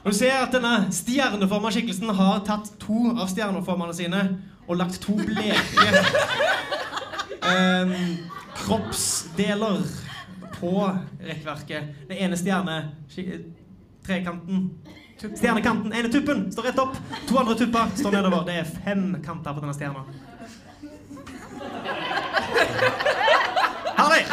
[0.03, 4.23] Og du ser at denne stjerneforma skikkelsen har tatt to av stjerneformene sine
[4.67, 5.87] og lagt to bleke
[7.53, 7.95] eh,
[8.65, 9.85] kroppsdeler
[10.59, 10.75] på
[11.23, 11.95] rekkverket.
[12.11, 12.81] Den ene stjerne...
[14.07, 14.71] Trekanten
[15.23, 16.97] Stjernekanten, ene tuppen, står rett opp.
[17.29, 18.41] To andre tupper står nedover.
[18.49, 20.03] Det er fem kanter på denne stjerna.
[24.01, 24.25] Herlig!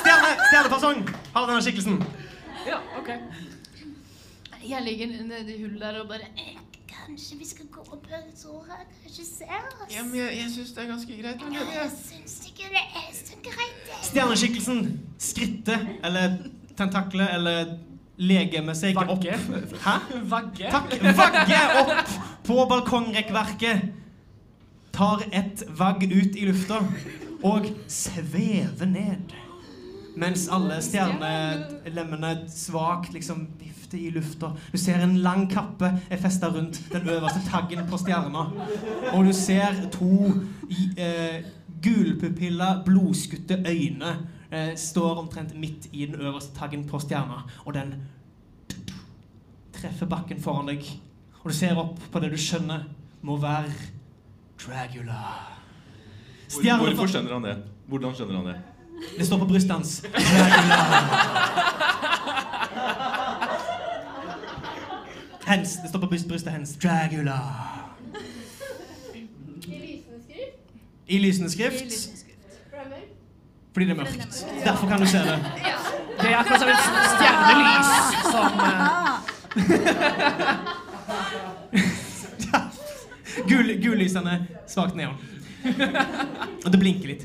[0.00, 1.04] Stjerne, stjernefasong
[1.36, 2.00] har denne skikkelsen.
[2.66, 3.12] Ja, ok.
[4.64, 6.58] Jeg ligger nedi hullet der og bare Eh,
[6.94, 8.78] Kanskje vi skal gå opp her, Tora?
[9.04, 9.90] Kanskje se oss?
[9.92, 11.42] Ja, men jeg, jeg syns det er ganske greit.
[11.44, 13.90] Men Jeg jeg, syns ikke det er så greit.
[14.08, 14.78] Stjerneskikkelsen
[15.20, 16.38] skrittet eller
[16.78, 17.74] tentaklet eller
[18.18, 19.24] legemer seg opp
[19.84, 19.94] Hæ?
[20.30, 20.68] Vagge.
[20.70, 20.94] Takk.
[21.18, 22.10] Vagge opp
[22.46, 23.88] på balkongrekkverket.
[24.94, 26.78] Tar et vagg ut i lufta
[27.44, 29.32] og svever ned.
[30.16, 34.52] Mens alle stjernelemmene svakt liksom vifter i lufta.
[34.72, 38.44] Du ser en lang kappe er festa rundt den øverste taggen på stjerna.
[39.12, 40.30] Og du ser to
[40.70, 41.42] i- eh,
[41.82, 44.14] gulpupilla, blodskutte øyne
[44.54, 47.42] eh, står omtrent midt i den øverste taggen på stjerna.
[47.64, 47.94] Og den
[49.74, 50.84] treffer bakken foran deg.
[51.42, 52.84] Og du ser opp på det du skjønner
[53.24, 53.72] må være
[54.64, 55.20] Dragula.
[56.48, 57.56] Stjerne- hvorfor skjønner han det?
[57.88, 58.60] Hvordan skjønner han det?
[59.18, 59.98] Det står på brystet hans.
[60.14, 60.80] Dragula.
[65.46, 65.76] Hens.
[65.82, 66.76] Det står på brystet hans.
[66.82, 67.38] Dragula.
[71.06, 72.13] I lysende skrift.
[73.74, 74.34] Fordi det er mørkt.
[74.64, 75.38] Derfor kan du se det.
[76.20, 76.78] Det er akkurat som et
[77.14, 77.90] stjernelys
[78.30, 78.70] som eh,
[83.48, 84.34] Gul, gullysende,
[84.70, 85.14] svakt neon.
[86.64, 87.24] Og det blinker litt.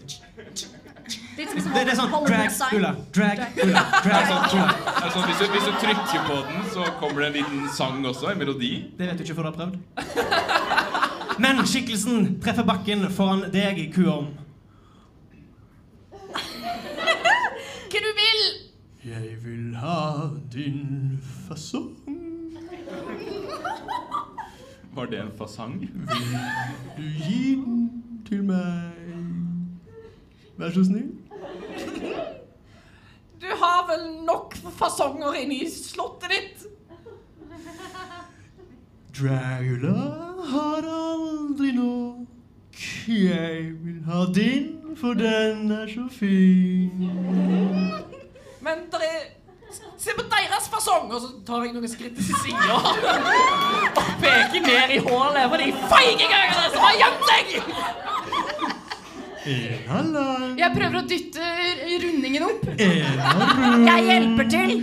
[1.40, 3.74] Litt sånn som Det, det er sånn drag Ulla, drag det sånn,
[4.04, 4.70] Dragula.
[5.06, 7.96] er sånn, hvis, du, hvis du trykker på den, så kommer det en liten sang
[8.10, 8.26] også?
[8.34, 8.72] En melodi?
[8.98, 9.76] Det vet du ikke før du har prøvd.
[11.40, 14.28] Men skikkelsen treffer bakken foran deg, kuorm.
[17.90, 18.42] Hva du vil?
[19.10, 21.96] Jeg vil ha din fasong.
[24.94, 25.80] Var det en fasang?
[26.98, 28.96] Du gi den til meg.
[30.58, 31.14] Vær så snill.
[33.40, 36.68] Du har vel nok fasonger inne i slottet ditt?
[39.20, 39.96] Dragula
[40.52, 42.28] har aldri nok.
[43.08, 47.10] Jeg vil ha din, for den er så fin.
[48.62, 49.39] Men dere er
[50.00, 51.10] Se på deres fasong!
[51.12, 52.86] Og så tar jeg noen skritt til sida og
[54.22, 57.46] peker ned i hullet på de feigingene som har gjemt seg!
[59.50, 60.10] En
[60.60, 61.46] Jeg prøver å dytte
[62.04, 62.64] rundingen opp.
[62.70, 63.88] av rund.
[63.88, 64.74] Jeg hjelper til.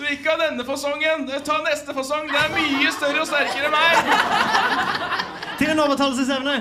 [0.00, 1.26] Du ikke ha denne fasongen.
[1.46, 2.26] Ta neste fasong.
[2.32, 3.94] Det er mye større og sterkere enn meg.
[5.60, 6.56] Til en overtalelsesevne.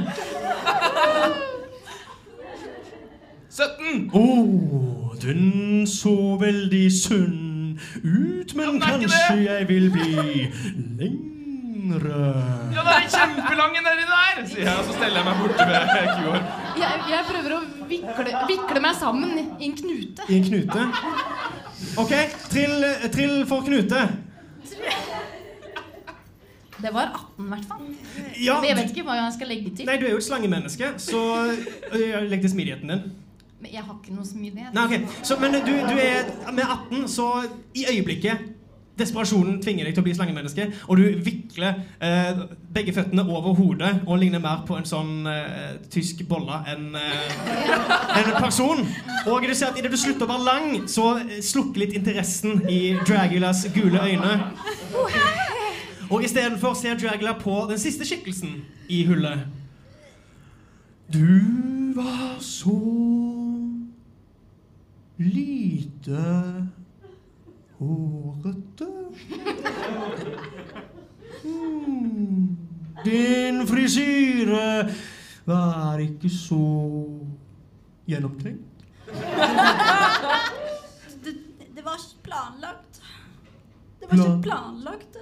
[3.49, 4.11] 17.
[4.13, 4.23] Å,
[5.21, 9.45] den så veldig sunn ut, men Ja, den kanskje det.
[9.45, 10.13] jeg vil bli
[10.99, 12.21] lengre.
[12.75, 16.09] Ja, det er kjempelange nedi der, sier jeg, og så steller jeg meg borte ved
[16.19, 16.41] kua.
[16.79, 17.59] Jeg, jeg prøver å
[17.89, 20.27] vikle, vikle meg sammen i en knute.
[20.29, 20.87] I en knute.
[22.03, 22.13] OK,
[22.51, 22.83] trill,
[23.15, 24.03] trill for knute.
[26.79, 27.87] Det var 18 i hvert fall.
[28.39, 29.87] Ja, jeg vet ikke hva jeg skal legge til.
[29.89, 33.01] Nei, du er jo et slangemenneske, så øh, legg til smidigheten din.
[33.59, 34.71] Men jeg har ikke noe smidighet.
[34.75, 35.23] Nei, okay.
[35.23, 37.27] Så, men du, du er med 18, så
[37.75, 38.47] i øyeblikket
[38.99, 42.41] Desperasjonen tvinger deg til å bli slangemenneske, og du vikler eh,
[42.75, 47.37] begge føttene over hodet og ligner mer på en sånn eh, tysk bolle enn eh,
[48.19, 48.83] en person.
[49.29, 52.65] Og du ser at idet du slutter å være lang, så eh, slukker litt interessen
[52.67, 54.35] i Dragulas gule øyne.
[56.09, 59.45] Og istedenfor ser Dragula på den siste skikkelsen i hullet.
[61.13, 61.25] Du
[61.95, 62.75] var så
[65.19, 66.23] lite
[67.77, 68.87] hårete.
[71.43, 72.57] Mm.
[73.05, 74.89] Din frisyre
[75.45, 76.59] var ikke så
[78.09, 78.83] gjennomtenkt.
[81.23, 81.33] Det,
[81.75, 83.01] det var ikke planlagt.
[83.99, 85.18] Det var Plan- ikke planlagt.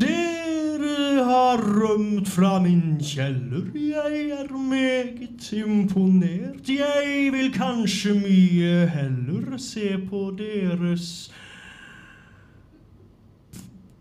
[0.00, 3.68] Dere har rømt fra min kjeller.
[3.74, 6.68] Jeg er meget imponert.
[6.68, 11.32] Jeg vil kanskje mye heller se på deres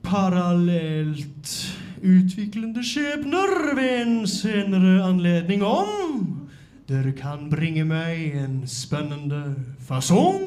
[0.03, 1.55] parallelt
[2.01, 6.41] utviklende skjebner ved en senere anledning om
[6.91, 9.55] dere kan bringe meg en spennende
[9.87, 10.41] fasong.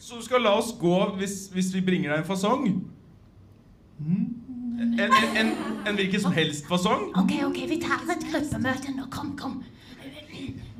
[0.00, 2.66] Så du skal la oss gå hvis, hvis vi bringer deg en fasong?
[3.98, 5.48] En, en, en,
[5.86, 7.08] en hvilken som helst fasong?
[7.18, 9.08] Ok, ok, vi tar et gruppemøte nå.
[9.10, 9.58] Kom, kom.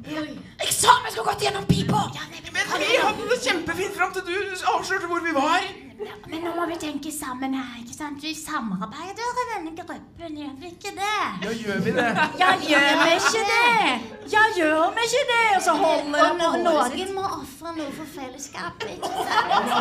[0.09, 2.05] Jeg sa vi skulle gått gjennom pipa!
[2.15, 2.47] Ja, men,
[2.79, 4.37] vi hadde det kjempefint fram til du
[4.73, 5.67] avslørte hvor vi var.
[5.99, 8.21] Men nå må vi tenke sammen her, ikke sant?
[8.23, 11.17] Vi samarbeider i denne gruppen, gjør vi ikke det?
[11.43, 12.05] Ja, gjør vi det?
[12.39, 13.97] Ja, gjør vi ikke det?
[14.35, 15.41] Ja, gjør vi ikke det?
[15.57, 19.75] Og så holder Og no noen må ofre noe for fellesskapet, ikke sant?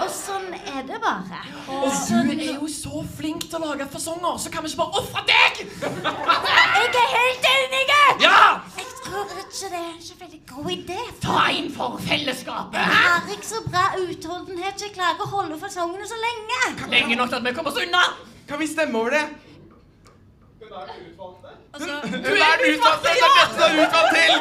[0.00, 1.42] Og sånn er det bare.
[1.68, 5.04] Og du er jo så flink til å lage fasonger, så kan vi ikke bare
[5.04, 5.64] ofre deg!
[5.82, 7.84] Jeg er helt enig!
[8.22, 8.40] Ja!
[9.12, 10.98] Tror ikke det er en så veldig god idé.
[11.20, 12.78] Ta inn for fellesskapet.
[12.80, 16.60] Jeg har ikke så bra utholdenhet, til jeg klarer å holde fasongene så lenge.
[16.94, 18.00] Lenge nok til at vi kommer oss unna.
[18.48, 19.51] Kan vi stemme over det?
[20.72, 23.08] Altså, Hun er den utvalgte!
[23.08, 24.32] Det er dette utvalgte, er utvalgt til!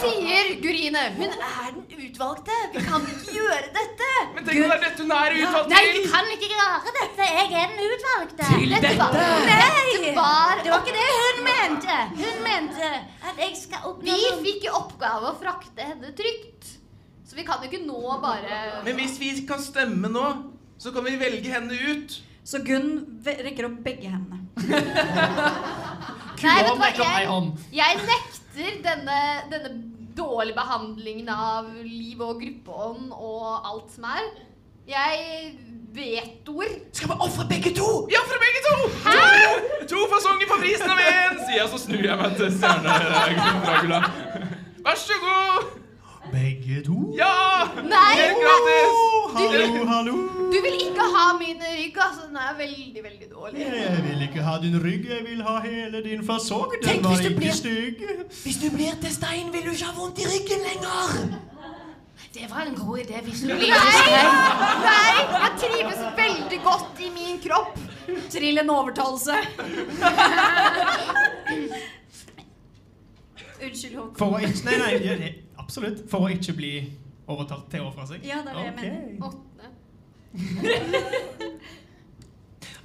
[0.00, 1.02] Sier Gurine.
[1.18, 2.56] Hun er den utvalgte.
[2.74, 4.08] Vi kan ikke gjøre dette.
[4.34, 7.28] Men tenk om det er dette hun er utvalgt Nei, vi kan ikke gjøre dette.
[7.36, 8.48] Jeg er den utvalgte.
[8.54, 9.86] Til Dette var, nei!
[9.90, 11.98] dette var Det var ikke det hun mente.
[12.22, 12.90] Hun mente
[13.30, 16.72] at jeg skal oppnå Vi noen- fikk i oppgave å frakte henne trygt.
[17.30, 20.26] Så vi kan jo ikke nå bare Men hvis vi kan stemme nå,
[20.80, 22.20] så kan vi velge henne ut.
[22.44, 24.39] så Gunn rekker opp begge hendene.
[26.40, 26.76] Nei, vet du hva?
[26.80, 27.50] meg Jeg, om.
[27.72, 29.18] jeg nekter denne,
[29.52, 29.72] denne
[30.16, 34.30] dårlige behandlingen av liv og gruppeånd og alt som er.
[34.90, 35.52] Jeg
[35.94, 36.72] vetoer.
[36.96, 37.88] Skal vi ofre begge to?
[38.10, 38.76] Vi ofrer begge to!
[39.04, 44.00] To, to fasonger på prisen av én, sier jeg, så snur jeg meg til Stjerne-Dragula.
[44.86, 45.79] Vær så god!
[46.32, 46.96] Begge to?
[47.18, 47.64] Ja!
[47.82, 48.14] Nei!
[48.20, 48.98] Helt gratis!
[49.34, 50.14] Hallo, hallo.
[50.52, 52.26] Du vil ikke ha min rygg, altså.
[52.28, 53.60] Den er veldig, veldig dårlig.
[53.66, 56.72] Jeg vil ikke ha din rygg, jeg vil ha hele din fasong.
[56.82, 58.02] Den Tenk var ikke blir- stygg.
[58.42, 61.38] Hvis du blir til stein, vil du ikke ha vondt i ryggen lenger.
[62.34, 64.10] Det var en god idé hvis du blir Nei!
[64.86, 65.14] Nei!
[65.44, 67.78] Jeg trives veldig godt i min kropp.
[68.30, 69.34] Trill en overtalelse.
[73.60, 74.14] Unnskyld, Håkon.
[74.18, 75.32] For å ikke Nei, nei,
[75.70, 76.02] absolutt.
[76.10, 76.72] For å ikke bli
[77.30, 78.26] overtalt til å ofre seg.
[78.26, 79.30] Ja, det er det jeg mener.
[79.30, 79.66] Åtte.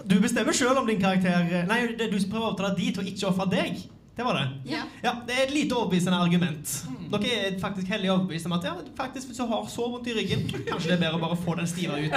[0.06, 3.02] Du bestemmer sjøl om din karakter Nei, det er du prøver å overtale de til
[3.02, 3.78] å ikke ofre deg.
[4.16, 4.44] Det var det.
[4.72, 4.82] Ja.
[5.04, 6.74] Ja, Det er et lite overbevisende argument.
[7.12, 10.14] Dere er faktisk hellig overbevist om at ja, faktisk hvis du har så vondt i
[10.16, 12.16] ryggen, kanskje det er bedre å bare få den stiva ut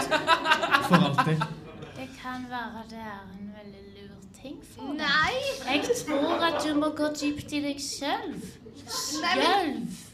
[0.90, 1.42] for alltid.
[1.96, 5.02] Det kan være det er en veldig lur ting for deg.
[5.02, 5.32] Nei!
[5.72, 7.82] Jeg tror at du må gå dypt i deg.
[8.04, 10.07] Nei, men- Selv.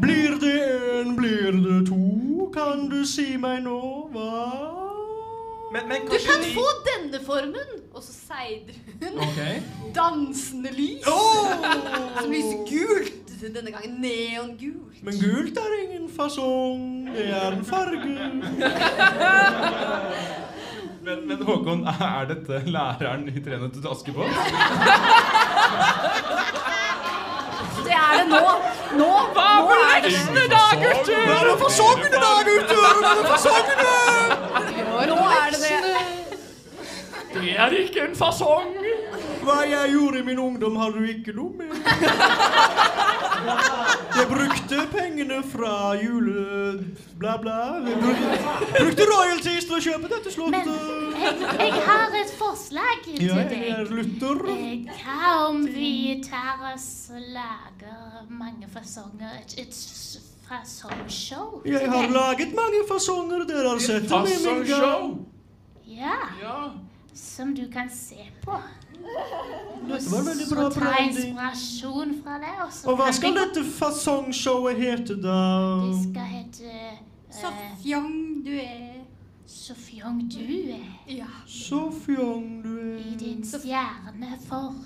[0.00, 2.50] Blir det en, blir det to?
[2.54, 4.30] Kan du si meg nå hva?
[5.72, 7.68] Men, men Du kan få denne formen.
[7.94, 9.18] Og så seider hun.
[9.28, 9.60] Okay.
[9.94, 11.06] Dansende lys.
[11.06, 11.46] Oh!
[12.20, 13.12] Som lyser gult.
[13.38, 14.98] Denne gangen neongult.
[15.02, 18.02] Men gult er ingen fasong, det er en farge.
[21.06, 24.26] men, men Håkon, er dette læreren i Trenet til Askepott?
[27.88, 28.40] Det er det nå.
[28.98, 30.44] Nå, nå er det det.
[30.52, 31.22] da, gutter?
[31.28, 32.76] Hva er det fasongene da, gutter?
[32.82, 33.94] Hva er det fasongene?
[35.12, 35.74] Nå er det det.
[37.38, 38.70] Det er ikke en fasong.
[39.44, 41.68] Hva jeg gjorde i min ungdom har du ikke noe med.
[44.18, 46.84] Jeg brukte pengene fra jule...
[47.18, 47.58] bla bla.
[47.86, 48.38] Jeg brukte,
[48.78, 50.70] brukte royalties til å kjøpe dette Men
[51.18, 54.42] jeg, jeg har et forslag til Ja, jeg er lutter.
[54.54, 55.92] Eh, Hva om vi
[56.26, 59.38] tar oss og lager mange fasonger?
[59.42, 59.80] Et, et
[60.48, 61.62] fasongshow?
[61.66, 63.46] Jeg har laget mange fasonger.
[63.48, 65.16] Dere har sett dem i min gang.
[65.88, 66.58] Ja, Ja.
[67.14, 68.58] som du kan se på.
[69.88, 71.28] Dette var veldig bra Så ta branding.
[71.28, 72.54] inspirasjon fra det.
[72.64, 75.38] Og, så Og hva kan skal vi- dette fasongshowet hete, da?
[75.86, 76.70] Det skal hete
[77.30, 78.94] Så eh, fjong du er.
[79.46, 81.26] Så fjong du er Ja.
[81.46, 83.18] Så fjong du i er.
[83.18, 84.84] din stjerneform.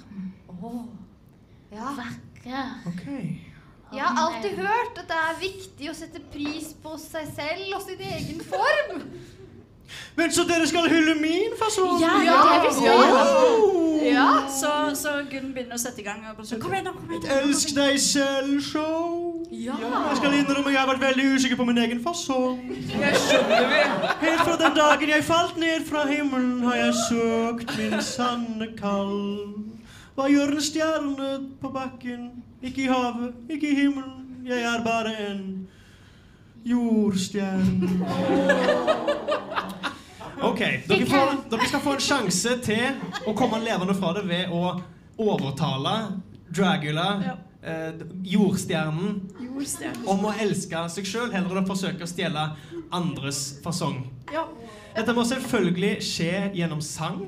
[1.73, 1.89] ja.
[1.97, 2.65] Vakker.
[2.87, 3.07] Ok.
[3.93, 7.83] Jeg har alltid hørt at det er viktig å sette pris på seg selv og
[7.83, 9.03] sin egen form.
[10.17, 12.01] Men så dere skal hylle min fasong?
[12.01, 12.97] Ja, Ja, det vi skal.
[12.97, 13.82] Oh!
[14.05, 14.29] Ja.
[14.51, 16.23] Så, så Gunn begynner å sette i gang.
[16.33, 17.23] Og så, kom igjen, nå, kom igjen.
[17.25, 19.47] Et elsk deg selv-show.
[19.53, 19.77] Ja.
[19.81, 22.61] Jeg skal innrømme jeg har vært veldig usikker på min egen fasong.
[22.89, 23.83] Jeg skjønner vi.
[24.25, 29.23] Helt fra den dagen jeg falt ned fra himmelen, har jeg søkt min sanne kall.
[30.17, 31.31] Hva gjør en stjerne
[31.61, 32.31] på bakken?
[32.63, 34.19] Ikke i havet, ikke i himmelen.
[34.47, 35.69] Jeg er bare en
[36.67, 37.91] jordstjerne.
[40.43, 40.59] Ok,
[40.89, 42.99] dere, får, dere skal få en sjanse til
[43.29, 44.75] å komme levende fra det ved å
[45.23, 45.95] overtale
[46.53, 49.21] Dragula, eh, jordstjernen,
[50.07, 52.49] om å elske seg sjøl heller enn å forsøke å stjele
[52.93, 54.03] andres fasong.
[54.97, 57.23] Dette må selvfølgelig skje gjennom sang,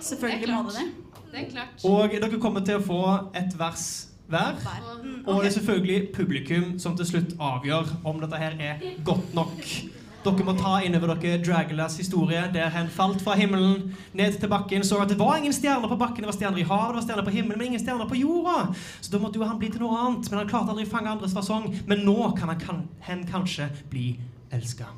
[0.00, 0.86] selvfølgelig må det
[1.52, 1.66] det.
[1.84, 3.02] Og dere kommer til å få
[3.36, 4.56] et vers hver.
[5.02, 9.34] Mm, Og det er selvfølgelig publikum som til slutt avgjør om dette her er godt
[9.36, 9.60] nok.
[10.28, 14.50] Dere må ta inn over dere Dragulas historie, der han falt fra himmelen ned til
[14.52, 14.84] bakken.
[14.84, 17.06] Så at det var ingen stjerner på bakken, det var stjerner i havet, det var
[17.06, 18.74] stjerner på himmelen, men ingen stjerner på jorda.
[19.00, 20.30] Så da måtte jo han bli til noe annet.
[20.30, 21.70] Men han klarte aldri å fange andres fasong.
[21.88, 24.08] Men nå kan han kan, han kanskje bli
[24.52, 24.92] elska.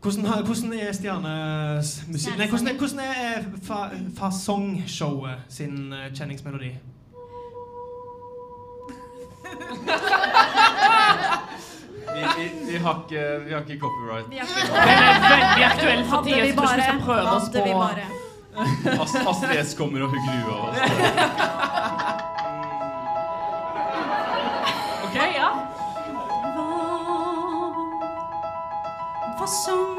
[0.00, 6.72] Hvordan, hvordan er stjernemusikk Nei, hvordan hvordan er fa, fasongshowet sin eh, kjenningsmelodi?
[12.14, 14.26] Vi, vi, vi, har ikke, vi har ikke copyright.
[14.30, 17.60] Vi Den er veldig aktuell for tida, så kanskje vi skal prøve oss på.
[19.04, 20.76] Ast- Astrid S kommer og hugger huet av oss.
[25.06, 25.50] OK, ja.
[26.10, 26.22] Hva,
[26.56, 26.66] hva
[29.40, 29.89] fasong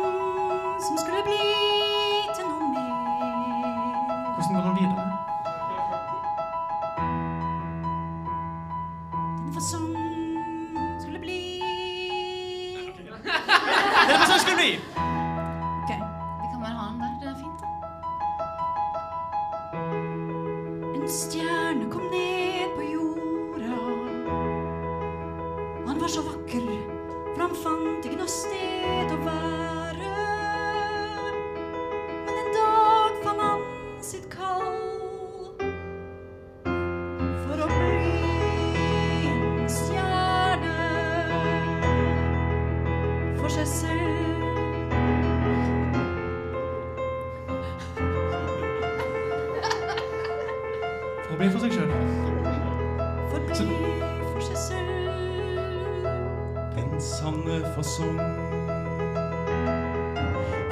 [57.00, 58.20] Sanne fasong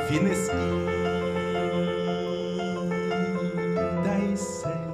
[0.10, 0.68] finnes i
[4.04, 4.91] deg selv.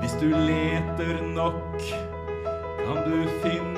[0.00, 1.80] Hvis du leter nok,
[2.84, 3.75] kan du finne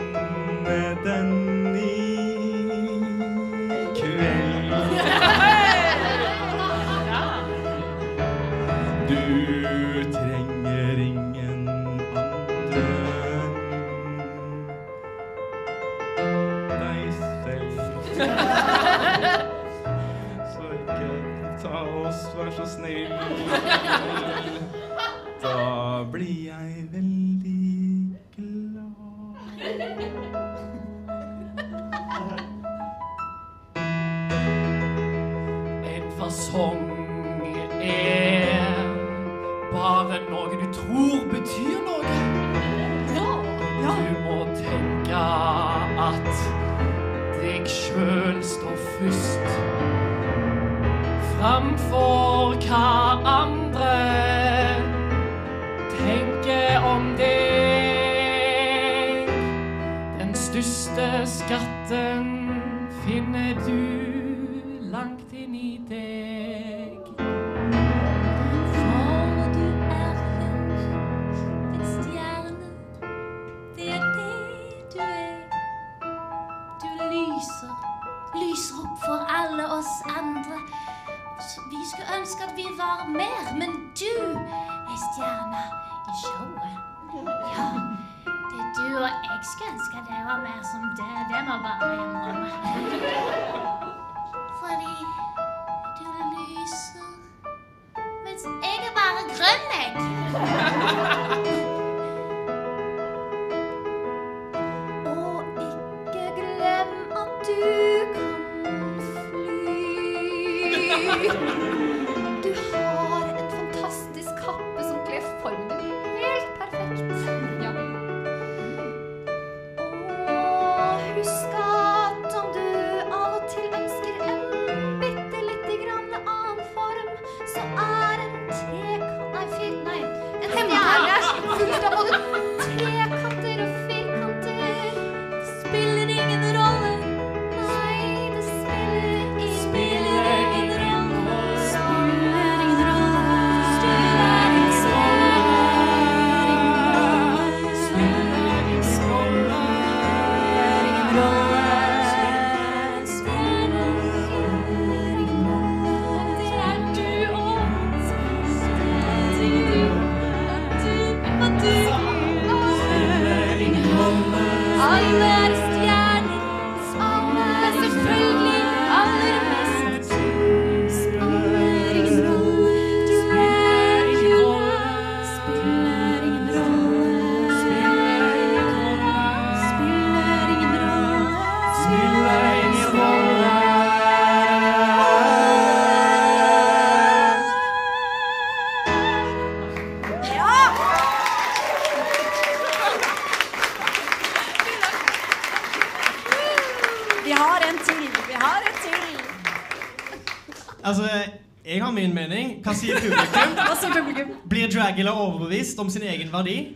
[204.99, 206.75] Blir Dragula overbevist om sin egen verdi?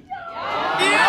[0.79, 1.07] Ja!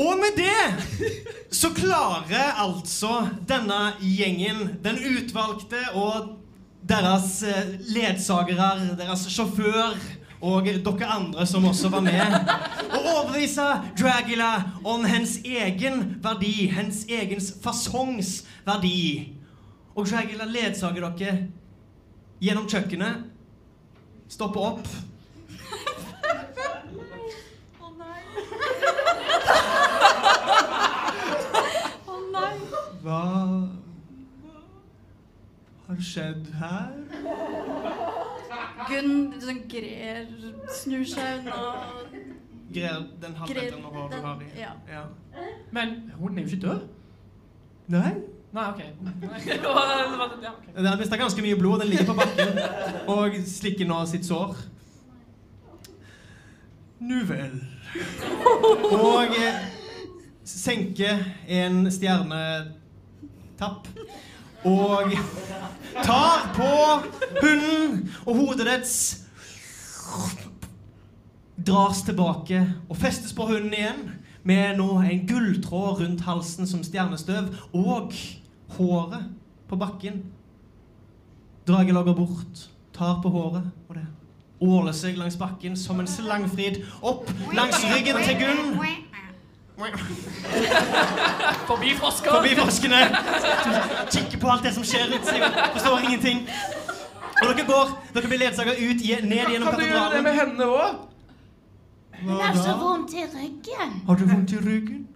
[0.00, 1.18] Og med det
[1.52, 6.38] så klarer altså denne gjengen, den utvalgte og
[6.88, 10.00] deres eh, ledsagere, deres sjåfør
[10.40, 12.50] og dere andre som også var med,
[12.96, 13.68] å overbevise
[14.00, 14.54] Dragula
[14.88, 19.36] om hens egen verdi, hens egens fasongs verdi.
[19.92, 21.59] Og Dragula ledsager dere
[22.40, 23.24] gjennom kjøkkenet,
[24.30, 24.86] stopper opp
[27.80, 28.20] Å nei.
[32.06, 32.52] Å nei.
[33.02, 33.20] Hva
[35.88, 36.92] har skjedd her?
[38.90, 40.28] Gunn sånn grer,
[40.80, 41.58] snur seg unna.
[42.70, 44.50] Grer den halvmeteren med hår du har i.
[44.60, 44.72] ja.
[44.88, 45.04] Ja.
[45.74, 46.84] Men hun er jo ikke død.
[47.90, 48.12] Nei?
[48.52, 48.80] Nei, OK.
[49.46, 50.74] Ja, ok.
[50.76, 51.80] Den har mista ganske mye blod.
[51.80, 52.58] Den ligger på bakken
[53.06, 54.56] og slikker nå sitt sår.
[57.00, 57.60] Nu vel.
[58.90, 59.36] Og
[60.50, 63.86] Senke senker en stjernetapp.
[64.64, 65.12] Og
[66.02, 66.68] tar på
[67.40, 68.96] hunden, og hodet dets
[71.66, 74.02] dras tilbake og festes på hunden igjen.
[74.42, 78.12] Med nå en gulltråd rundt halsen som stjernestøv, og
[78.78, 79.28] håret
[79.68, 80.22] på bakken.
[81.68, 82.64] Dragela går bort,
[82.96, 84.06] tar på håret og det
[84.60, 88.74] åler seg langs bakken som en slangfrid opp langs ryggen til Gunn.
[91.70, 92.30] Forbi frosker.
[92.34, 92.98] Forbi froskene.
[94.12, 95.46] Kikker på alt det som skjer rundt seg.
[95.72, 96.42] Forstår ingenting.
[97.40, 99.70] Og dere går, dere blir ledsaga ut, ned gjennom katedralen.
[99.70, 101.06] Kan du gjøre det med henne òg?
[102.20, 103.94] Hun har så vondt i ryggen.
[104.06, 105.06] Har du vondt i ryggen?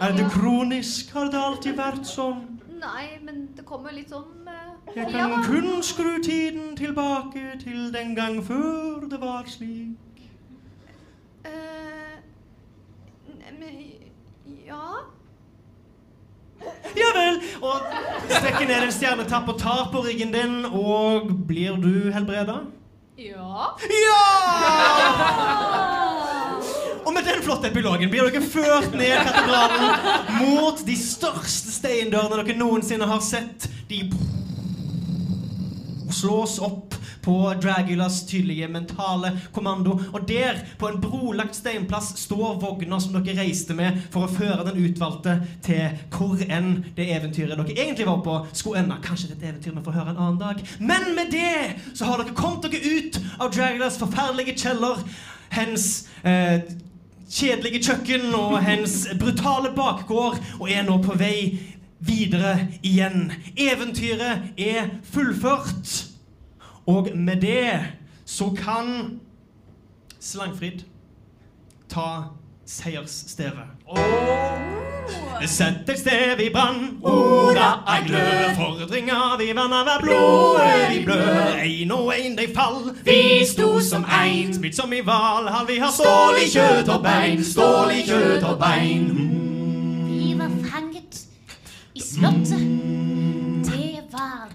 [0.00, 1.12] Er det kronisk?
[1.12, 2.38] Har det alltid vært sånn?
[2.80, 5.26] Nei, men det kommer litt sånn eh, Jeg ja.
[5.28, 10.22] kan kun skru tiden tilbake til den gang før det var slik.
[11.44, 12.16] Eh,
[13.28, 13.76] ne- men
[14.66, 15.04] Ja
[16.96, 17.40] Ja vel!
[17.62, 17.80] Og
[18.30, 22.58] strekker ned en stjernetapp og tar på ryggen din, og blir du helbreda?
[23.18, 23.76] Ja.
[24.08, 24.24] Ja!
[27.04, 32.58] Og med den flotte epilogen blir dere ført ned katedralen mot de største steindørene dere
[32.60, 33.68] noensinne har sett.
[33.90, 34.04] De
[36.10, 40.00] slås opp på Dragulas tydelige mentale kommando.
[40.12, 44.66] Og der, på en brolagt steinplass, står vogna som dere reiste med for å føre
[44.70, 49.00] den utvalgte til hvor enn det eventyret dere egentlig var på, skulle ende.
[49.04, 50.62] Kanskje det er et eventyr vi får høre en annen dag.
[50.78, 55.04] Men med det så har dere kommet dere ut av Dragulas forferdelige kjeller.
[55.50, 56.62] Hens eh,
[57.30, 61.58] kjedelige kjøkken og hens brutale bakgård, og er nå på vei
[62.00, 63.30] videre igjen.
[63.56, 66.06] Eventyret er fullført.
[66.86, 67.80] Og med det
[68.24, 69.20] så kan
[70.20, 70.84] Slangfrid
[71.88, 72.08] ta
[72.66, 74.59] seiersstevet.
[75.50, 78.50] Sett et stev i brann, orda ei glør.
[78.58, 81.54] Fordringa vi vanner er blodet vi blør.
[81.64, 84.52] Ein og ein dei fall, vi sto som ein.
[84.54, 87.42] Spilt som i Valhall, vi har stål i kjøtt og bein.
[87.44, 89.08] Stål i kjøtt og bein.
[90.10, 91.24] Vi var fanget
[91.94, 92.68] i slottet.
[93.70, 94.52] Det var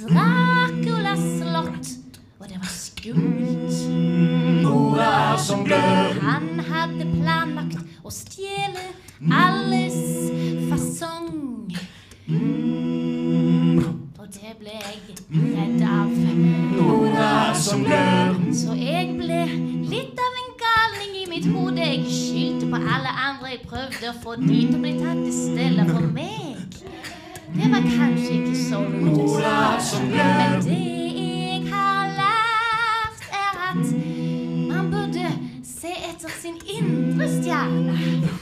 [0.00, 1.94] Draculas slott,
[2.40, 4.42] og det var skummelt.
[5.02, 6.18] er som glør.
[6.22, 8.90] Han hadde planlagt å stjele
[9.30, 9.94] alles
[10.70, 11.70] fasong.
[14.18, 14.98] Og det ble jeg
[15.30, 16.10] redd av.
[16.72, 18.38] Nora som glør.
[18.56, 19.42] Så jeg ble
[19.92, 21.78] litt av en galning i mitt hode.
[21.78, 25.34] Jeg skyldte på alle andre jeg prøvde å få de til å bli tatt i
[25.36, 26.78] stedet for meg.
[27.52, 29.42] Det var kanskje ikke så lurt.
[30.08, 30.80] Men det
[31.18, 33.84] jeg har lært, er at
[34.72, 35.34] man burde
[35.66, 38.41] se etter sin indre stjerne.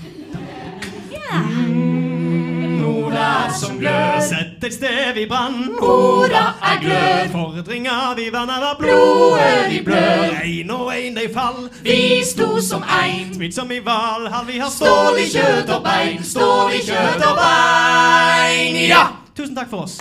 [2.86, 5.78] Orda som glød Sett stev vi brann.
[5.81, 7.31] Orda er glød.
[7.32, 10.40] Fordringer vi vanner av Blodet vi blør.
[10.43, 11.69] Ein og ein de fall.
[11.82, 13.35] Vi sto som ein.
[13.35, 17.40] Smitt som i Valhall, vi har Stål i kjøtt og bein, stål i kjøtt og
[17.43, 18.82] bein.
[18.89, 19.07] Ja!
[19.36, 20.01] Tusen takk for oss.